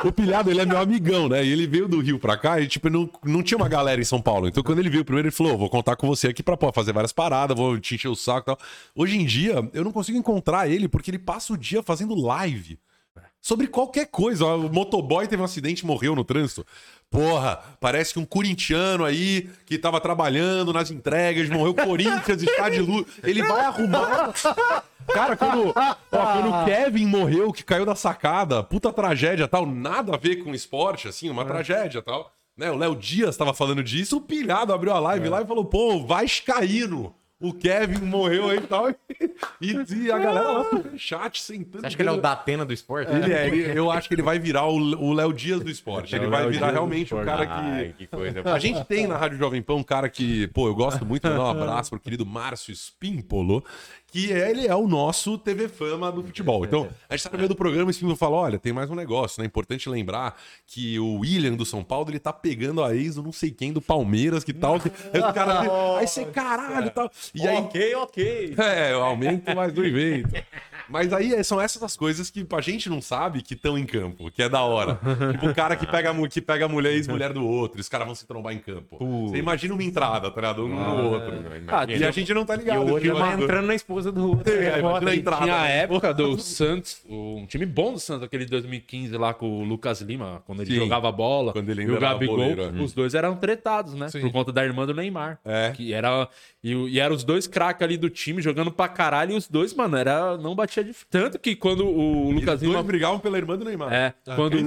[0.05, 1.45] O, o pilhado, ele é meu amigão, né?
[1.45, 4.05] E ele veio do Rio pra cá e, tipo, não, não tinha uma galera em
[4.05, 4.49] São Paulo.
[4.49, 6.73] Então, quando ele veio primeiro, ele falou: "Ô, vou contar com você aqui pra pô,
[6.73, 8.59] fazer várias paradas, vou te encher o saco e tal.
[8.95, 12.79] Hoje em dia, eu não consigo encontrar ele porque ele passa o dia fazendo live.
[13.49, 14.45] Sobre qualquer coisa.
[14.45, 16.67] O motoboy teve um acidente e morreu no trânsito.
[17.11, 22.81] Porra, parece que um corintiano aí que tava trabalhando nas entregas, morreu Corinthians, está de
[22.81, 23.07] luz.
[23.23, 24.35] Ele vai arrumar.
[25.07, 30.13] Cara, quando, ó, quando o Kevin morreu, que caiu da sacada, puta tragédia tal, nada
[30.13, 32.31] a ver com esporte, assim, uma tragédia tal.
[32.55, 35.65] Né, o Léo Dias tava falando disso, o pilhado abriu a live lá e falou:
[35.65, 37.15] pô, Vascaíno.
[37.41, 38.91] O Kevin morreu aí e tal.
[39.61, 41.81] E, e a galera lá no chat sentando.
[41.83, 43.13] Você acha que ele é o Datena do esporte?
[43.13, 46.15] Ele é, ele- eu acho que ele vai virar o Léo Dias do esporte.
[46.17, 47.27] Ele vai virar realmente o esporte.
[47.27, 47.53] cara que.
[47.53, 48.43] Ai, que coisa.
[48.53, 51.35] A gente tem na Rádio Jovem Pan um cara que, pô, eu gosto muito de
[51.35, 53.65] dar um abraço pro querido Márcio Spimpolo,
[54.11, 56.65] que é- ele é o nosso TV Fama do futebol.
[56.65, 58.95] Então, a gente tá no meio do programa e filme fala: olha, tem mais um
[58.95, 59.47] negócio, né?
[59.47, 60.37] Importante lembrar
[60.67, 63.73] que o William do São Paulo, ele tá pegando a ex do não sei quem
[63.73, 64.81] do Palmeiras, que tal.
[64.81, 65.99] que- Aí o cara.
[65.99, 67.11] Aí você, caralho tal.
[67.35, 67.57] E aí.
[67.59, 68.55] Ok, ok.
[68.59, 70.31] É, eu aumento mais do evento.
[70.89, 73.85] Mas aí é- são essas as coisas que a gente não sabe que estão em
[73.85, 74.99] campo, que é da hora.
[75.33, 77.89] tipo, o cara que pega, que pega a mulher e ex-mulher do outro, e os
[77.89, 78.97] caras vão se trombar em campo.
[79.29, 80.65] Você imagina uma entrada, tá ligado?
[80.65, 81.33] Um no outro.
[81.69, 82.81] Ah, E a gente não tá E ligado.
[82.83, 84.49] o outro vai entrando na esposa do outro.
[84.59, 85.43] É, imagina a entrada.
[85.45, 89.65] Tinha a época do Santos, um time bom do Santos, aquele 2015 lá com o
[89.65, 90.77] Lucas Lima, quando ele Sim.
[90.79, 91.53] jogava bola.
[91.53, 92.83] Quando ele e o Gabigol, boleiro, é.
[92.83, 94.09] os dois eram tretados, né?
[94.09, 94.21] Sim.
[94.21, 95.39] Por conta da irmã do Neymar.
[95.45, 95.71] É.
[95.71, 96.29] Que era,
[96.63, 99.33] e, e eram os dois craques ali do time jogando pra caralho.
[99.33, 100.93] E os dois, mano, era, não batia de.
[101.09, 102.83] Tanto que quando o Lucas Lima.
[102.83, 103.93] brigavam pela irmã do Neymar.
[103.93, 104.63] É, quando, é,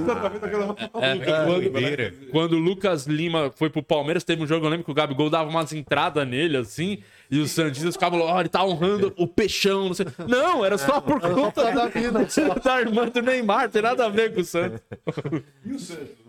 [1.46, 4.94] quando, quando o Lucas Lima foi pro Palmeiras, teve um jogo, eu lembro que o
[4.94, 9.26] Gabigol dava umas entradas nele, assim, e os Santistas ficavam, ó, ele tá honrando o
[9.26, 10.06] peixão, não sei.
[10.26, 12.26] Não, era só por conta da da, vida.
[12.62, 14.80] da irmã do Neymar, tem nada a ver com o Santos.
[15.64, 16.21] E o Santos?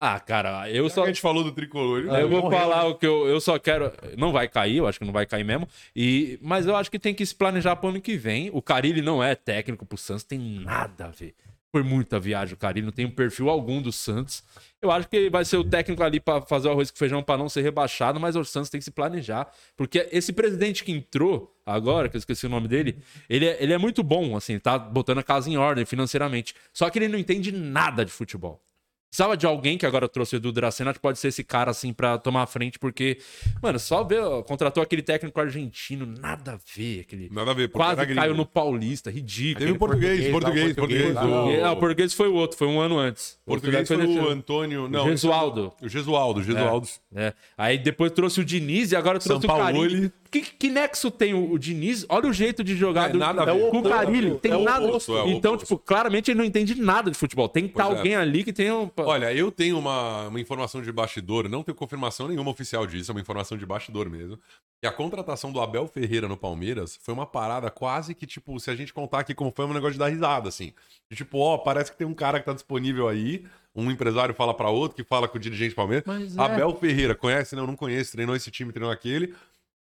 [0.00, 1.04] Ah, cara, eu Só só.
[1.04, 2.00] a gente falou do tricolor.
[2.00, 2.88] ele Eu vou morreu, falar né?
[2.90, 3.92] o que eu, eu só quero.
[4.16, 5.66] Não vai cair, eu acho que não vai cair mesmo.
[5.94, 8.48] E, mas eu acho que tem que se planejar pro ano que vem.
[8.52, 11.34] O Carilli não é técnico pro Santos, tem nada a ver.
[11.72, 14.42] Foi muita viagem o Carilli, não tem um perfil algum do Santos.
[14.80, 17.22] Eu acho que ele vai ser o técnico ali pra fazer o arroz com feijão
[17.22, 19.52] pra não ser rebaixado, mas o Santos tem que se planejar.
[19.76, 22.96] Porque esse presidente que entrou agora, que eu esqueci o nome dele,
[23.28, 26.54] ele é, ele é muito bom, assim, tá botando a casa em ordem financeiramente.
[26.72, 28.62] Só que ele não entende nada de futebol.
[29.10, 31.94] Precisava de alguém que agora trouxe o Edu Dracena, que pode ser esse cara assim
[31.94, 33.16] pra tomar a frente, porque,
[33.62, 37.68] mano, só ver, ó, contratou aquele técnico argentino, nada a ver, aquele Nada a ver,
[37.70, 38.20] quase era gringo.
[38.20, 39.60] caiu no Paulista, ridículo.
[39.60, 41.14] Teve o português, português, português, português.
[41.14, 43.38] lá, o- ah, o português foi o outro, foi um ano antes.
[43.46, 44.28] Português foi o.
[44.28, 44.88] Antônio.
[44.88, 45.72] Não, Gesualdo.
[45.82, 46.86] O Gesualdo, Gesualdo.
[47.14, 47.32] É.
[47.56, 49.78] Aí depois trouxe o Diniz e agora trouxe o Sampaoli.
[49.78, 50.12] Carilli.
[50.30, 52.04] Que, que nexo tem o, o Diniz?
[52.08, 54.38] Olha o jeito de jogar É, nada a do, com o Carilli.
[54.38, 54.86] Tem É nada.
[54.86, 55.66] oposto, é então, oposto.
[55.66, 57.48] tipo, claramente ele não entende nada de futebol.
[57.48, 57.98] Tem que estar Pois é.
[57.98, 58.90] alguém ali que tenha um.
[58.98, 63.14] Olha, eu tenho uma, uma informação de bastidor, não tenho confirmação nenhuma oficial disso, é
[63.14, 64.38] uma informação de bastidor mesmo.
[64.80, 68.70] Que a contratação do Abel Ferreira no Palmeiras foi uma parada quase que, tipo, se
[68.70, 70.72] a gente contar aqui como foi, é um negócio de dar risada, assim.
[71.10, 73.44] De, tipo, ó, parece que tem um cara que tá disponível aí,
[73.74, 76.04] um empresário fala pra outro, que fala com o dirigente do Palmeiras.
[76.06, 76.40] Mas é.
[76.40, 77.56] Abel Ferreira, conhece?
[77.56, 79.34] Não, não conhece, treinou esse time, treinou aquele.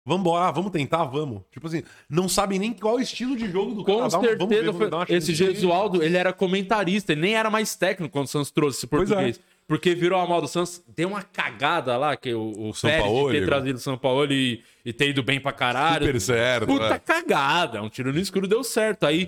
[0.05, 1.41] Vambora, vamos tentar, vamos.
[1.51, 4.09] Tipo assim, não sabem nem qual é o estilo de jogo do Com cara.
[4.09, 5.33] Dá um- vamos ver, certeza, vamos esse.
[5.33, 8.89] Gesualdo, ele era comentarista, ele nem era mais técnico quando o Santos trouxe esse é.
[8.89, 9.39] português.
[9.67, 12.79] Porque virou a mal do Santos, deu uma cagada lá, que o, o Pérez de
[12.79, 16.05] Sampaoli, ter trazido o São Paulo e, e ter ido bem pra caralho.
[16.05, 16.99] Super certo, Puta é.
[16.99, 19.07] cagada, um tiro no escuro deu certo.
[19.07, 19.27] Aí,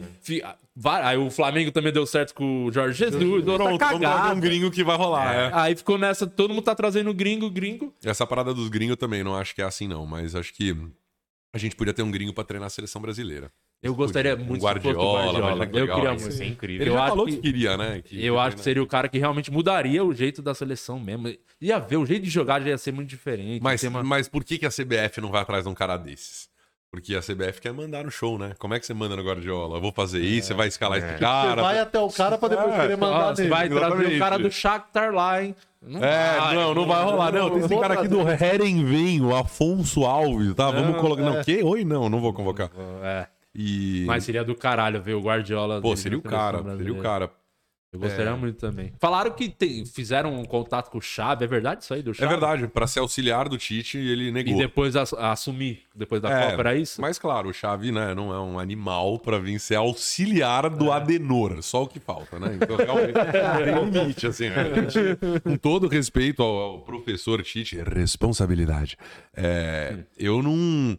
[0.85, 4.35] aí o Flamengo também deu certo com o Jorge Jesus, Pronto, vamos trazer cagada.
[4.35, 5.51] um gringo que vai rolar, é.
[5.53, 7.93] Aí ficou nessa, todo mundo tá trazendo gringo, gringo.
[8.03, 10.05] Essa parada dos gringos também não acho que é assim, não.
[10.05, 10.75] Mas acho que
[11.53, 13.51] a gente podia ter um gringo pra treinar a seleção brasileira.
[13.81, 15.67] Eu gostaria Um muito o Guardiola, Guardiola.
[15.67, 16.29] que Eu legal queria muito.
[16.29, 16.81] Isso é incrível.
[16.81, 18.01] Ele Eu já acho falou que- que, queria, né?
[18.03, 20.99] Que- Eu que acho que seria o cara que realmente mudaria o jeito da seleção
[20.99, 21.31] mesmo.
[21.61, 23.61] Ia ver, o jeito de jogar já ia ser muito diferente.
[23.61, 26.46] Mas, uma- mas por que, que a CBF não vai atrás de um cara desses?
[26.91, 28.53] Porque a CBF quer mandar no show, né?
[28.57, 29.77] Como é que você manda no Guardiola?
[29.77, 31.61] Eu vou fazer isso, você vai escalar esse Você cara.
[31.61, 32.80] vai até o cara pra depois É.
[32.81, 33.53] querer mandar você nele.
[33.53, 34.15] vai trazer exatamente.
[34.15, 35.55] o cara do Shakhtar lá, hein?
[35.81, 37.31] Não É, vai, não, não vai rolar.
[37.34, 40.72] Não, tem esse cara aqui do Herenvem, o Afonso Alves, tá?
[40.72, 41.22] Vamos colocar.
[41.22, 41.61] Não, que?
[41.61, 42.72] Oi, não, não vou convocar.
[43.03, 44.03] É, E.
[44.07, 45.81] mas seria do caralho ver o Guardiola.
[45.81, 47.30] Pô, seria o cara, seria o cara.
[47.97, 48.93] Eu gostaria muito também.
[48.99, 52.13] Falaram que tem- fizeram um contato com o Xavi, é verdade isso aí do É
[52.13, 52.29] Xavi?
[52.31, 54.57] verdade, pra ser auxiliar do Tite, ele E negou.
[54.57, 57.01] depois ass- assumir, depois da É, Copa, era isso?
[57.01, 61.61] Mas claro, o Xavi, né, não é um animal pra vir ser auxiliar do Adenor,
[61.61, 62.57] só o que falta, né?
[62.61, 63.13] Então realmente
[63.91, 64.47] tem limite, assim.
[64.47, 68.97] a gente- com todo respeito ao, ao professor Tite, responsabilidade.
[69.35, 70.97] É, eu não.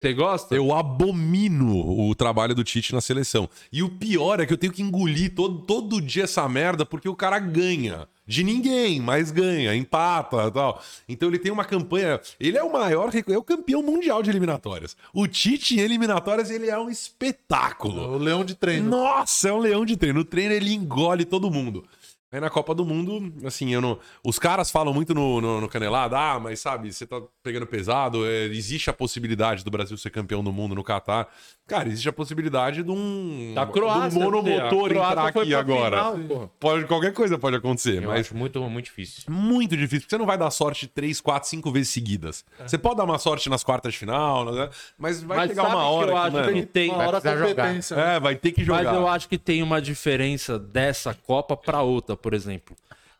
[0.00, 0.54] Você gosta?
[0.54, 3.48] Eu abomino o trabalho do Tite na seleção.
[3.72, 7.08] E o pior é que eu tenho que engolir todo, todo dia essa merda porque
[7.08, 8.06] o cara ganha.
[8.24, 10.80] De ninguém, mas ganha, empata e tal.
[11.08, 12.20] Então ele tem uma campanha.
[12.38, 14.96] Ele é o maior, é o campeão mundial de eliminatórias.
[15.12, 18.12] O Tite em eliminatórias, ele é um espetáculo.
[18.12, 18.88] O leão de treino.
[18.88, 20.20] Nossa, é um leão de treino.
[20.20, 21.84] No treino ele engole todo mundo.
[22.30, 23.98] Aí na Copa do Mundo, assim, eu não.
[24.22, 28.26] Os caras falam muito no, no, no Canelado, ah, mas sabe, você tá pegando pesado,
[28.26, 31.26] é, existe a possibilidade do Brasil ser campeão do mundo no Catar.
[31.68, 33.52] Cara, existe a possibilidade de um.
[33.54, 34.10] Da Croácia.
[34.10, 36.12] de um monomotor entrar aqui agora.
[36.14, 36.50] final.
[36.58, 39.22] Pode, qualquer coisa pode acontecer, Eu mas acho muito, muito difícil.
[39.28, 42.42] muito difícil, porque você não vai dar sorte três, quatro, cinco vezes seguidas.
[42.66, 44.70] Você pode dar uma sorte nas quartas de final, né?
[44.98, 46.90] mas vai Mas chegar uma que hora eu que, acho mano, que tem.
[46.90, 47.62] Uma hora a precisar jogar.
[47.66, 47.94] competência.
[47.96, 48.84] É, vai ter que jogar.
[48.84, 52.74] Mas eu acho que tem uma diferença dessa Copa pra outra, por exemplo.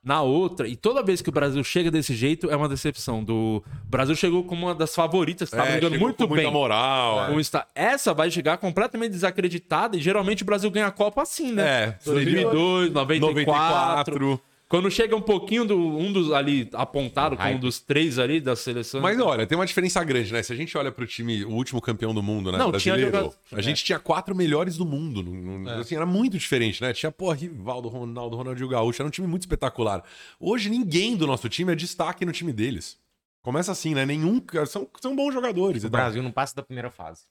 [0.08, 0.66] Na outra.
[0.66, 3.22] E toda vez que o Brasil chega desse jeito, é uma decepção.
[3.22, 3.62] Do...
[3.86, 6.50] O Brasil chegou como uma das favoritas, que estava É, chegou muito com muita bem.
[6.52, 7.30] moral.
[7.30, 7.38] é.
[7.38, 11.68] Esta- Essa vai chegar completamente desacreditada e geralmente o Brasil ganha a Copa assim, né?
[11.68, 14.14] É, 2002, 94.
[14.14, 14.40] 94.
[14.68, 18.54] Quando chega um pouquinho do um dos ali apontado como um dos três ali da
[18.54, 19.00] seleção.
[19.00, 20.42] Mas olha, tem uma diferença grande, né?
[20.42, 22.58] Se a gente olha pro time, o último campeão do mundo, né?
[22.58, 25.22] Não, tinha brasileiro, jogador- a gente tinha quatro melhores do mundo.
[25.22, 26.92] no- no- Assim, era muito diferente, né?
[26.92, 29.00] Tinha, pô, Rivaldo, Ronaldo, Ronaldinho Gaúcho.
[29.00, 30.04] Era um time muito espetacular.
[30.38, 32.98] Hoje, ninguém do nosso time é destaque no time deles.
[33.42, 34.04] Começa assim, né?
[34.04, 34.42] Nenhum.
[34.66, 35.82] São, são bons jogadores.
[35.82, 35.88] O.
[35.88, 37.22] Brasil não passa da primeira fase.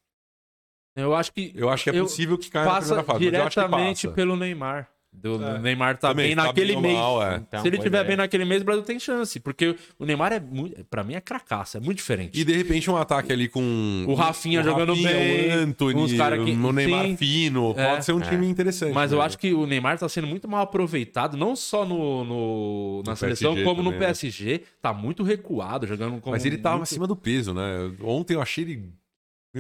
[0.96, 3.14] eu acho que Eu acho que é possível que caia na primeira fase.
[3.26, 4.16] mas eu acho que diretamente passa.
[4.16, 4.90] pelo Neymar.
[5.12, 6.94] Do o Neymar tá Também, bem tá naquele bem mês.
[6.96, 7.38] mal, é.
[7.38, 8.04] Então, Se ele tiver é.
[8.04, 9.40] bem naquele mês, o Brasil tem chance.
[9.40, 10.84] Porque o Neymar é muito.
[10.86, 12.40] Pra mim é cracaço, é muito diferente.
[12.40, 14.06] E de repente um ataque ali com.
[14.08, 17.18] O Rafinha o jogando bem, O Anthony, uns cara que- o Neymar sim.
[17.18, 17.74] fino.
[17.76, 17.90] É.
[17.90, 18.94] Pode ser um time interessante.
[18.94, 19.26] Mas eu né?
[19.26, 23.18] acho que o Neymar tá sendo muito mal aproveitado, não só no, no- na No
[23.18, 24.06] seleção, PSG como no também, né?
[24.14, 24.62] PSG.
[24.82, 26.36] Tá muito recuado, jogando como.
[26.36, 26.84] Mas ele tava muito...
[26.84, 27.92] acima do peso, né?
[28.04, 28.84] Ontem eu achei ele.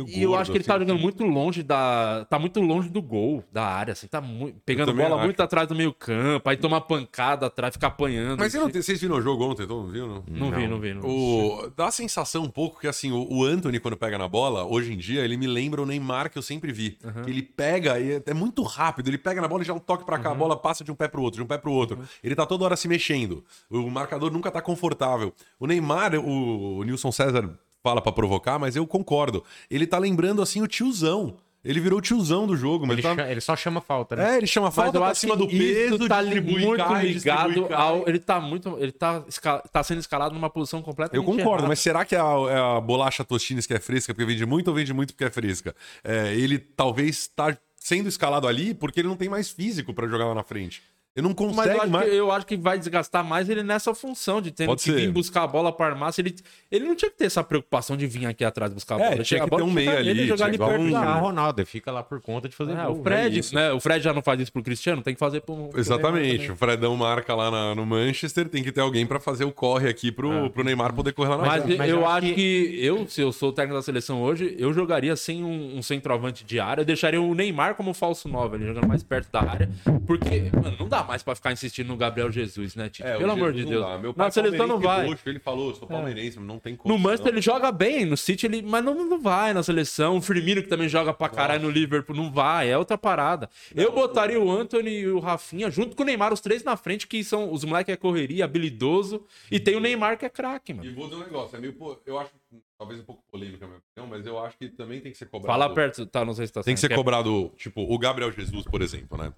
[0.06, 2.26] Meio E eu acho que ele assim, tá jogando muito longe da.
[2.30, 4.07] Tá muito longe do gol, da área, assim.
[4.07, 5.24] Tá mu- pegando bola acho.
[5.26, 8.40] muito atrás do meio campo, aí toma pancada atrás, fica apanhando.
[8.40, 10.07] Mas você não tem- vocês viram o jogo ontem, então, não viu?
[10.07, 10.24] Não?
[10.28, 10.94] Não vi, não vi.
[10.94, 11.07] Não vi.
[11.07, 14.94] O, dá a sensação um pouco que assim, o, Anthony, quando pega na bola, hoje
[14.94, 16.98] em dia, ele me lembra o Neymar que eu sempre vi.
[17.24, 19.80] Que ele pega, e é, é muito rápido, ele pega na bola e já um
[19.80, 21.72] toque pra cá, a bola passa de um pé pro outro, de um pé pro
[21.72, 21.99] outro.
[22.24, 23.44] Ele tá toda hora se mexendo.
[23.69, 25.34] O marcador nunca tá confortável.
[25.60, 27.49] O Neymar, o, o Nilson César
[27.88, 29.44] fala pra provocar, mas eu concordo.
[29.72, 31.36] Ele tá lembrando assim o tiozão.
[31.66, 34.34] Ele virou o tiozão do jogo, mas Ele, tá- ele só chama falta, né?
[34.36, 38.08] É, ele chama falta eu pra cima do peso, tá muito cai, ligado ao.
[38.08, 38.78] Ele tá muito.
[38.80, 41.26] Ele tá, esca- tá sendo escalado numa posição Eu completamente.
[41.26, 41.68] concordo, errada.
[41.68, 44.68] mas será que é a, é a bolacha Tostines que é fresca porque vende muito
[44.70, 45.76] ou vende muito porque é fresca?
[46.04, 50.26] É, ele talvez está sendo escalado ali porque ele não tem mais físico pra jogar
[50.26, 50.82] lá na frente.
[51.18, 52.10] Ele não Mas consegue eu acho, mais.
[52.10, 54.95] que, eu acho que vai desgastar mais ele nessa função de ter Pode que ser.
[54.98, 56.14] vir buscar a bola para armar.
[56.14, 56.35] Se ele,
[56.72, 59.14] ele não tinha que ter essa preocupação de vir aqui atrás buscar a É, bola.
[59.15, 60.99] tinha Chega a que bola, ter um meio e ali, jogar ali perto um- da
[60.99, 61.15] Ah.
[61.18, 62.99] Ronaldo, ele fica lá por conta de fazer É, gol.
[62.99, 63.56] o Fred, isso.
[63.56, 63.72] né?
[63.72, 65.69] O Fred já não faz isso pro Cristiano, tem que fazer pro.
[65.69, 66.38] pro Exatamente.
[66.38, 69.52] Neymar O Fredão marca lá na- no Manchester, tem que ter alguém pra fazer o
[69.52, 71.77] corre aqui pro, pro Neymar poder correr lá na Mas, frente.
[71.80, 72.77] mas eu eu acho acho que...
[72.80, 76.45] eu, se eu sou o técnico da seleção hoje, eu jogaria sem um, um centroavante
[76.45, 76.81] de área.
[76.81, 79.68] Eu deixaria o Neymar como falso 9, ele jogando mais perto da área.
[80.06, 83.04] Porque, mano, não dá mais pra ficar insistindo no Gabriel Jesus, né, Tite?
[83.08, 84.02] É, Pelo amor de não Deus.
[84.02, 85.08] Meu pai Na seleção não vai.
[85.08, 86.94] roxo, ele falou, sou palmeirense, não tem como.
[86.94, 88.62] No Manchester ele joga bem, no City ele.
[88.62, 90.18] Mas não, não vai na seleção.
[90.18, 93.50] O Firmino, que também joga pra caralho no Liverpool, não vai, é outra parada.
[93.76, 97.08] eu botaria o Anthony e o Rafinha junto com o Neymar, os três na frente,
[97.08, 99.24] que são os moleques é correria, habilidoso.
[99.52, 100.94] E tem o Neymar que é craque, E mano.
[100.96, 102.32] vou dizer um negócio, é meio, pô, eu acho,
[102.78, 105.26] talvez um pouco polêmica a minha opinião, mas eu acho que também tem que ser
[105.28, 105.48] cobrado.
[105.58, 106.26] Fala perto, tá?
[106.26, 109.32] Não sei se tá Tem que ser cobrado, tipo, o Gabriel Jesus, por exemplo, né?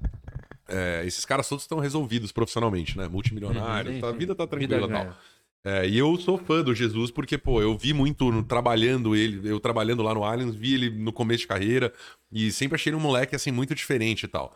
[0.70, 3.08] É, esses caras todos estão resolvidos profissionalmente, né?
[3.08, 5.18] Multimilionários, Uhum, tá- a vida tá tranquila e tal.
[5.66, 9.50] É, e eu sou fã do Jesus porque, pô, eu vi muito no- trabalhando ele,
[9.50, 11.94] eu trabalhando lá no Allianz, vi ele no começo de carreira
[12.32, 14.56] e sempre achei ele um moleque, assim, muito diferente e tal.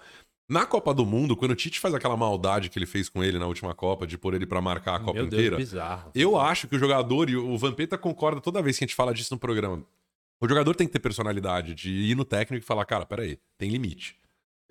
[0.50, 3.38] Na Copa do Mundo, quando o Tite faz aquela maldade que ele fez com ele
[3.40, 6.12] na última Copa, de pôr ele pra marcar a Copa Meu Deus, inteira, bizarro.
[6.16, 9.14] eu acho que o jogador, e o Vampeta concorda toda vez que a gente fala
[9.14, 9.84] disso no programa,
[10.42, 13.70] o jogador tem que ter personalidade de ir no técnico e falar, cara, peraí, tem
[13.70, 14.16] limite.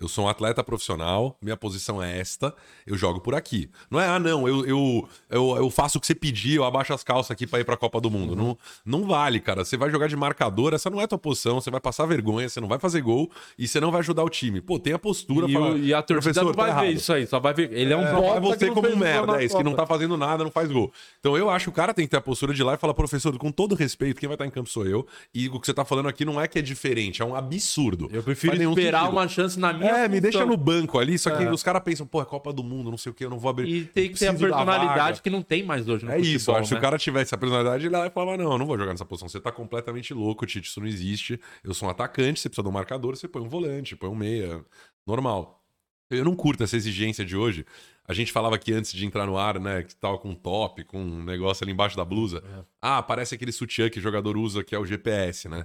[0.03, 2.53] Eu sou um atleta profissional, minha posição é esta,
[2.85, 3.71] eu jogo por aqui.
[3.89, 6.93] Não é, ah, não, eu, eu, eu, eu faço o que você pedir, eu abaixo
[6.93, 8.35] as calças aqui pra ir pra Copa do Mundo.
[8.35, 9.65] Não, não vale, cara.
[9.65, 12.61] Você vai jogar de marcador, essa não é tua posição, você vai passar vergonha, você
[12.61, 14.61] não vai fazer gol e você não vai ajudar o time.
[14.61, 16.97] Pô, tem a postura, E, fala, e a torcida "Professor, não vai tá ver errado."
[16.97, 17.73] isso aí, só vai ver.
[17.73, 20.17] Ele é um É, é você como um merda, é esse que não tá fazendo
[20.17, 20.93] nada, não faz gol.
[21.21, 22.93] Então eu acho que o cara tem que ter a postura de lá e falar,
[22.93, 25.07] professor, com todo respeito, quem vai estar em campo sou eu.
[25.33, 28.09] E o que você tá falando aqui não é que é diferente, é um absurdo.
[28.13, 29.13] Eu prefiro esperar sentido.
[29.13, 32.07] uma chance na minha É, me deixa no banco ali, só que os caras pensam,
[32.07, 33.69] pô, é Copa do Mundo, não sei o que, eu não vou abrir.
[33.69, 36.57] E tem que ter a personalidade que não tem mais hoje no É isso, futebol,
[36.57, 36.79] acho que se né?
[36.79, 39.29] o cara tivesse a personalidade, ele ia falava: Não, eu não vou jogar nessa posição.
[39.29, 41.41] Você tá completamente louco, Tite, isso não existe.
[41.63, 44.15] Eu sou um atacante, você precisa de um marcador, você põe um volante, põe um
[44.15, 44.65] meia.
[45.07, 45.63] Normal.
[46.11, 47.65] Eu não curto essa exigência de hoje.
[48.07, 49.83] A gente falava aqui antes de entrar no ar, né?
[49.83, 52.43] Que tava com um top, com um negócio ali embaixo da blusa.
[52.45, 52.65] É.
[52.81, 55.65] Ah, parece aquele sutiã que o jogador usa, que é o GPS, né?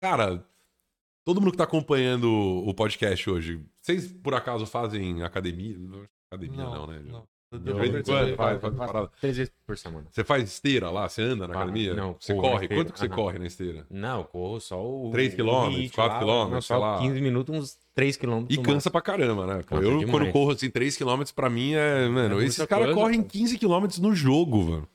[0.00, 0.44] Cara,
[1.26, 5.76] todo mundo que tá acompanhando o podcast hoje, vocês por acaso fazem academia?
[6.30, 7.02] Academia não, né?
[7.52, 9.10] De vez em quando faz, faz parada.
[9.20, 10.06] Três vezes por semana.
[10.10, 11.08] Você faz esteira lá?
[11.08, 11.94] Você anda na academia?
[11.94, 12.68] não, Você corre?
[12.68, 13.16] Quanto que você Ah, não.
[13.16, 13.86] corre na esteira?
[13.90, 15.10] Não, eu corro só o.
[15.10, 16.98] 3 o quilômetros, limite 4 lá, quilômetros, não, sei lá.
[16.98, 18.58] 15 minutos, uns 3 quilômetros.
[18.58, 19.62] E cansa pra caramba, né?
[19.64, 20.10] Cansa eu, demais.
[20.10, 22.08] quando corro assim 3 km, pra mim é.
[22.08, 23.30] Mano, muita esses caras correm cara.
[23.32, 24.88] 15 km no jogo, mano.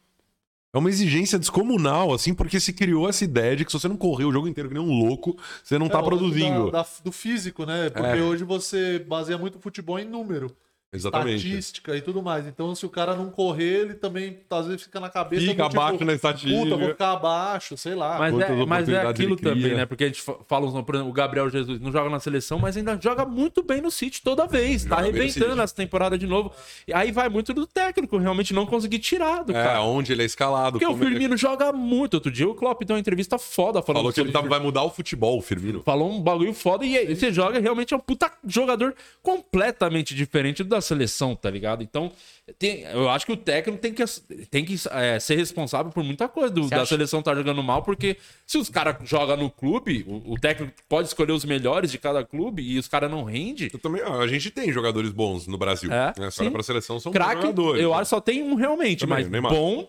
[0.74, 3.98] É uma exigência descomunal, assim, porque se criou essa ideia de que se você não
[3.98, 6.72] correr o jogo inteiro que nem um louco, você não tá É, lance produzindo.
[6.72, 7.90] da- da- do físico, né?
[7.90, 8.22] Porque É.
[8.22, 10.56] hoje você baseia muito o futebol em número.
[10.94, 11.38] Exatamente.
[11.48, 12.46] estatística e tudo mais.
[12.46, 15.42] Então, se o cara não correr, ele também às vezes fica na cabeça.
[15.42, 16.64] Fica do tipo, abaixo na estatística.
[16.64, 18.20] Puta, vou ficar abaixo, sei lá.
[18.20, 19.86] Mas é, mas é aquilo ele também, né?
[19.86, 22.76] Porque a gente fa- fala, por exemplo, o Gabriel Jesus não joga na seleção, mas
[22.76, 24.84] ainda joga muito bem no City toda vez.
[24.84, 26.52] Tá Joga arrebentando essa temporada de novo.
[26.86, 29.82] E aí vai muito do técnico, realmente não conseguir tirar do É, cara.
[29.84, 30.74] onde ele é escalado.
[30.78, 32.16] Porque o ele- Firmino joga muito.
[32.16, 34.84] Outro dia o Klopp deu uma entrevista foda falando Falou que ele tá- vai mudar
[34.84, 35.82] o futebol, o Firmino.
[35.86, 38.94] Falou um bagulho foda e aí você joga realmente é um puta jogador
[39.24, 41.84] completamente diferente do da seleção, tá ligado?
[41.84, 42.12] Então,
[42.60, 44.04] tem- eu acho que o técnico tem que,
[44.50, 47.62] tem que é, ser responsável por muita coisa do- Você da acha- seleção tá jogando
[47.64, 51.92] mal, porque se os caras jogam no clube, o, o técnico pode escolher os melhores
[51.92, 53.70] de cada clube e os caras não rendem.
[53.72, 55.92] Eu também, a gente tem jogadores bons no Brasil.
[55.92, 56.30] É, né?
[56.32, 56.50] Só sim.
[56.52, 57.82] pra seleção são bons Craque, jogadores.
[57.82, 59.52] eu acho que só tem um realmente, Também, mas Neymar.
[59.54, 59.88] bom.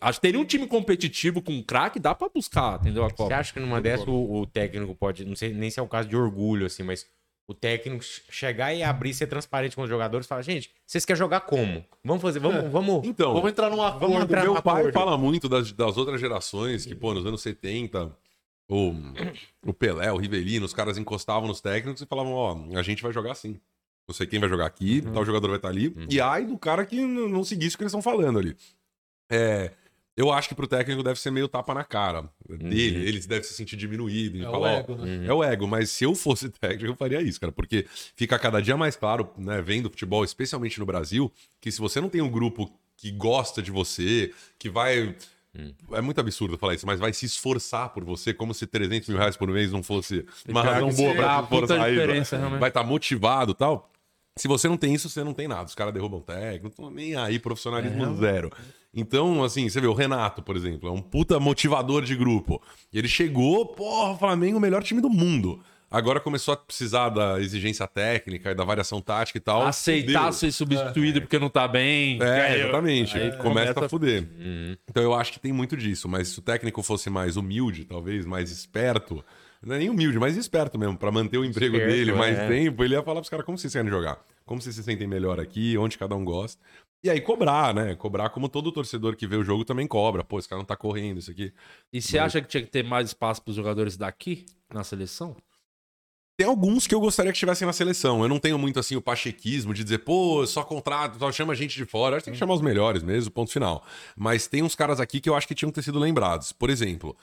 [0.00, 3.04] Acho que teria um time competitivo com craque, dá pra buscar, entendeu?
[3.04, 3.36] A Você Copa.
[3.36, 6.08] acha que numa dessa o, o técnico pode, não sei nem se é o caso
[6.08, 7.06] de orgulho, assim, mas
[7.46, 11.18] o técnico chegar e abrir, ser transparente com os jogadores e falar, gente, vocês querem
[11.18, 11.84] jogar como?
[12.02, 13.06] Vamos fazer, vamos, vamos.
[13.06, 14.00] Então, Vamos entrar num acordo.
[14.06, 14.94] Vamos entrar meu pai acordo.
[14.94, 18.10] fala muito das, das outras gerações, que, pô, nos anos 70,
[18.68, 18.94] o,
[19.66, 23.12] o Pelé, o Rivelino, os caras encostavam nos técnicos e falavam, ó, a gente vai
[23.12, 23.60] jogar assim.
[24.08, 25.12] Não sei quem vai jogar aqui, Uhum.
[25.12, 25.94] tal jogador vai estar ali.
[26.10, 28.56] E ai do cara que não seguisse o que eles estão falando ali.
[29.30, 29.70] É,
[30.16, 32.98] eu acho que pro técnico deve ser meio tapa na cara dele.
[32.98, 33.04] Uhum.
[33.04, 34.42] Ele deve se sentir diminuído.
[34.42, 35.26] É o falar, ó, ego, né?
[35.26, 38.60] é o ego, mas se eu fosse técnico, eu faria isso, cara, porque fica cada
[38.60, 42.30] dia mais claro, né, vendo futebol, especialmente no Brasil, que se você não tem um
[42.30, 45.14] grupo que gosta de você, que vai.
[45.92, 49.18] É muito absurdo falar isso, mas vai se esforçar por você, como se 300 mil
[49.18, 51.42] reais por mês não fosse uma razão boa pra
[52.34, 52.42] né?
[52.42, 52.60] realmente.
[52.60, 53.88] vai estar motivado e tal.
[54.36, 55.64] Se você não tem isso, você não tem nada.
[55.64, 58.50] Os caras derrubam técnico, não nem aí, profissionalismo zero.
[58.92, 62.60] Então, assim, você vê, o Renato, por exemplo, é um puta motivador de grupo.
[62.92, 65.60] E ele chegou, porra, Flamengo, o melhor time do mundo.
[65.88, 69.62] Agora começou a precisar da exigência técnica e da variação tática e tal.
[69.62, 70.32] Aceitar Fudeu.
[70.32, 72.20] ser substituído porque não tá bem.
[72.20, 73.16] É, exatamente.
[73.16, 74.28] aí começa, começa- a fuder.
[74.90, 76.08] Então eu acho que tem muito disso.
[76.08, 79.24] Mas se o técnico fosse mais humilde, talvez, mais esperto,
[79.66, 82.48] não é nem humilde, mais esperto mesmo, pra manter o emprego Esperto, dele mais é.
[82.48, 85.40] tempo, ele ia falar pros caras como vocês querem jogar, como vocês se sentem melhor
[85.40, 86.60] aqui, onde cada um gosta.
[87.04, 87.94] E aí cobrar, né?
[87.94, 90.24] Cobrar como todo torcedor que vê o jogo também cobra.
[90.24, 91.52] Pô, esse cara não tá correndo, isso aqui.
[91.92, 95.36] E você acha que tinha que ter mais espaço pros jogadores daqui na seleção?
[96.36, 98.22] Tem alguns que eu gostaria que estivessem na seleção.
[98.22, 101.76] Eu não tenho muito assim o pachequismo de dizer, pô, só contrato, só chama gente
[101.76, 102.16] de fora.
[102.16, 103.84] Acho que tem que chamar os melhores mesmo, ponto final.
[104.16, 106.52] Mas tem uns caras aqui que eu acho que tinham que ter sido lembrados.
[106.52, 107.16] Por exemplo,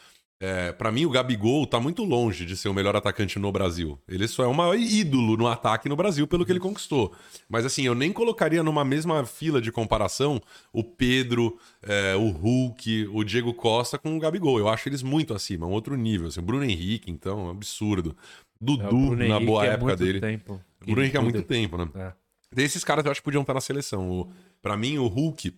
[0.44, 4.00] é, para mim o Gabigol tá muito longe de ser o melhor atacante no Brasil.
[4.08, 7.14] Ele só é um maior ídolo no ataque no Brasil pelo que ele conquistou.
[7.48, 10.42] Mas assim, eu nem colocaria numa mesma fila de comparação
[10.74, 14.58] o Pedro, é, o Hulk, o Diego Costa com o Gabigol.
[14.58, 16.28] Eu acho eles muito acima, um outro nível.
[16.28, 18.18] Assim, o Bruno Henrique, então, é um absurdo.
[18.60, 20.20] Dudu, É, Bruno na Henrique boa é época dele.
[20.20, 20.60] Tempo.
[20.82, 21.88] O Bruno Henrique há muito tempo, né?
[21.94, 22.14] É.
[22.52, 24.10] Desses caras eu acho que podiam estar na seleção.
[24.10, 25.56] O, pra mim, o Hulk,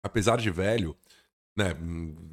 [0.00, 0.96] apesar de velho,
[1.56, 1.74] né,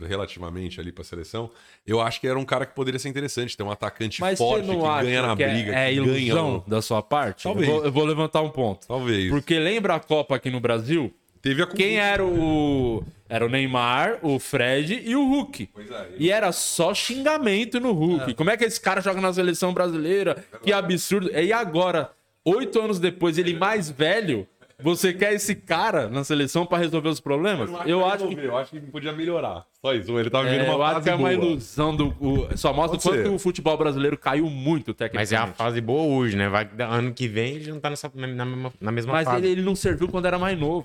[0.07, 1.49] relativamente ali pra seleção,
[1.85, 4.67] eu acho que era um cara que poderia ser interessante, ter um atacante Mas forte
[4.67, 6.17] que ganha na que briga, é, é que ganha.
[6.17, 7.43] ilusão o- da sua parte?
[7.43, 7.67] Talvez.
[7.67, 8.87] Eu vou, eu vou levantar um ponto.
[8.87, 9.29] Talvez.
[9.29, 11.13] Porque lembra a Copa aqui no Brasil?
[11.41, 13.01] Teve a Quem era o.
[13.29, 15.69] Era o Neymar, o Fred e o Hulk.
[15.73, 16.09] Pois é.
[16.17, 18.33] E era só xingamento no Hulk.
[18.33, 20.43] Como é que esse cara joga na seleção brasileira?
[20.63, 21.29] Que absurdo.
[21.31, 22.09] E agora,
[22.43, 24.47] oito anos depois, ele mais velho,
[24.81, 27.69] você quer esse cara na seleção pra resolver os problemas?
[27.85, 28.35] Eu acho que.
[28.39, 29.65] eu acho que podia melhorar.
[29.81, 31.34] Só isso, ele tava vivendo É, uma eu acho fase que é uma boa.
[31.45, 32.07] ilusão do.
[32.19, 33.30] o- só mostra o quanto ser.
[33.30, 35.57] o futebol brasileiro caiu muito Mas é a tecnicamente.
[35.57, 36.47] fase boa hoje, né?
[36.49, 39.38] Vai, ano que vem ele já não tá nessa, na, mesma, na mesma Mas fase.
[39.43, 40.84] ele, ele não serviu quando era mais novo.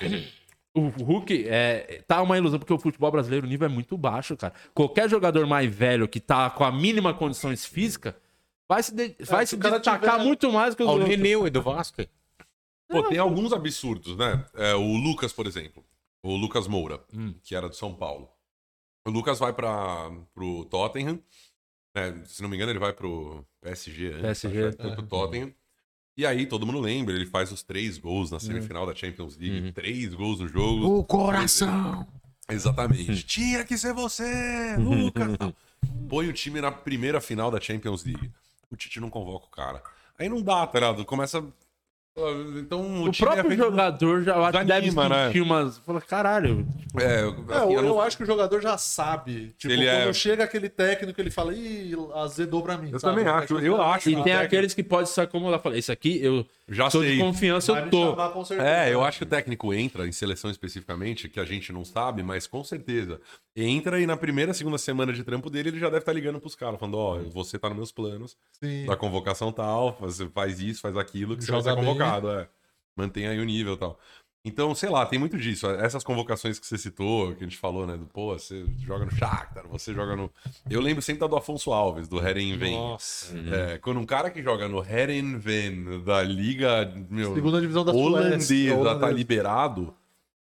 [0.77, 4.37] O Hulk é, tá uma ilusão, porque o futebol brasileiro, o nível é muito baixo,
[4.37, 4.53] cara.
[4.75, 8.13] Qualquer jogador mais velho que tá com a mínima condições físicas
[8.69, 10.93] vai se, de- vai se se o cara destacar tiver- muito mais que os o
[10.93, 11.09] outros.
[11.09, 12.03] Neneu, do Vasco.
[13.03, 14.45] Pô, tem alguns absurdos, né?
[14.55, 15.85] É, o Lucas, por exemplo.
[16.23, 17.35] O Lucas Moura, Hum.
[17.43, 18.29] que era de São Paulo.
[19.07, 21.21] O Lucas vai para pro Tottenham.
[21.95, 22.23] né?
[22.27, 24.23] se não me engano, ele vai pro PSG antes.
[24.43, 25.53] PSG, que foi pro Tottenham.
[26.17, 29.73] E aí, todo mundo lembra, ele faz os três gols na semifinal da Champions League.
[29.73, 30.99] Três gols no jogo.
[30.99, 32.07] O coração!
[32.49, 33.25] Exatamente.
[33.25, 35.37] Tinha que ser você, Lucas.
[35.37, 35.55] Tal.
[36.09, 38.31] Põe o time na primeira final da Champions League.
[38.71, 39.83] O Tite não convoca o cara.
[40.19, 41.05] Aí não dá, tá ligado?
[41.05, 41.45] Começa.
[42.17, 45.27] Então o, O próprio é jogador já eu acho que deve né?
[45.27, 45.79] sentir umas.
[45.79, 46.65] Fala, caralho.
[46.97, 49.53] É, É, assim, eu, eu não- eu acho que o jogador já sabe.
[49.59, 52.91] Tipo, ele quando é- chega aquele técnico, ele fala, ih, azedou pra mim.
[52.93, 53.17] Eu sabe?
[53.17, 54.11] também acho, eu acho.
[54.11, 54.45] E tem técnico.
[54.45, 55.59] aqueles que podem se acomodar.
[55.61, 57.19] Fala, esse aqui eu Já tô de sei.
[57.19, 58.11] confiança, Vai eu tô.
[58.11, 58.69] chamar com certeza.
[58.69, 62.23] É, eu acho que o técnico entra em seleção especificamente, que a gente não sabe,
[62.23, 63.21] mas com certeza.
[63.55, 66.55] Entra e na primeira, segunda semana de trampo dele, ele já deve estar ligando pros
[66.55, 68.87] caras, falando: Ó, você tá nos meus planos, Sim.
[68.87, 71.85] da convocação tal, você faz isso, faz aquilo, que você vai Joga ser bem.
[71.87, 72.31] convocado.
[72.31, 72.49] É.
[72.97, 73.99] Mantém aí o nível e tal.
[74.45, 75.67] Então, sei lá, tem muito disso.
[75.71, 77.97] Essas convocações que você citou, que a gente falou, né?
[77.97, 80.31] Do, pô, você joga no Shakhtar, você joga no...
[80.69, 82.75] Eu lembro sempre da do Afonso Alves, do Herenven.
[82.75, 83.35] Nossa.
[83.39, 88.07] É, quando um cara que joga no Herenven da Liga meu, Segunda divisão da Suécia.
[88.07, 89.13] holandesa tá Holandesa.
[89.13, 89.95] liberado,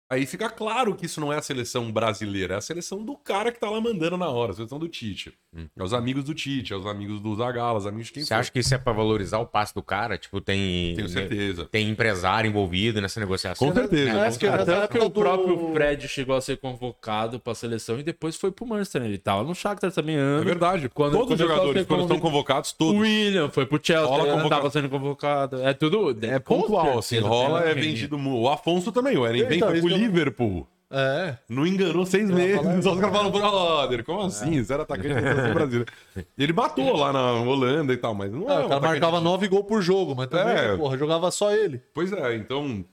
[0.10, 3.52] aí fica claro que isso não é a seleção brasileira, é a seleção do cara
[3.52, 5.34] que tá lá mandando na hora, a seleção do Tite.
[5.78, 8.34] É os amigos do Tite, é os amigos do Zagallo, os amigos de quem Você
[8.34, 10.18] acha que isso é pra valorizar o passe do cara?
[10.18, 10.96] Tipo, tem.
[10.96, 11.66] Tenho certeza.
[11.66, 13.68] Tem empresário envolvido nessa negociação.
[13.68, 14.12] Com certeza.
[14.12, 18.04] É, que Até que o do- próprio Fred chegou a ser convocado pra seleção e
[18.04, 19.02] depois foi pro Manchester.
[19.02, 19.08] né?
[19.08, 20.44] Ele tava no Shakhtar também É ano.
[20.44, 20.90] verdade.
[20.90, 23.02] Quando Todos os jogadores, quando estão convoc- convocados, O todos.
[23.02, 25.62] William foi pro Chelsea, Rola ele convoca- tava sendo convocado.
[25.62, 26.16] É tudo.
[26.26, 28.18] É pontual, assim, rola, é vendido.
[28.18, 29.70] O Afonso também, o Herenven Então,
[30.00, 30.68] Liverpool.
[30.92, 31.38] É.
[31.48, 32.84] Não enganou seis meses.
[32.84, 34.64] Só os caras falam, brother, como assim?
[34.64, 35.94] Você era atacante da seleção brasileira.
[36.36, 38.66] Ele matou lá na Holanda e tal, mas não É, é.
[38.66, 40.76] o cara marcava nove gols por jogo, mas também, É.
[40.76, 41.80] porra, jogava só ele.
[41.94, 42.84] Pois é, então.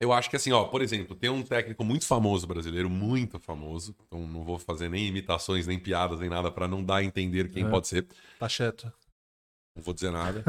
[0.00, 3.94] Eu acho que assim, ó, por exemplo, tem um técnico muito famoso brasileiro, muito famoso.
[4.06, 7.50] Então não vou fazer nem imitações, nem piadas, nem nada pra não dar a entender
[7.50, 8.06] quem pode ser.
[8.38, 8.46] Tá.
[9.76, 10.44] Não vou dizer nada.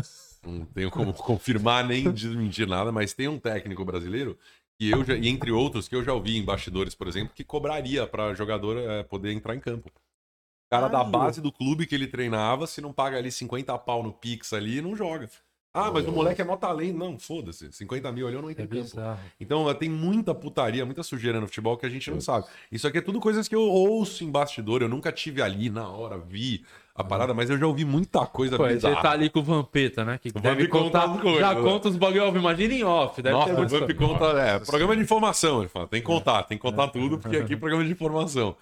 [0.46, 4.38] Não tenho como confirmar nem desmentir nada, mas tem um técnico brasileiro
[4.80, 7.44] que eu já, e entre outros, que eu já ouvi em bastidores, por exemplo, que
[7.44, 9.90] cobraria pra jogador eh, poder entrar em campo.
[9.90, 14.02] O cara da base do clube que ele treinava, se não paga ali 50 pau
[14.02, 15.30] no Pix ali, não joga.
[15.74, 16.98] Ah, mas o moleque é mó talento.
[16.98, 17.72] Não, foda-se.
[17.72, 18.82] 50 mil ali eu não entro É em campo.
[18.82, 19.20] bizarro.
[19.40, 22.48] Então tem muita putaria, muita sujeira no futebol que a gente não sabe.
[22.72, 24.82] Isso aqui é tudo coisas que eu ouço em bastidor.
[24.82, 26.66] Eu nunca tive ali na hora, vi
[27.00, 29.02] a parada, mas eu já ouvi muita coisa Pô, aí você bizarra.
[29.02, 30.18] tá ali com o Vampeta, né?
[30.18, 31.14] Que deve Vamp conta contar.
[31.16, 31.62] as coisas, já né?
[31.62, 32.38] conta os bagulho off.
[32.38, 33.22] Imagina em off.
[33.22, 34.26] Deve ter Nossa, o Vamp conta.
[34.40, 35.88] É, programa de informação, ele fala.
[35.88, 38.56] Tem que contar, tem que contar tudo, porque aqui é programa de informação.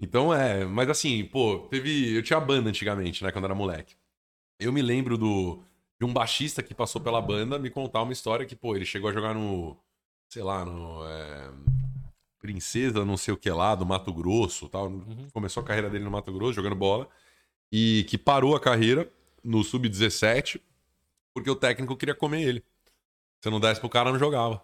[0.00, 2.16] Então é, mas assim, pô, teve.
[2.16, 3.94] Eu tinha banda antigamente, né, quando era moleque.
[4.58, 5.60] Eu me lembro do
[6.00, 9.10] de um baixista que passou pela banda me contar uma história que, pô, ele chegou
[9.10, 9.76] a jogar no.
[10.28, 11.04] Sei lá, no.
[11.06, 11.50] é,
[12.40, 14.90] Princesa, não sei o que lá, do Mato Grosso tal.
[15.32, 17.06] Começou a carreira dele no Mato Grosso, jogando bola.
[17.72, 19.10] E que parou a carreira
[19.42, 20.60] no Sub-17
[21.34, 22.64] porque o técnico queria comer ele.
[23.40, 24.62] Se não desse pro cara, não jogava.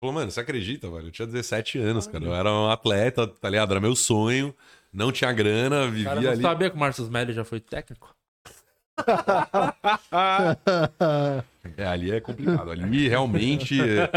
[0.00, 1.08] Falou, mano, você acredita, velho?
[1.08, 2.24] Eu tinha 17 anos, cara.
[2.24, 3.70] Eu era um atleta, tá ligado?
[3.72, 4.54] Era meu sonho.
[4.92, 6.42] Não tinha grana, O cara vivia não ali.
[6.42, 8.14] sabia que o Marcos Melli já foi técnico?
[11.76, 12.70] É, ali é complicado.
[12.70, 13.78] Ali realmente.
[13.80, 14.08] é-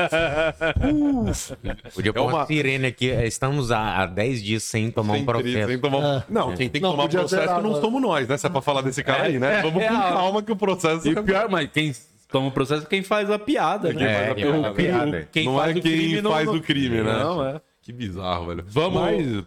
[1.94, 3.08] Podia É pôr uma- uma sirene aqui.
[3.08, 5.68] Estamos há há 10 dias sem tomar um Sem tri- processo.
[5.70, 7.82] sem tomar- Não, quem tem que Não, tomar processo zerar, não né?
[7.82, 8.38] somos nós, né?
[8.38, 9.60] Se é pra falar desse cara aí, né?
[9.60, 9.98] É, Vamos é, com é.
[9.99, 11.08] calma que o processo.
[11.08, 11.94] E pior, mas quem
[12.30, 14.30] toma o processo é quem faz a piada, né?
[14.32, 15.06] É, quem faz a piada.
[15.06, 17.14] não faz é o quem faz não- o crime, né?
[17.14, 17.62] Não, é.
[17.82, 18.66] Que bizarro, velho.
[18.68, 19.44] Vamos- Mas,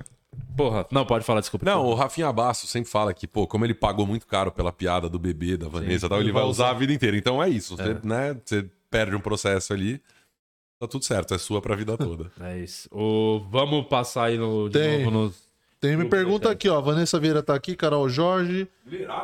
[0.60, 1.64] Porra, não, pode falar, desculpa.
[1.64, 5.08] Não, o Rafinha Basso sempre fala que, pô, como ele pagou muito caro pela piada
[5.08, 7.16] do bebê, da Vanessa e tal, ele vai usar a vida inteira.
[7.16, 7.78] Então é isso.
[7.78, 10.02] Você, né, você perde um processo ali,
[10.78, 12.30] tá tudo certo, é sua pra vida toda.
[12.42, 12.90] É isso.
[12.92, 13.40] O...
[13.50, 15.04] Vamos passar aí no, de Tem.
[15.04, 15.50] novo nos.
[15.80, 16.78] Tem me pergunta aqui, ó.
[16.78, 18.68] Vanessa Vieira tá aqui, Carol Jorge,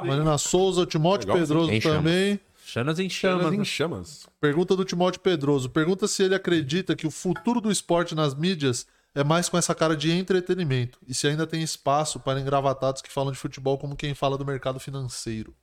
[0.06, 2.40] Marina Souza, o Timóteo Legal, Pedroso também.
[2.64, 3.42] Chanas em chamas.
[3.42, 3.62] Chamas né?
[3.62, 4.26] em chamas.
[4.40, 5.68] Pergunta do Timóteo Pedroso.
[5.68, 8.86] Pergunta se ele acredita que o futuro do esporte nas mídias
[9.16, 10.98] é mais com essa cara de entretenimento.
[11.09, 14.44] E se ainda tem espaço para engravatados que falam de futebol como quem fala do
[14.44, 15.56] mercado financeiro.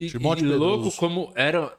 [0.00, 0.64] E, Timóteo e Pedroso.
[0.82, 1.78] louco como era.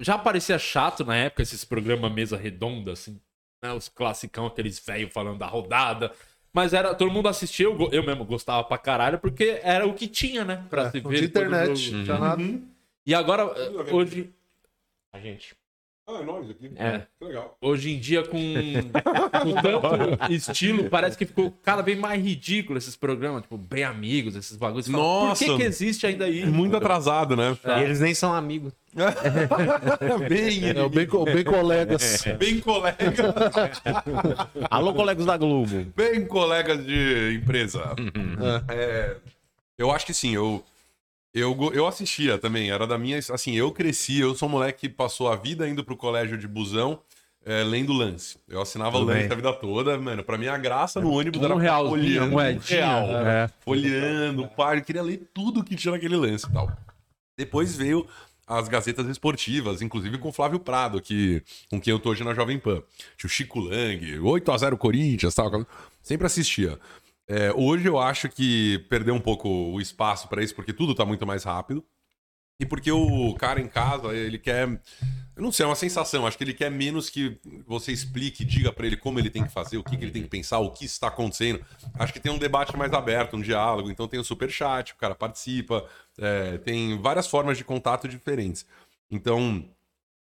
[0.00, 3.20] Já parecia chato na época esses programas mesa redonda, assim.
[3.60, 3.72] Né?
[3.72, 6.12] Os classicão, aqueles velhos falando da rodada.
[6.52, 10.06] Mas era, todo mundo assistia, eu, eu mesmo gostava pra caralho, porque era o que
[10.08, 10.64] tinha, né?
[10.70, 11.16] Pra É, se não ver.
[11.16, 12.42] tinha internet, não tinha nada.
[13.04, 14.32] E agora, eh, hoje,
[15.12, 15.54] A gente.
[16.10, 16.70] Ah, é nóis aqui.
[16.76, 17.02] É.
[17.18, 17.54] Que legal.
[17.60, 22.96] hoje em dia, com, com tanto estilo, parece que ficou cada vez mais ridículo esses
[22.96, 24.86] programas, tipo, bem amigos, esses bagulhos.
[24.86, 25.44] Você fala, Nossa.
[25.44, 26.46] Por que, que existe ainda isso?
[26.50, 27.54] Muito atrasado, né?
[27.62, 28.72] E eles nem são amigos.
[30.28, 32.24] bem, É, bem, co- bem colegas.
[32.38, 32.98] bem colega,
[34.70, 35.84] Alô, colegas da Globo.
[35.94, 37.94] bem colegas de empresa.
[38.68, 39.16] É,
[39.76, 40.64] eu acho que sim, eu,
[41.38, 43.18] eu, eu assistia também, era da minha.
[43.18, 46.46] Assim, eu cresci, eu sou um moleque que passou a vida indo pro colégio de
[46.48, 47.00] busão.
[47.44, 48.36] é, lendo lance.
[48.48, 49.32] Eu assinava Tudo lance bem.
[49.32, 50.22] a vida toda, mano.
[50.22, 53.50] Pra mim, a graça no ônibus era Um folheando, moedinha, real, é.
[53.60, 56.70] folheando, pá, eu queria ler tudo que tinha naquele lance e tal.
[57.38, 58.06] Depois veio
[58.46, 62.34] as gazetas esportivas, inclusive com o Flávio Prado, que, com quem eu tô hoje na
[62.34, 62.82] Jovem Pan.
[63.16, 65.66] Tinha o Chico Lang, 8x0 Corinthians tal.
[66.02, 66.78] Sempre assistia.
[67.28, 71.04] É, hoje eu acho que perdeu um pouco o espaço pra isso, porque tudo tá
[71.04, 71.84] muito mais rápido.
[72.60, 74.66] E porque o cara em casa, ele quer.
[75.36, 76.26] Eu não sei, é uma sensação.
[76.26, 79.52] Acho que ele quer menos que você explique, diga pra ele como ele tem que
[79.52, 81.64] fazer, o que, que ele tem que pensar, o que está acontecendo.
[81.94, 83.90] Acho que tem um debate mais aberto, um diálogo.
[83.90, 85.86] Então tem o super chat, o cara participa,
[86.18, 88.66] é, tem várias formas de contato diferentes.
[89.08, 89.64] Então,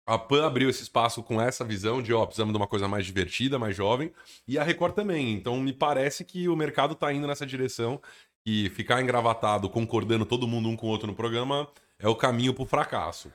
[0.07, 3.05] A PAN abriu esse espaço com essa visão de, ó, precisamos de uma coisa mais
[3.05, 4.11] divertida, mais jovem,
[4.47, 5.33] e a Record também.
[5.33, 7.99] Então, me parece que o mercado tá indo nessa direção
[8.45, 11.67] e ficar engravatado, concordando todo mundo um com o outro no programa,
[11.97, 13.31] é o caminho pro fracasso.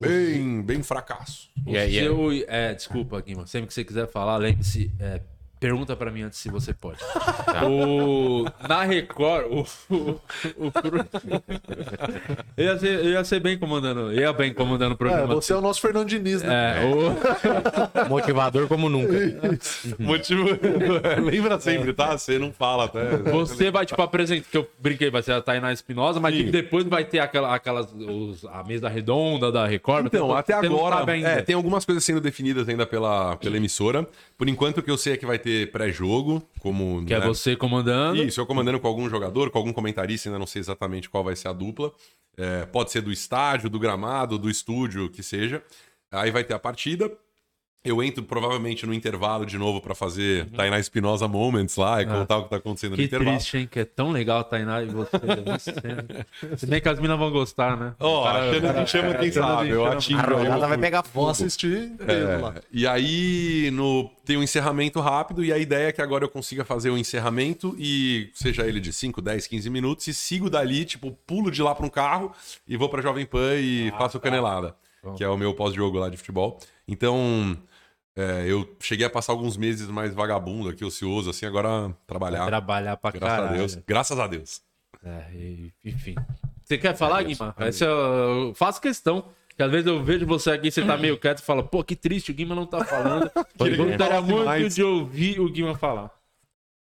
[0.00, 1.50] Bem, bem fracasso.
[1.66, 3.46] E aí, é- Seu, é, desculpa, Guima.
[3.46, 4.92] Sempre que você quiser falar, lembre-se.
[5.00, 5.20] é,
[5.64, 6.98] pergunta pra mim antes se você pode.
[7.66, 9.60] O, na Record, o,
[9.94, 10.20] o,
[10.58, 10.72] o
[12.54, 14.12] eu, ia ser, eu ia ser bem comandando.
[14.12, 15.34] Eu ia bem comandando o É, programa.
[15.34, 16.82] você é o nosso Fernando Diniz, né?
[16.82, 17.14] É, o,
[18.10, 19.14] Motivador como nunca.
[19.98, 20.44] Motivo...
[21.24, 22.18] Lembra sempre, tá?
[22.18, 23.16] Você não fala até.
[23.16, 24.44] você vai, tipo, apresentar.
[24.50, 27.90] Que eu brinquei, vai ser a Tainá Espinosa, mas tipo, depois vai ter aquela, aquelas.
[27.94, 30.06] os- a mesa redonda da Record.
[30.08, 34.06] Então, até agora, é, tem algumas coisas sendo definidas ainda pela, pela emissora.
[34.36, 37.04] Por enquanto, o que eu sei é que vai ter pré-jogo, como.
[37.04, 38.22] Que é né, você comandando.
[38.22, 41.36] Isso, eu comandando com algum jogador, com algum comentarista, ainda não sei exatamente qual vai
[41.36, 41.92] ser a dupla.
[42.36, 45.62] É, pode ser do estádio, do gramado, do estúdio, que seja.
[46.10, 47.10] Aí vai ter a partida.
[47.86, 52.38] Eu entro provavelmente no intervalo de novo pra fazer Tainá Espinosa Moments lá e contar
[52.38, 53.36] o que tá acontecendo no Que intervalo.
[53.36, 53.68] triste, hein?
[53.70, 55.10] Que é tão legal a Tainá e você.
[55.44, 57.92] Você- Se bem que as minas vão gostar, né?
[58.00, 59.68] Ó, Cara, Xana cara, me chama cara, quem sabe.
[59.68, 59.92] Eu chama.
[59.96, 60.20] atingo.
[60.20, 61.30] A rodada vai pegar Vou fogo.
[61.30, 62.54] assistir inteiro lá.
[62.56, 66.30] É, e aí no, tem um encerramento rápido e a ideia é que agora eu
[66.30, 70.86] consiga fazer o encerramento e seja ele de 5, 10, 15 minutos e sigo dali,
[70.86, 72.32] tipo, pulo de lá para um carro
[72.66, 74.74] e vou para Jovem Pan e faço canelada,
[75.18, 76.58] que é o meu pós-jogo lá de futebol.
[76.88, 77.56] Então,
[78.16, 82.46] é, eu cheguei a passar alguns meses mais vagabundo aqui, ocioso, assim, agora trabalhar.
[82.46, 83.58] Trabalhar pra Graças a caralho.
[83.58, 83.74] Deus.
[83.86, 84.62] Graças a Deus.
[85.04, 86.14] É, e- enfim.
[86.64, 87.54] Você quer falar, Guima?
[87.58, 89.26] Essa eu, eu faço questão.
[89.56, 91.94] Que às vezes eu vejo você aqui, você tá meio quieto e fala, pô, que
[91.94, 93.30] triste, o Guima não tá falando.
[93.60, 94.74] Eu gostaria muito demais.
[94.74, 96.10] de ouvir o Guima falar.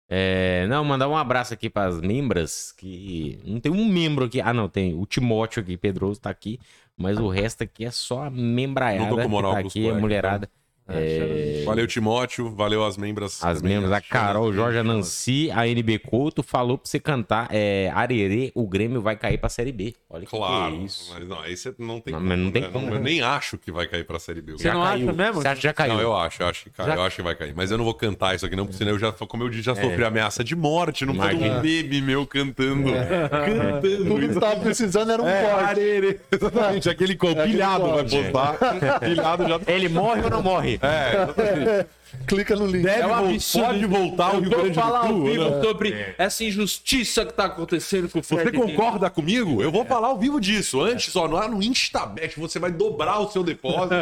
[0.09, 4.41] É, não, mandar um abraço aqui para as membras, que não tem um membro aqui.
[4.41, 6.61] Ah, não, tem o Timóteo aqui, Pedroso tá aqui,
[6.97, 9.73] mas o resto aqui é só a membraiada Não tô com moral tá com os
[9.73, 10.51] aqui, a colegas, mulherada.
[10.93, 12.51] É, Valeu, Timóteo.
[12.55, 13.43] Valeu as membras.
[13.45, 14.95] as também, membros, a Carol, Jorge, a Xana.
[14.95, 19.49] Nancy, a NB Couto falou pra você cantar é, Arerê, o Grêmio vai cair pra
[19.49, 19.95] Série B.
[20.09, 21.13] Olha que Claro, que é isso.
[21.15, 22.37] mas não, aí você não tem Não, como.
[22.37, 22.69] não tem né?
[22.73, 22.95] como.
[22.95, 24.53] Eu nem acho que vai cair pra Série B.
[24.53, 25.35] Você não acha mesmo?
[25.35, 25.95] Você acha que já caiu?
[25.95, 27.55] Não, eu acho, eu acho que cai, Já- eu acho que vai cair.
[27.55, 29.63] Mas eu não vou cantar isso aqui, não, porque senão eu já, como eu disse,
[29.63, 29.75] já É.
[29.77, 31.05] sofri ameaça de morte.
[31.07, 31.59] Não Imagina.
[31.59, 32.91] um bebê meu cantando.
[32.91, 34.05] Cantando.
[34.05, 35.65] Tudo que tava precisando era um É, corte.
[35.65, 36.21] arerê.
[36.33, 38.17] Exatamente, aquele co- aquele pilhado vai corte.
[38.31, 38.57] postar.
[39.01, 39.61] pilhado já.
[39.67, 40.80] Ele morre ou não morre?
[40.83, 41.87] É, exatamente.
[42.27, 42.83] Clica no link.
[42.83, 43.67] Deve É um absurdo.
[43.67, 45.25] Pode voltar o Eu Rio vou Grande do falar ao Sul.
[45.25, 45.63] vivo né?
[45.63, 48.57] sobre essa injustiça que tá acontecendo com o Você Fred.
[48.59, 49.63] concorda comigo?
[49.63, 50.81] Eu vou falar ao vivo disso.
[50.81, 53.95] Antes, ó, lá no Instabet, você vai dobrar o seu depósito.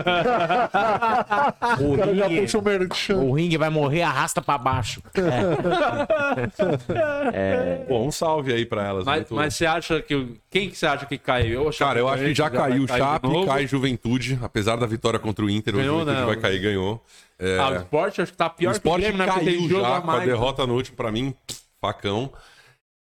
[1.80, 3.16] O cara já ringue, puxa o merchan.
[3.16, 5.02] o ringue vai morrer, arrasta pra baixo.
[7.86, 9.05] Pô, um salve aí pra elas.
[9.05, 10.35] Mas, mas você acha que.
[10.51, 11.64] Quem que você acha que caiu?
[11.64, 14.39] Eu Cara, eu acho que já vai caiu o Chape, cai Juventude.
[14.43, 16.26] Apesar da vitória contra o Inter, Ganhou, o Juventude não.
[16.26, 17.02] vai cair, ganhou.
[17.39, 19.27] É, Ah, o esporte acho que tá pior o que o Grêmio, né?
[19.27, 21.35] Caiu já a com a derrota no último, pra mim,
[21.81, 22.32] facão.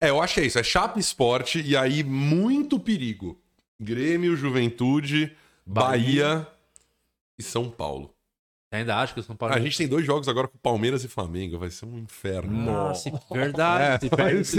[0.00, 0.58] É, eu achei isso.
[0.58, 3.40] É Chape Sport e aí muito perigo.
[3.80, 5.34] Grêmio, Juventude,
[5.64, 6.46] Bahia,
[7.38, 8.14] e São Paulo.
[8.72, 9.54] Ainda acho que o São Paulo.
[9.54, 11.56] A gente tem dois jogos agora com Palmeiras e Flamengo.
[11.58, 12.50] Vai ser um inferno.
[12.52, 13.84] Nossa, verdade.
[13.84, 14.58] É, se, perder, se,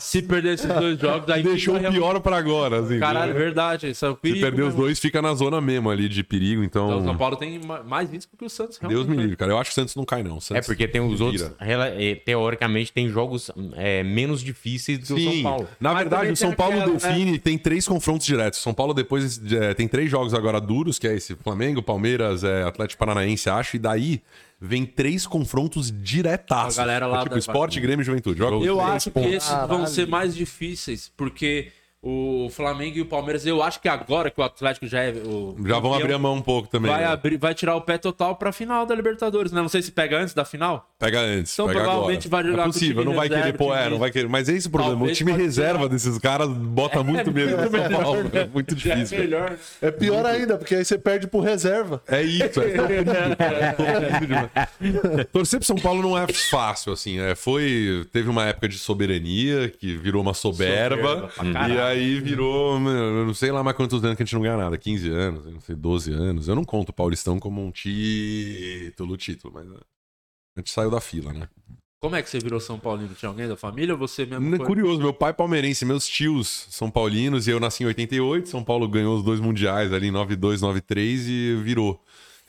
[0.00, 2.80] se perder esses dois jogos, aí Deixou fica o pior pra agora.
[2.80, 3.88] Assim, Caralho, verdade.
[3.88, 4.40] Isso é o Se perigo.
[4.40, 4.80] perder os mesmo.
[4.82, 6.64] dois, fica na zona mesmo ali de perigo.
[6.64, 8.78] Então, Então, o São Paulo tem ma- mais risco que o Santos.
[8.78, 9.22] Deus realmente, me né?
[9.22, 9.52] livre, cara.
[9.52, 10.34] Eu acho que o Santos não cai, não.
[10.34, 15.06] O É Santos porque tem os outros, eh, teoricamente, tem jogos é, menos difíceis do
[15.06, 15.68] que o São Sim, Paulo.
[15.80, 18.58] na Mas verdade, o São Paulo aquela, define, tem três confrontos diretos.
[18.60, 22.64] São Paulo depois é, tem três jogos agora duros, que é esse Flamengo, Palmeiras, é,
[22.64, 24.20] Atlético Paranaense, acho, e daí
[24.60, 26.78] vem três confrontos diretaços.
[26.78, 28.38] A galera lá é tipo da- Esporte, Grêmio e Juventude.
[28.38, 29.32] Joga Eu acho que pontos.
[29.32, 31.72] esses vão ser mais difíceis, porque
[32.02, 35.10] o Flamengo e o Palmeiras, eu acho que agora que o Atlético já é.
[35.12, 36.90] O Já vão abrir a mão um pouco também.
[36.90, 37.08] Vai, né?
[37.08, 39.60] abrir, vai tirar o pé total pra final da Libertadores, né?
[39.60, 40.88] Não sei se pega antes da final.
[40.98, 42.42] Pega antes, Então, pega provavelmente agora.
[42.42, 43.98] vai jogar é com o possível, time não vai reserva, querer, pô, time- é, não
[43.98, 44.28] vai querer.
[44.30, 44.96] Mas é esse o problema.
[44.96, 45.88] Talvez o time reserva tirar.
[45.90, 48.30] desses caras bota muito medo no São Paulo.
[48.32, 49.18] É muito é difícil.
[49.18, 49.22] cara.
[49.28, 49.56] melhor.
[49.82, 52.02] É pior ainda, porque aí você perde pro reserva.
[52.08, 52.70] É isso, é.
[55.32, 57.18] Torcer pro São Paulo não é fácil, assim.
[57.20, 61.30] É, foi, teve uma época de soberania que virou uma soberba.
[61.36, 64.34] Soberba e aí virou, meu, eu não sei lá mais quantos anos que a gente
[64.34, 64.78] não ganha nada.
[64.78, 66.48] 15 anos, não sei, 12 anos.
[66.48, 69.80] Eu não conto o Paulistão como um título, título, mas é,
[70.56, 71.48] a gente saiu da fila, né?
[72.00, 73.14] Como é que você virou São Paulino?
[73.14, 74.54] Tinha alguém da família ou você mesmo?
[74.54, 74.66] É foi?
[74.66, 78.48] curioso, meu pai é palmeirense, meus tios são paulinos e eu nasci em 88.
[78.48, 82.02] São Paulo ganhou os dois mundiais ali em 92, 93 e virou.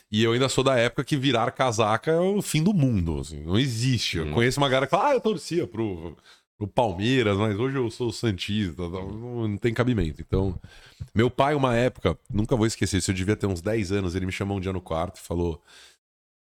[0.09, 3.19] E eu ainda sou da época que virar casaca é o fim do mundo.
[3.19, 4.17] assim, não existe.
[4.17, 6.15] Eu conheço uma galera que fala, ah, eu torcia pro,
[6.61, 10.21] pro Palmeiras, mas hoje eu sou Santista, não, não tem cabimento.
[10.21, 10.59] Então,
[11.13, 14.25] meu pai, uma época, nunca vou esquecer, se eu devia ter uns 10 anos, ele
[14.27, 15.59] me chamou um dia no quarto e falou: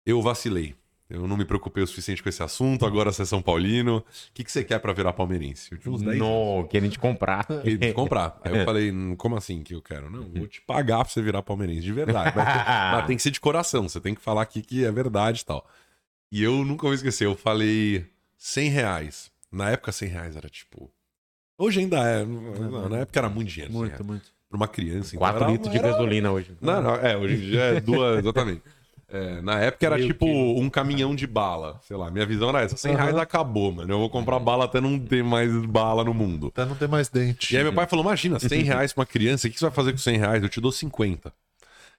[0.06, 0.74] Eu vacilei.
[1.10, 3.98] Eu não me preocupei o suficiente com esse assunto, agora você é São Paulino.
[3.98, 4.04] O
[4.34, 5.72] que, que você quer pra virar palmeirense?
[5.72, 6.28] Eu tinha uns 10 anos.
[6.28, 7.46] Não, querem te comprar.
[7.64, 8.38] Ele me comprar.
[8.44, 10.10] Aí eu falei, "Hum, como assim que eu quero?
[10.10, 12.34] Não, vou te pagar pra você virar palmeirense, de verdade.
[12.36, 12.62] Mas, tem-
[12.92, 15.44] mas tem que ser de coração, você tem que falar aqui que é verdade e
[15.46, 15.66] tal.
[16.30, 18.04] E eu nunca vou esquecer, eu falei
[18.36, 19.30] 100 reais.
[19.50, 20.90] Na época, 100 reais era tipo...
[21.58, 23.72] Hoje ainda é, não, na época era muito dinheiro.
[23.72, 24.06] 100 Muito, reais.
[24.06, 24.24] muito.
[24.48, 25.08] Pra uma criança.
[25.08, 26.56] então Quatro era- litros de era- gasolina hoje.
[26.60, 28.62] Não, não, é, hoje em dia é duas, exatamente.
[29.10, 31.80] É, na época era tipo um caminhão de bala.
[31.82, 32.76] Sei lá, minha visão era essa.
[32.76, 33.92] 100 reais acabou, mano.
[33.92, 36.48] Eu vou comprar bala até não ter mais bala no mundo.
[36.48, 37.54] Até não ter mais dente.
[37.54, 39.74] E aí meu pai falou: imagina, 100 reais pra uma criança, o que você vai
[39.74, 40.42] fazer com 100 reais?
[40.42, 41.32] Eu te dou 50.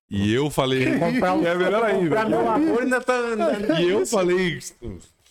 [0.09, 0.83] E eu falei.
[0.85, 2.25] É melhor ainda.
[2.25, 3.13] meu amor ainda tá.
[3.79, 4.59] E eu falei.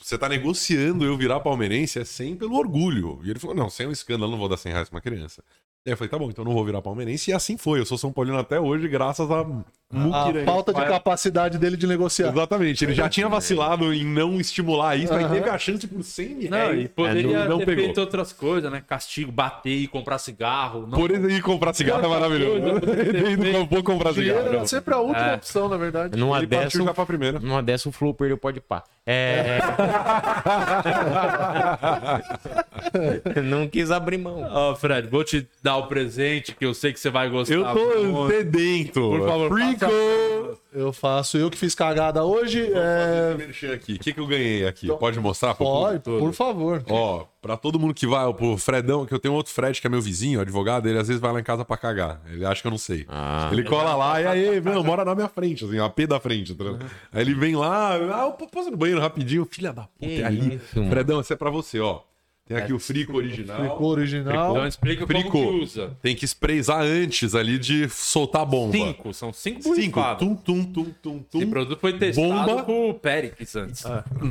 [0.09, 3.21] Você tá negociando eu virar palmeirense é 100 pelo orgulho.
[3.23, 5.45] E ele falou: não, sem um escândalo, não vou dar 100 reais pra uma criança.
[5.85, 7.31] E aí eu falei: tá bom, então não vou virar palmeirense.
[7.31, 7.79] E assim foi.
[7.79, 9.45] Eu sou São Paulino até hoje, graças a.
[9.91, 12.29] A falta de capacidade dele de negociar.
[12.29, 16.29] Exatamente, ele já tinha vacilado em não estimular isso, aí teve a chance por 100
[16.35, 16.51] mil.
[16.51, 17.85] Não, e poderia não ter pegou.
[17.85, 18.83] feito outras coisas, né?
[18.87, 20.87] Castigo, bater e comprar cigarro.
[20.87, 20.99] Não...
[20.99, 22.81] Por ir comprar cigarro é maravilhoso.
[22.85, 23.53] ter Ele feito.
[23.59, 24.41] não vou comprar cigarro.
[24.43, 25.35] Dinheiro é sempre a última É.
[25.37, 26.19] opção, na verdade.
[26.19, 27.41] Numa Ele dessa, partiu pra primeira.
[27.41, 28.85] numa dessa o Flow perdeu pode pá.
[29.07, 29.59] É.
[33.43, 34.47] não quis abrir mão.
[34.51, 37.55] Ó, Fred, vou te dar o presente que eu sei que você vai gostar.
[37.55, 38.35] Eu tô muito.
[38.35, 39.01] sedento.
[39.01, 39.49] Por favor,
[39.79, 40.59] Frico!
[40.73, 42.71] Eu faço, eu que fiz cagada hoje.
[42.73, 43.73] É...
[43.75, 43.95] Aqui.
[43.95, 44.87] O que, que eu ganhei aqui?
[44.89, 46.27] Pode mostrar pro Pode, público?
[46.27, 46.85] por favor.
[46.89, 49.91] Ó, pra todo mundo que vai, pro Fredão, que eu tenho outro Fred que é
[49.91, 52.21] meu vizinho, advogado, ele às vezes vai lá em casa pra cagar.
[52.31, 53.07] Ele acha que eu não sei.
[53.09, 53.49] Ah.
[53.51, 56.55] ele cola lá e aí, meu, mora na minha frente, assim, a P da frente.
[56.55, 56.85] tá ligado?
[57.13, 60.25] Aí ele vem lá, ah, eu posso ir no banheiro rapidinho, filha da puta, é
[60.25, 60.57] ali.
[60.57, 60.85] isso.
[60.89, 62.01] Fredão, esse é pra você, ó.
[62.49, 63.63] Tem aqui o frico original.
[63.63, 64.53] Ficou original.
[64.53, 65.31] Então explica Frico.
[65.31, 65.91] como que usa.
[66.01, 68.73] Tem que sprayzar antes ali de soltar a bomba.
[68.73, 69.75] Cinco, são cinco Cinco.
[70.01, 70.19] borrifadas.
[70.19, 71.39] Tum, tum, tum, tum, tum.
[71.39, 72.63] Esse produto foi testado Bomba.
[72.63, 73.83] com o Périx antes.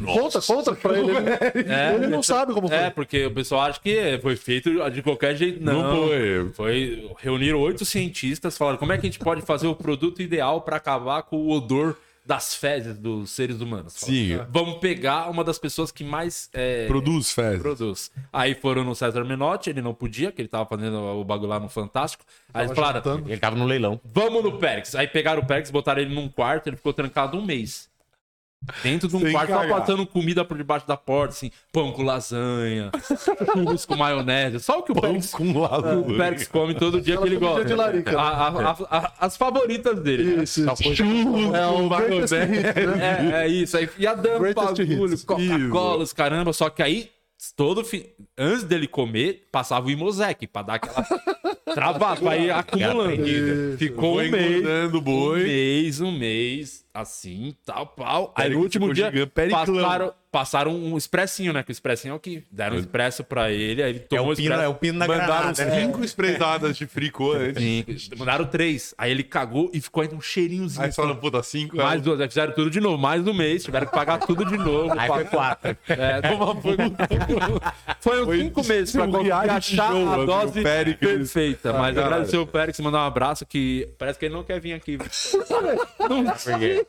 [0.06, 1.12] Conta, conta pra ele.
[1.68, 1.96] É.
[1.96, 2.78] ele não sabe como foi.
[2.78, 5.64] É, porque o pessoal acha que foi feito de qualquer jeito.
[5.64, 6.50] Não, Não foi.
[6.54, 7.12] Foi.
[7.20, 10.78] Reuniram oito cientistas, falaram como é que a gente pode fazer o produto ideal para
[10.78, 11.96] acabar com o odor
[12.28, 13.94] das fezes dos seres humanos.
[13.94, 14.32] Sim.
[14.34, 17.62] Falaram, Vamos pegar uma das pessoas que mais é, Produz fezes.
[17.62, 18.12] produz.
[18.32, 21.60] Aí foram no César Menotti, ele não podia, que ele tava fazendo o bagulho lá
[21.60, 22.26] no Fantástico.
[22.54, 23.30] Aí eles falaram, juntando.
[23.32, 24.00] Ele tava no leilão.
[24.04, 24.94] vamos no Perix.
[24.94, 27.90] Aí pegaram o Perix, botaram ele num quarto, ele ficou trancado um mês.
[28.84, 29.80] Dentro de um Sem quarto, só cagar.
[29.80, 32.92] passando comida por debaixo da porta, assim, pão com lasanha,
[33.54, 34.60] churros com maionese.
[34.60, 36.02] Só o que o Perix, Com lado.
[36.02, 37.64] o Perix come todo dia que ele gosta.
[37.64, 38.20] de larica.
[38.20, 40.44] A- a- a- a- as favoritas dele.
[40.44, 40.84] Isso, Só isso.
[40.84, 41.04] coisa-
[41.58, 43.32] É o greatest hits, né?
[43.40, 43.78] É, é isso.
[43.78, 45.26] Aí ia dando Greatest bagulho.
[45.26, 46.52] Coca-Cola, os caramba.
[46.52, 47.10] Só que aí,
[47.56, 48.08] todo fi...
[48.38, 51.06] antes dele comer, passava o Imosec pra dar aquela
[51.74, 53.26] travada, pra ir acumulando.
[53.28, 53.78] Isso.
[53.78, 54.58] Ficou um mês.
[54.58, 55.44] engordando o Um boi.
[55.44, 58.34] mês, um mês, assim, tal, pau.
[58.36, 61.64] Aí no último ficou dia gigante, passaram, passaram um expressinho, né?
[61.64, 64.34] Que o expressinho é o que deram um expresso pra ele, aí ele É tomou
[64.34, 65.66] o pino, é o pino da Mandaram granada.
[65.66, 65.82] né?
[65.82, 68.10] cinco espreitadas de fricô antes.
[68.18, 68.94] Mandaram três.
[68.98, 70.86] Aí ele cagou e ficou ainda um cheirinhozinho.
[70.86, 71.78] Aí falaram, puta, cinco.
[71.78, 74.58] mais duas, aí fizeram tudo de novo, mais um mês, tiveram que pagar tudo de
[74.58, 74.94] novo.
[74.98, 75.78] Aí foi quatro.
[75.88, 76.22] É,
[78.02, 81.74] foi, uns Foi cinco meses pra conseguir achar show, a dose perfeita.
[81.74, 84.98] Mas agradecer o Pérez, mandar um abraço que parece que ele não quer vir aqui.
[84.98, 86.86] Não sei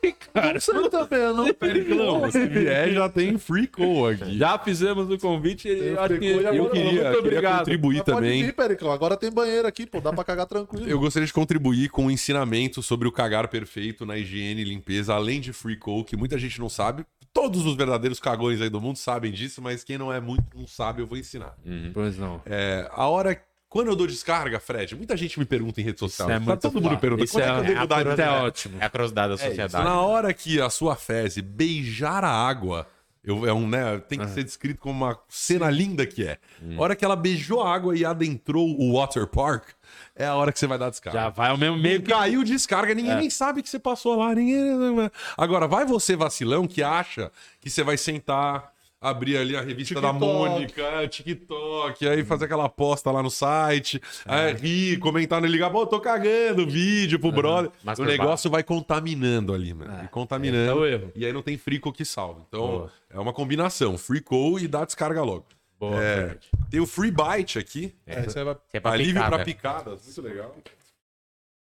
[0.91, 4.39] também, eu não Periclão, se vier, já tem fricô aqui.
[4.39, 8.05] Já fizemos o convite e eu acho que Eu agora queria, muito queria contribuir Mas
[8.05, 8.45] pode também.
[8.45, 8.93] vir, Pericão.
[8.93, 10.01] Agora tem banheiro aqui, pô.
[10.01, 10.89] Dá pra cagar tranquilo.
[10.89, 15.15] Eu gostaria de contribuir com um ensinamento sobre o cagar perfeito na higiene e limpeza,
[15.15, 17.05] além de free call, que muita gente não sabe.
[17.33, 20.67] Todos os verdadeiros cagões aí do mundo sabem disso, mas quem não é muito não
[20.67, 21.57] sabe, eu vou ensinar.
[21.93, 22.41] Pois não.
[22.47, 23.41] É, a hora.
[23.69, 26.29] Quando eu dou descarga, Fred, muita gente me pergunta em rede social.
[26.31, 27.01] é tá muito todo mundo fácil.
[27.01, 27.25] pergunta.
[27.25, 28.77] Isso é, é- é é ótimo.
[28.81, 29.45] É a curiosidade da É isso.
[29.47, 29.85] sociedade.
[29.85, 32.87] Na hora que a sua fezes beijar a água,
[33.23, 34.29] eu, é um, né, tem que Ah.
[34.29, 36.39] ser descrito como uma cena linda que é.
[36.63, 36.77] Hum.
[36.79, 39.69] A hora que ela beijou a água e adentrou o water park,
[40.17, 41.19] é a hora que você vai dar descarga.
[41.19, 42.11] Já vai ao mesmo meio que.
[42.11, 44.35] caiu descarga, ninguém nem sabe que você passou lá.
[44.35, 45.11] Ninguém...
[45.37, 47.31] Agora, vai você vacilão que acha
[47.61, 50.25] que você vai sentar, abrir ali a revista da TikTok.
[50.25, 55.71] Mônica, é, TikTok, aí fazer aquela aposta lá no site, aí rir, comentar no ligar,
[55.71, 57.71] pô, tô cagando, vídeo pro brother.
[57.83, 58.17] O Masturbar.
[58.17, 59.93] negócio vai contaminando ali, mano.
[60.03, 60.81] E é contaminando.
[60.81, 61.13] o erro.
[61.15, 62.45] E aí não tem frico que salva.
[62.49, 62.93] Então, Boa.
[63.11, 65.47] é uma combinação, free call e dá descarga logo.
[65.79, 66.37] Boa, É,
[66.69, 68.55] tem o free bite aqui, É, isso aí vai...
[68.55, 69.45] Isso é pra alívio picar, pra né?
[69.45, 70.57] picadas, muito legal.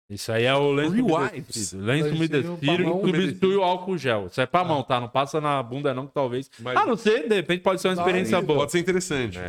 [0.10, 0.92] Isso aí é o lenço
[1.32, 1.84] umedecido.
[1.84, 3.02] Lenço umedecido mão.
[3.02, 4.28] substitui o álcool gel.
[4.28, 5.00] Isso é pra mão, tá?
[5.00, 6.52] Não passa na bunda não, que talvez...
[6.60, 8.60] Mas- Ah, não sei, de repente pode ser uma experiência boa.
[8.60, 9.40] Pode ser interessante.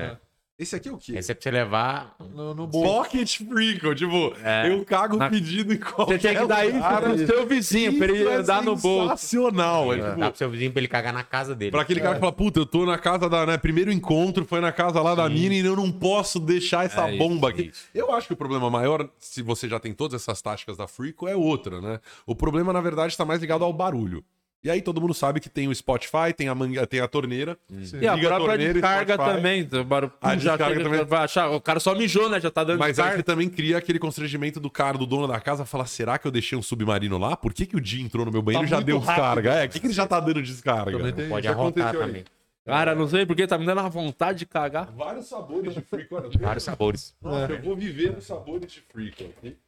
[0.57, 1.15] Esse aqui é o quê?
[1.17, 2.15] Esse é pra você levar.
[2.33, 2.89] No, no bolso.
[3.11, 4.71] Pocket Freakle, tipo, É.
[4.73, 8.07] eu cago Na- pedido em qualquer Você tem que dar isso pro seu vizinho, pra
[8.07, 9.09] ele Isso é andar no bolso.
[9.17, 11.73] Sensacional, é, tipo, Dá pro seu vizinho pra ele cagar na casa dele.
[11.73, 13.45] Pra aquele cara que fala, puta, eu tô na casa da.
[13.45, 17.09] Né, primeiro encontro foi na casa lá da mina e eu não posso deixar essa
[17.09, 17.71] É isso, bomba aqui.
[17.73, 17.87] isso.
[17.93, 21.27] Eu acho que o problema maior, se você já tem todas essas táticas da Freako,
[21.27, 21.99] é outra, né?
[22.25, 24.25] O problema, na verdade, tá mais ligado ao barulho.
[24.65, 27.59] E aí todo mundo sabe que tem o Spotify, tem a, manga, tem a torneira.
[27.71, 29.37] E a Liga a própria torneira e descarga Spotify.
[29.37, 29.85] também.
[29.85, 31.05] barulho- A já chega- também.
[31.05, 32.41] vai achar, o cara só mijou, né?
[32.41, 33.17] Já tá dando Mas aí descarga.
[33.19, 36.31] você também cria aquele constrangimento do cara, do dono da casa, falar: será que eu
[36.31, 37.37] deixei um submarino lá?
[37.37, 39.17] Por que, que o Di entrou no meu banheiro e já deu rápido.
[39.17, 39.53] descarga?
[39.53, 40.93] É, o que, que ele já tá dando descarga?
[40.97, 41.55] Também tem- Pode aí.
[41.93, 42.25] também.
[42.65, 44.91] Cara, não sei porque tá me dando uma vontade de cagar.
[44.97, 46.17] Vários sabores de Freako.
[46.17, 47.15] Olha, Vários sabores.
[47.21, 49.59] Nossa, eu vou viver nos sabores de Freako aqui.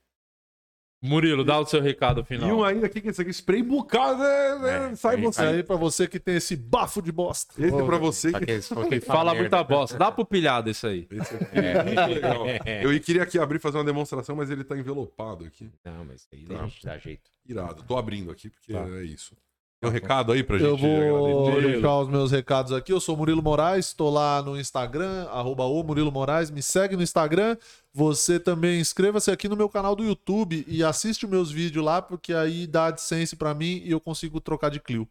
[1.02, 2.48] Murilo, dá o seu recado final.
[2.48, 5.42] E um ainda aqui, que é esse aqui, spray bucado, é, é, sai aí- você.
[5.42, 7.54] Aí pra você que tem esse bafo de bosta.
[7.62, 8.46] Esse é pra você que...
[8.88, 9.40] que fala merda.
[9.40, 9.98] muita bosta.
[9.98, 11.06] Dá pro pilhado isso aí.
[11.10, 12.46] Esse aqui é muito legal.
[12.82, 15.70] Eu queria aqui abrir e fazer uma demonstração, mas ele tá envelopado aqui.
[15.84, 16.68] Não, mas aí Tá.
[16.82, 17.30] dá jeito.
[17.46, 17.82] Irado.
[17.84, 18.80] Tô abrindo aqui porque Tá.
[18.80, 19.36] é isso.
[19.80, 22.92] Tem um recado aí pra gente Eu vou deixar os meus recados aqui.
[22.92, 26.50] Eu sou Murilo Moraes, estou lá no Instagram, arroba o Murilo Moraes.
[26.50, 27.56] Me segue no Instagram.
[27.92, 32.00] Você também inscreva-se aqui no meu canal do YouTube e assiste os meus vídeos lá,
[32.00, 35.06] porque aí dá AdSense pra mim e eu consigo trocar de Clio.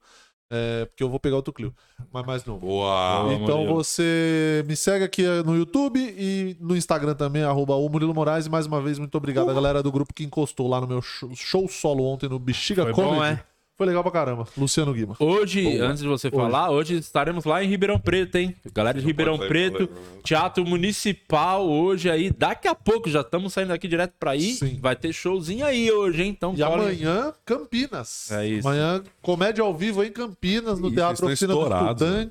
[0.50, 1.74] É, porque eu vou pegar outro Clio,
[2.12, 2.66] mas mais novo.
[2.66, 3.34] Boa!
[3.34, 3.76] Então Murilo.
[3.76, 8.46] você me segue aqui no YouTube e no Instagram também, arroba o Murilo Moraes.
[8.46, 11.02] E mais uma vez, muito obrigado à galera do grupo que encostou lá no meu
[11.02, 13.16] show, show solo ontem no Bexiga Foi Comedy.
[13.16, 13.44] bom, é?
[13.78, 14.48] Foi legal pra caramba.
[14.58, 15.18] Luciano Guima.
[15.20, 18.56] Hoje, antes de você falar, hoje estaremos lá em Ribeirão Preto, hein?
[18.74, 19.90] Galera de Ribeirão sair Preto,
[20.24, 22.30] Teatro Municipal hoje aí.
[22.32, 24.54] Daqui a pouco, já estamos saindo aqui direto pra aí.
[24.54, 24.80] Sim.
[24.82, 26.30] Vai ter showzinho aí hoje, hein?
[26.30, 26.74] Então, E colhem.
[26.74, 28.32] amanhã, Campinas.
[28.32, 28.66] É isso.
[28.66, 32.30] Amanhã, comédia ao vivo em Campinas, no Isso, Teatro estão Oficina do estourados, né?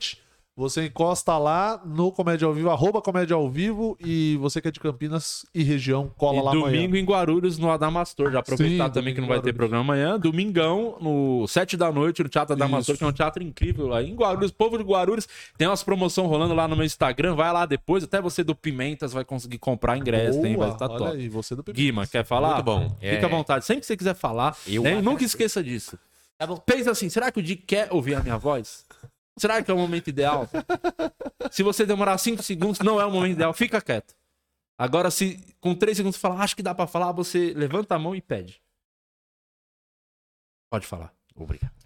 [0.56, 4.70] Você encosta lá no Comédia ao Vivo, arroba Comédia ao Vivo, e você que é
[4.70, 7.00] de Campinas e região, cola E lá domingo amanhã.
[7.00, 8.30] em Guarulhos, no Adamastor.
[8.30, 10.16] Já aproveitar Sim, também que não domingo vai ter programa amanhã.
[10.16, 12.98] Domingão, no 7 da noite, no Teatro Adamastor, Isso.
[13.00, 14.52] que é um teatro incrível lá em Guarulhos.
[14.52, 15.26] Povo de Guarulhos,
[15.58, 17.34] tem umas promoções rolando lá no meu Instagram.
[17.34, 20.56] Vai lá depois, até você do Pimentas vai conseguir comprar ingresso, hein?
[20.56, 21.16] Vai Boa, estar olha top.
[21.16, 22.54] aí, você do Guima, quer falar?
[22.54, 22.90] Muito bom.
[23.00, 23.24] Fica É.
[23.24, 23.64] à vontade.
[23.64, 25.02] Sempre que você quiser falar, Eu né?
[25.02, 25.98] nunca esqueça disso.
[26.38, 26.56] Tá bom.
[26.58, 28.84] Pensa assim, será que o Di quer ouvir a minha voz?
[29.36, 30.48] Será que é o momento ideal?
[31.50, 34.14] se você demorar 5 segundos, não é o momento ideal, fica quieto.
[34.78, 38.14] Agora, se com 3 segundos falar, acho que dá pra falar, você levanta a mão
[38.14, 38.62] e pede.
[40.70, 41.12] Pode falar.
[41.36, 41.83] Obrigado.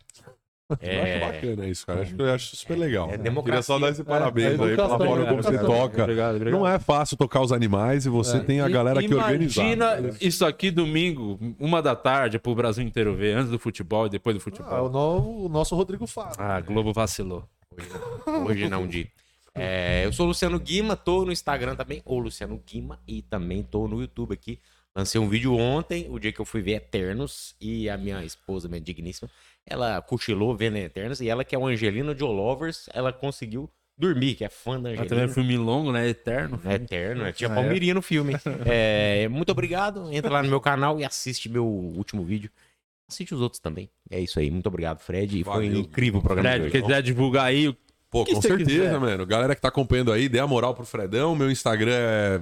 [0.70, 2.02] Eu acho É, bacana isso, cara.
[2.02, 3.10] Acho, eu acho super legal.
[3.10, 5.66] É Queria só dar esse parabéns é aí pela forma é como você educação.
[5.88, 6.02] toca.
[6.02, 6.60] Obrigado, obrigado.
[6.60, 8.40] Não é fácil tocar os animais e você É.
[8.40, 9.62] tem a galera que organiza.
[9.62, 14.10] Imagina isso aqui domingo, uma da tarde, pro Brasil inteiro ver, antes do futebol e
[14.10, 14.90] depois do Ah, o, futebol.
[14.90, 16.34] no- o nosso Rodrigo Faro.
[16.38, 17.44] Ah, Globo vacilou.
[18.46, 19.10] Hoje não, Di.
[19.54, 23.62] É, eu sou o Luciano Guima, tô no Instagram também, ou Luciano Guima, e também
[23.62, 24.58] tô no YouTube aqui.
[24.94, 28.68] Lancei um vídeo ontem, o dia que eu fui ver Eternos, e a minha esposa,
[28.68, 29.28] minha digníssima,
[29.68, 34.34] ela cochilou vendo Eternos, e ela que é uma Angelina Joe Lovers, ela conseguiu dormir,
[34.36, 35.28] que é fã da Mas também é Angelina.
[35.34, 36.08] filme longo, né?
[36.08, 36.60] Eterno.
[36.64, 37.32] É eterno, é.
[37.32, 38.34] tinha Ah, Palmeirinha no filme.
[38.66, 40.12] É, muito obrigado.
[40.12, 42.50] Entra lá no meu canal e assiste meu último vídeo.
[43.10, 43.88] Assiste os outros também.
[44.10, 44.50] É isso aí.
[44.50, 45.40] Muito obrigado, Fred.
[45.40, 45.80] E foi Valeu.
[45.80, 46.82] incrível o programa Fred, de hoje.
[46.82, 47.74] quiser divulgar aí,
[48.10, 49.00] Pô, que com certeza, quiser.
[49.00, 49.26] mano.
[49.26, 51.34] Galera que tá acompanhando aí, dê a moral pro Fredão.
[51.34, 52.40] Meu Instagram é.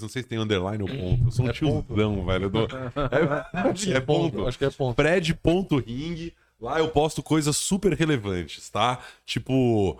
[0.00, 1.24] Eu não sei se tem underline ou ponto.
[1.26, 2.44] Eu sou um É tiozão, velho.
[2.44, 2.68] Eu dou-
[3.54, 4.46] É, acho que é ponto.
[4.46, 4.94] Acho que é ponto.
[4.96, 6.32] Fred.ring.
[6.60, 8.98] Lá eu posto coisas super relevantes, tá?
[9.26, 9.98] Tipo.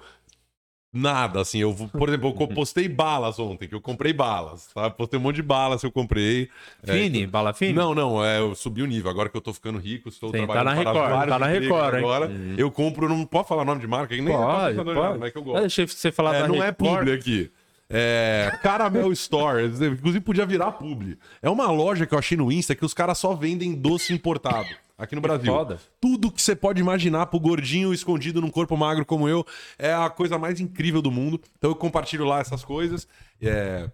[0.97, 4.89] Nada, assim, eu, por exemplo, eu postei balas ontem, que eu comprei balas, tá?
[4.89, 6.49] Postei um monte de balas que eu comprei.
[6.87, 7.73] É, Fini, bala fini.
[7.73, 9.11] não, não, é, eu subi o nível.
[9.11, 11.47] Agora que eu tô ficando rico, estou Sim, tá trabalhando na para Record, tá na
[11.49, 11.99] Record, hein?
[11.99, 12.31] agora.
[12.57, 14.95] Eu compro, não pode falar nome de marca, nem Pode, pode.
[14.95, 15.61] nada, é que eu gosto.
[15.63, 16.99] deixei você falar É, da não é Record.
[17.01, 17.51] publi aqui.
[17.97, 19.67] É Caramel Store.
[19.67, 21.17] Inclusive podia virar publi.
[21.41, 24.69] É uma loja que eu achei no Insta que os caras só vendem doce importado.
[24.99, 25.53] Aqui no Brasil.
[25.53, 25.81] foda.
[26.01, 29.45] Tudo que você pode imaginar pro gordinho escondido num corpo magro como eu
[29.79, 31.41] é a coisa mais incrível do mundo.
[31.57, 33.07] Então eu compartilho lá essas coisas.
[33.41, 33.89] É,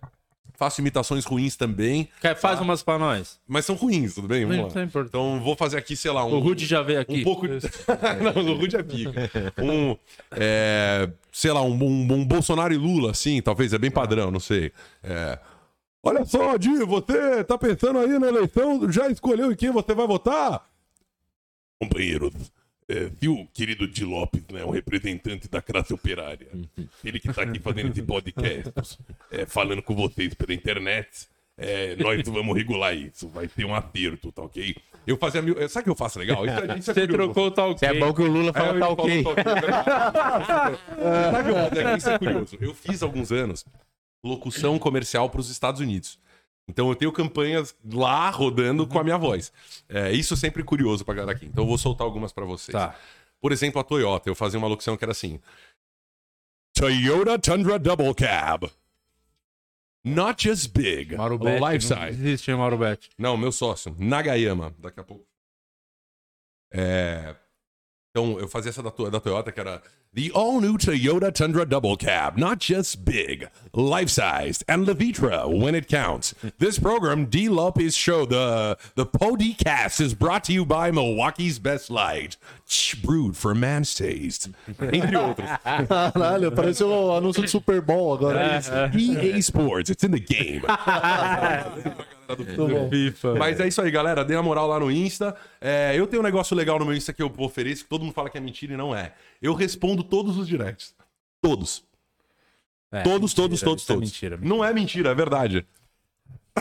[0.61, 2.07] Faço imitações ruins também.
[2.21, 3.41] Quer, faz umas pra nós.
[3.49, 4.45] Mas são ruins, tudo bem?
[4.45, 4.83] Vamos lá.
[4.85, 5.09] importância.
[5.09, 6.35] Então vou fazer aqui, sei lá, um.
[6.35, 7.23] O Rude já veio aqui.
[7.23, 7.47] Um pouco.
[7.49, 9.31] não, o Rude é pica.
[9.57, 9.97] Um.
[10.33, 14.39] é, sei lá, um, um, um Bolsonaro e Lula, assim, talvez, é bem padrão, não
[14.39, 14.71] sei.
[15.03, 15.39] É,
[16.03, 20.07] Olha só, Di, você tá pensando aí na eleição, já escolheu em quem você vai
[20.07, 20.63] votar?
[21.81, 22.35] Companheiros,
[22.91, 26.49] é, se o querido Di Lopes né, é um representante da classe operária,
[27.05, 28.99] ele que tá aqui fazendo esse podcast,
[29.31, 34.33] é, falando com vocês pela internet, é, nós vamos regular isso, vai ter um aperto,
[34.33, 34.75] tá ok?
[35.07, 35.55] Eu fazia mil.
[35.69, 36.45] Sabe o que eu faço legal?
[36.45, 39.25] Isso, gente Você trocou o tal Se é bom que o Lula fala tá ok.
[41.33, 41.97] Sabe o que eu fazia?
[41.97, 42.59] Isso é curioso.
[42.61, 43.65] Eu fiz há alguns anos
[44.23, 46.19] locução comercial para os Estados Unidos.
[46.69, 49.53] Então eu tenho campanhas lá rodando com a minha voz.
[49.89, 51.47] É, isso é sempre curioso pra galera aqui.
[51.47, 52.73] Então eu vou soltar algumas pra vocês.
[52.73, 52.97] Tá.
[53.41, 54.29] Por exemplo, a Toyota.
[54.29, 55.41] Eu fazia uma locução que era assim:
[56.75, 58.71] Toyota Tundra Double Cab.
[60.05, 61.61] Not just big, Marubete.
[61.63, 62.09] life Não size.
[62.23, 63.11] existe, hein, Marubete.
[63.19, 64.75] Não, meu sócio, Nagayama.
[64.79, 65.27] Daqui a pouco.
[66.73, 67.35] É...
[68.13, 69.81] Então, eu fazia essa da, da Toyota, que era
[70.13, 72.37] The all-new Toyota Tundra Double Cab.
[72.37, 76.35] Not just big, life-sized, and Levitra when it counts.
[76.59, 77.49] This program, D.
[77.49, 82.37] Lopez Show, the, the Podcast is brought to you by Milwaukee's Best Light.
[82.67, 84.51] Tch, Brewed for man's taste.
[84.67, 85.47] Entre outros.
[86.13, 88.61] Caralho, pareceu um o anúncio do Super Bowl agora.
[88.93, 90.63] EA Sports, it's in the game.
[92.91, 93.35] FIFA.
[93.35, 94.25] Mas é isso aí, galera.
[94.25, 95.37] Dê a moral lá no Insta.
[95.61, 98.15] É, eu tenho um negócio legal no meu Insta que eu ofereço, que todo mundo
[98.15, 99.13] fala que é mentira e não é.
[99.41, 100.95] Eu respondo todos os directs.
[101.41, 101.85] Todos.
[102.93, 104.11] É, todos, todos, mentira, todos, isso é todos.
[104.11, 104.39] mentira.
[104.43, 105.67] Não é mentira, é verdade.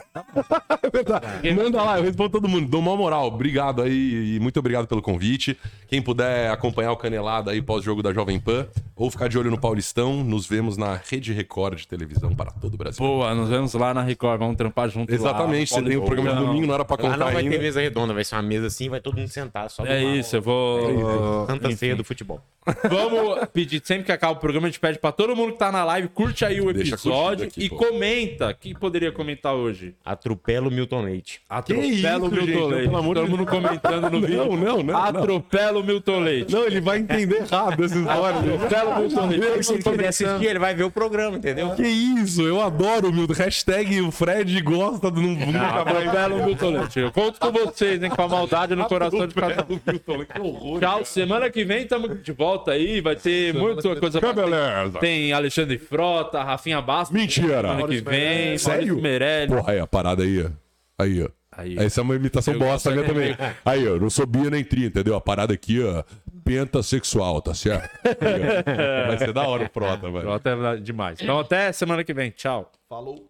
[0.84, 1.52] é verdade.
[1.54, 2.68] Manda lá, eu respondo todo mundo.
[2.68, 3.28] Dou uma moral.
[3.28, 5.58] Obrigado aí e muito obrigado pelo convite.
[5.88, 9.60] Quem puder acompanhar o Canelada aí pós-jogo da Jovem Pan ou ficar de olho no
[9.60, 13.00] Paulistão, nos vemos na Rede Record de televisão para todo o Brasil.
[13.06, 15.80] Boa, nos vemos lá na Record, vamos trampar junto Exatamente, lá.
[15.80, 17.52] você tem o programa de domingo, não era pra Lá contar não vai ainda.
[17.56, 19.70] ter mesa redonda, vai ser uma mesa assim, vai todo mundo sentar.
[19.70, 21.46] Só É tomar isso, eu vou...
[21.48, 22.42] Santa ceia do futebol.
[22.90, 25.72] Vamos pedir, sempre que acaba o programa, a gente pede pra todo mundo que tá
[25.72, 27.78] na live, curte aí o episódio aqui, e pô.
[27.78, 28.54] comenta.
[28.54, 29.89] Quem poderia comentar hoje?
[30.04, 31.42] Atropela o Milton Leite.
[31.50, 32.70] Atropela o isso, Milton gente?
[32.72, 32.86] Leite.
[32.86, 34.38] Pelo amor de Todo mundo comentando no vídeo.
[34.38, 34.98] Não, não, não, não.
[35.04, 36.54] Atropela o Milton Leite.
[36.54, 38.40] Não, ele vai entender errado essa história.
[38.40, 39.64] Atropela o Milton Leite.
[39.64, 41.72] Se ele quiser assistir, ele vai ver o programa, entendeu?
[41.76, 43.34] Que isso, eu adoro o Milton.
[43.34, 45.46] Hashtag o Fred gosta do nunca.
[45.60, 47.00] Atropela o Milton Leite.
[47.00, 49.76] Eu conto com vocês, hein, com a maldade no coração de cada um.
[49.76, 50.80] o Milton, que horror.
[50.80, 55.00] Tchau, semana que vem estamos de volta aí, vai ter muita coisa Que beleza.
[55.00, 57.16] Tem Alexandre Frota, Rafinha Bastos.
[57.18, 57.62] Mentira.
[57.62, 58.96] Semana que vem, Sério?
[58.96, 59.56] Maurício Meirelles.
[59.56, 60.50] Porra, aí a parada aí, ó.
[60.98, 61.30] Aí, ó.
[61.52, 61.82] Aí, ó.
[61.82, 63.36] Essa é uma imitação Eu bosta minha também.
[63.66, 65.16] Aí, ó, não sou bi nem tri, entendeu?
[65.16, 66.04] A parada aqui, ó,
[66.44, 67.90] pentasexual, tá certo?
[68.06, 69.08] Aí.
[69.08, 70.22] Vai ser da hora o Frota, velho.
[70.22, 71.20] Frota é demais.
[71.22, 72.32] Então até semana que vem.
[72.32, 72.72] Tchau.
[72.88, 73.28] Falou.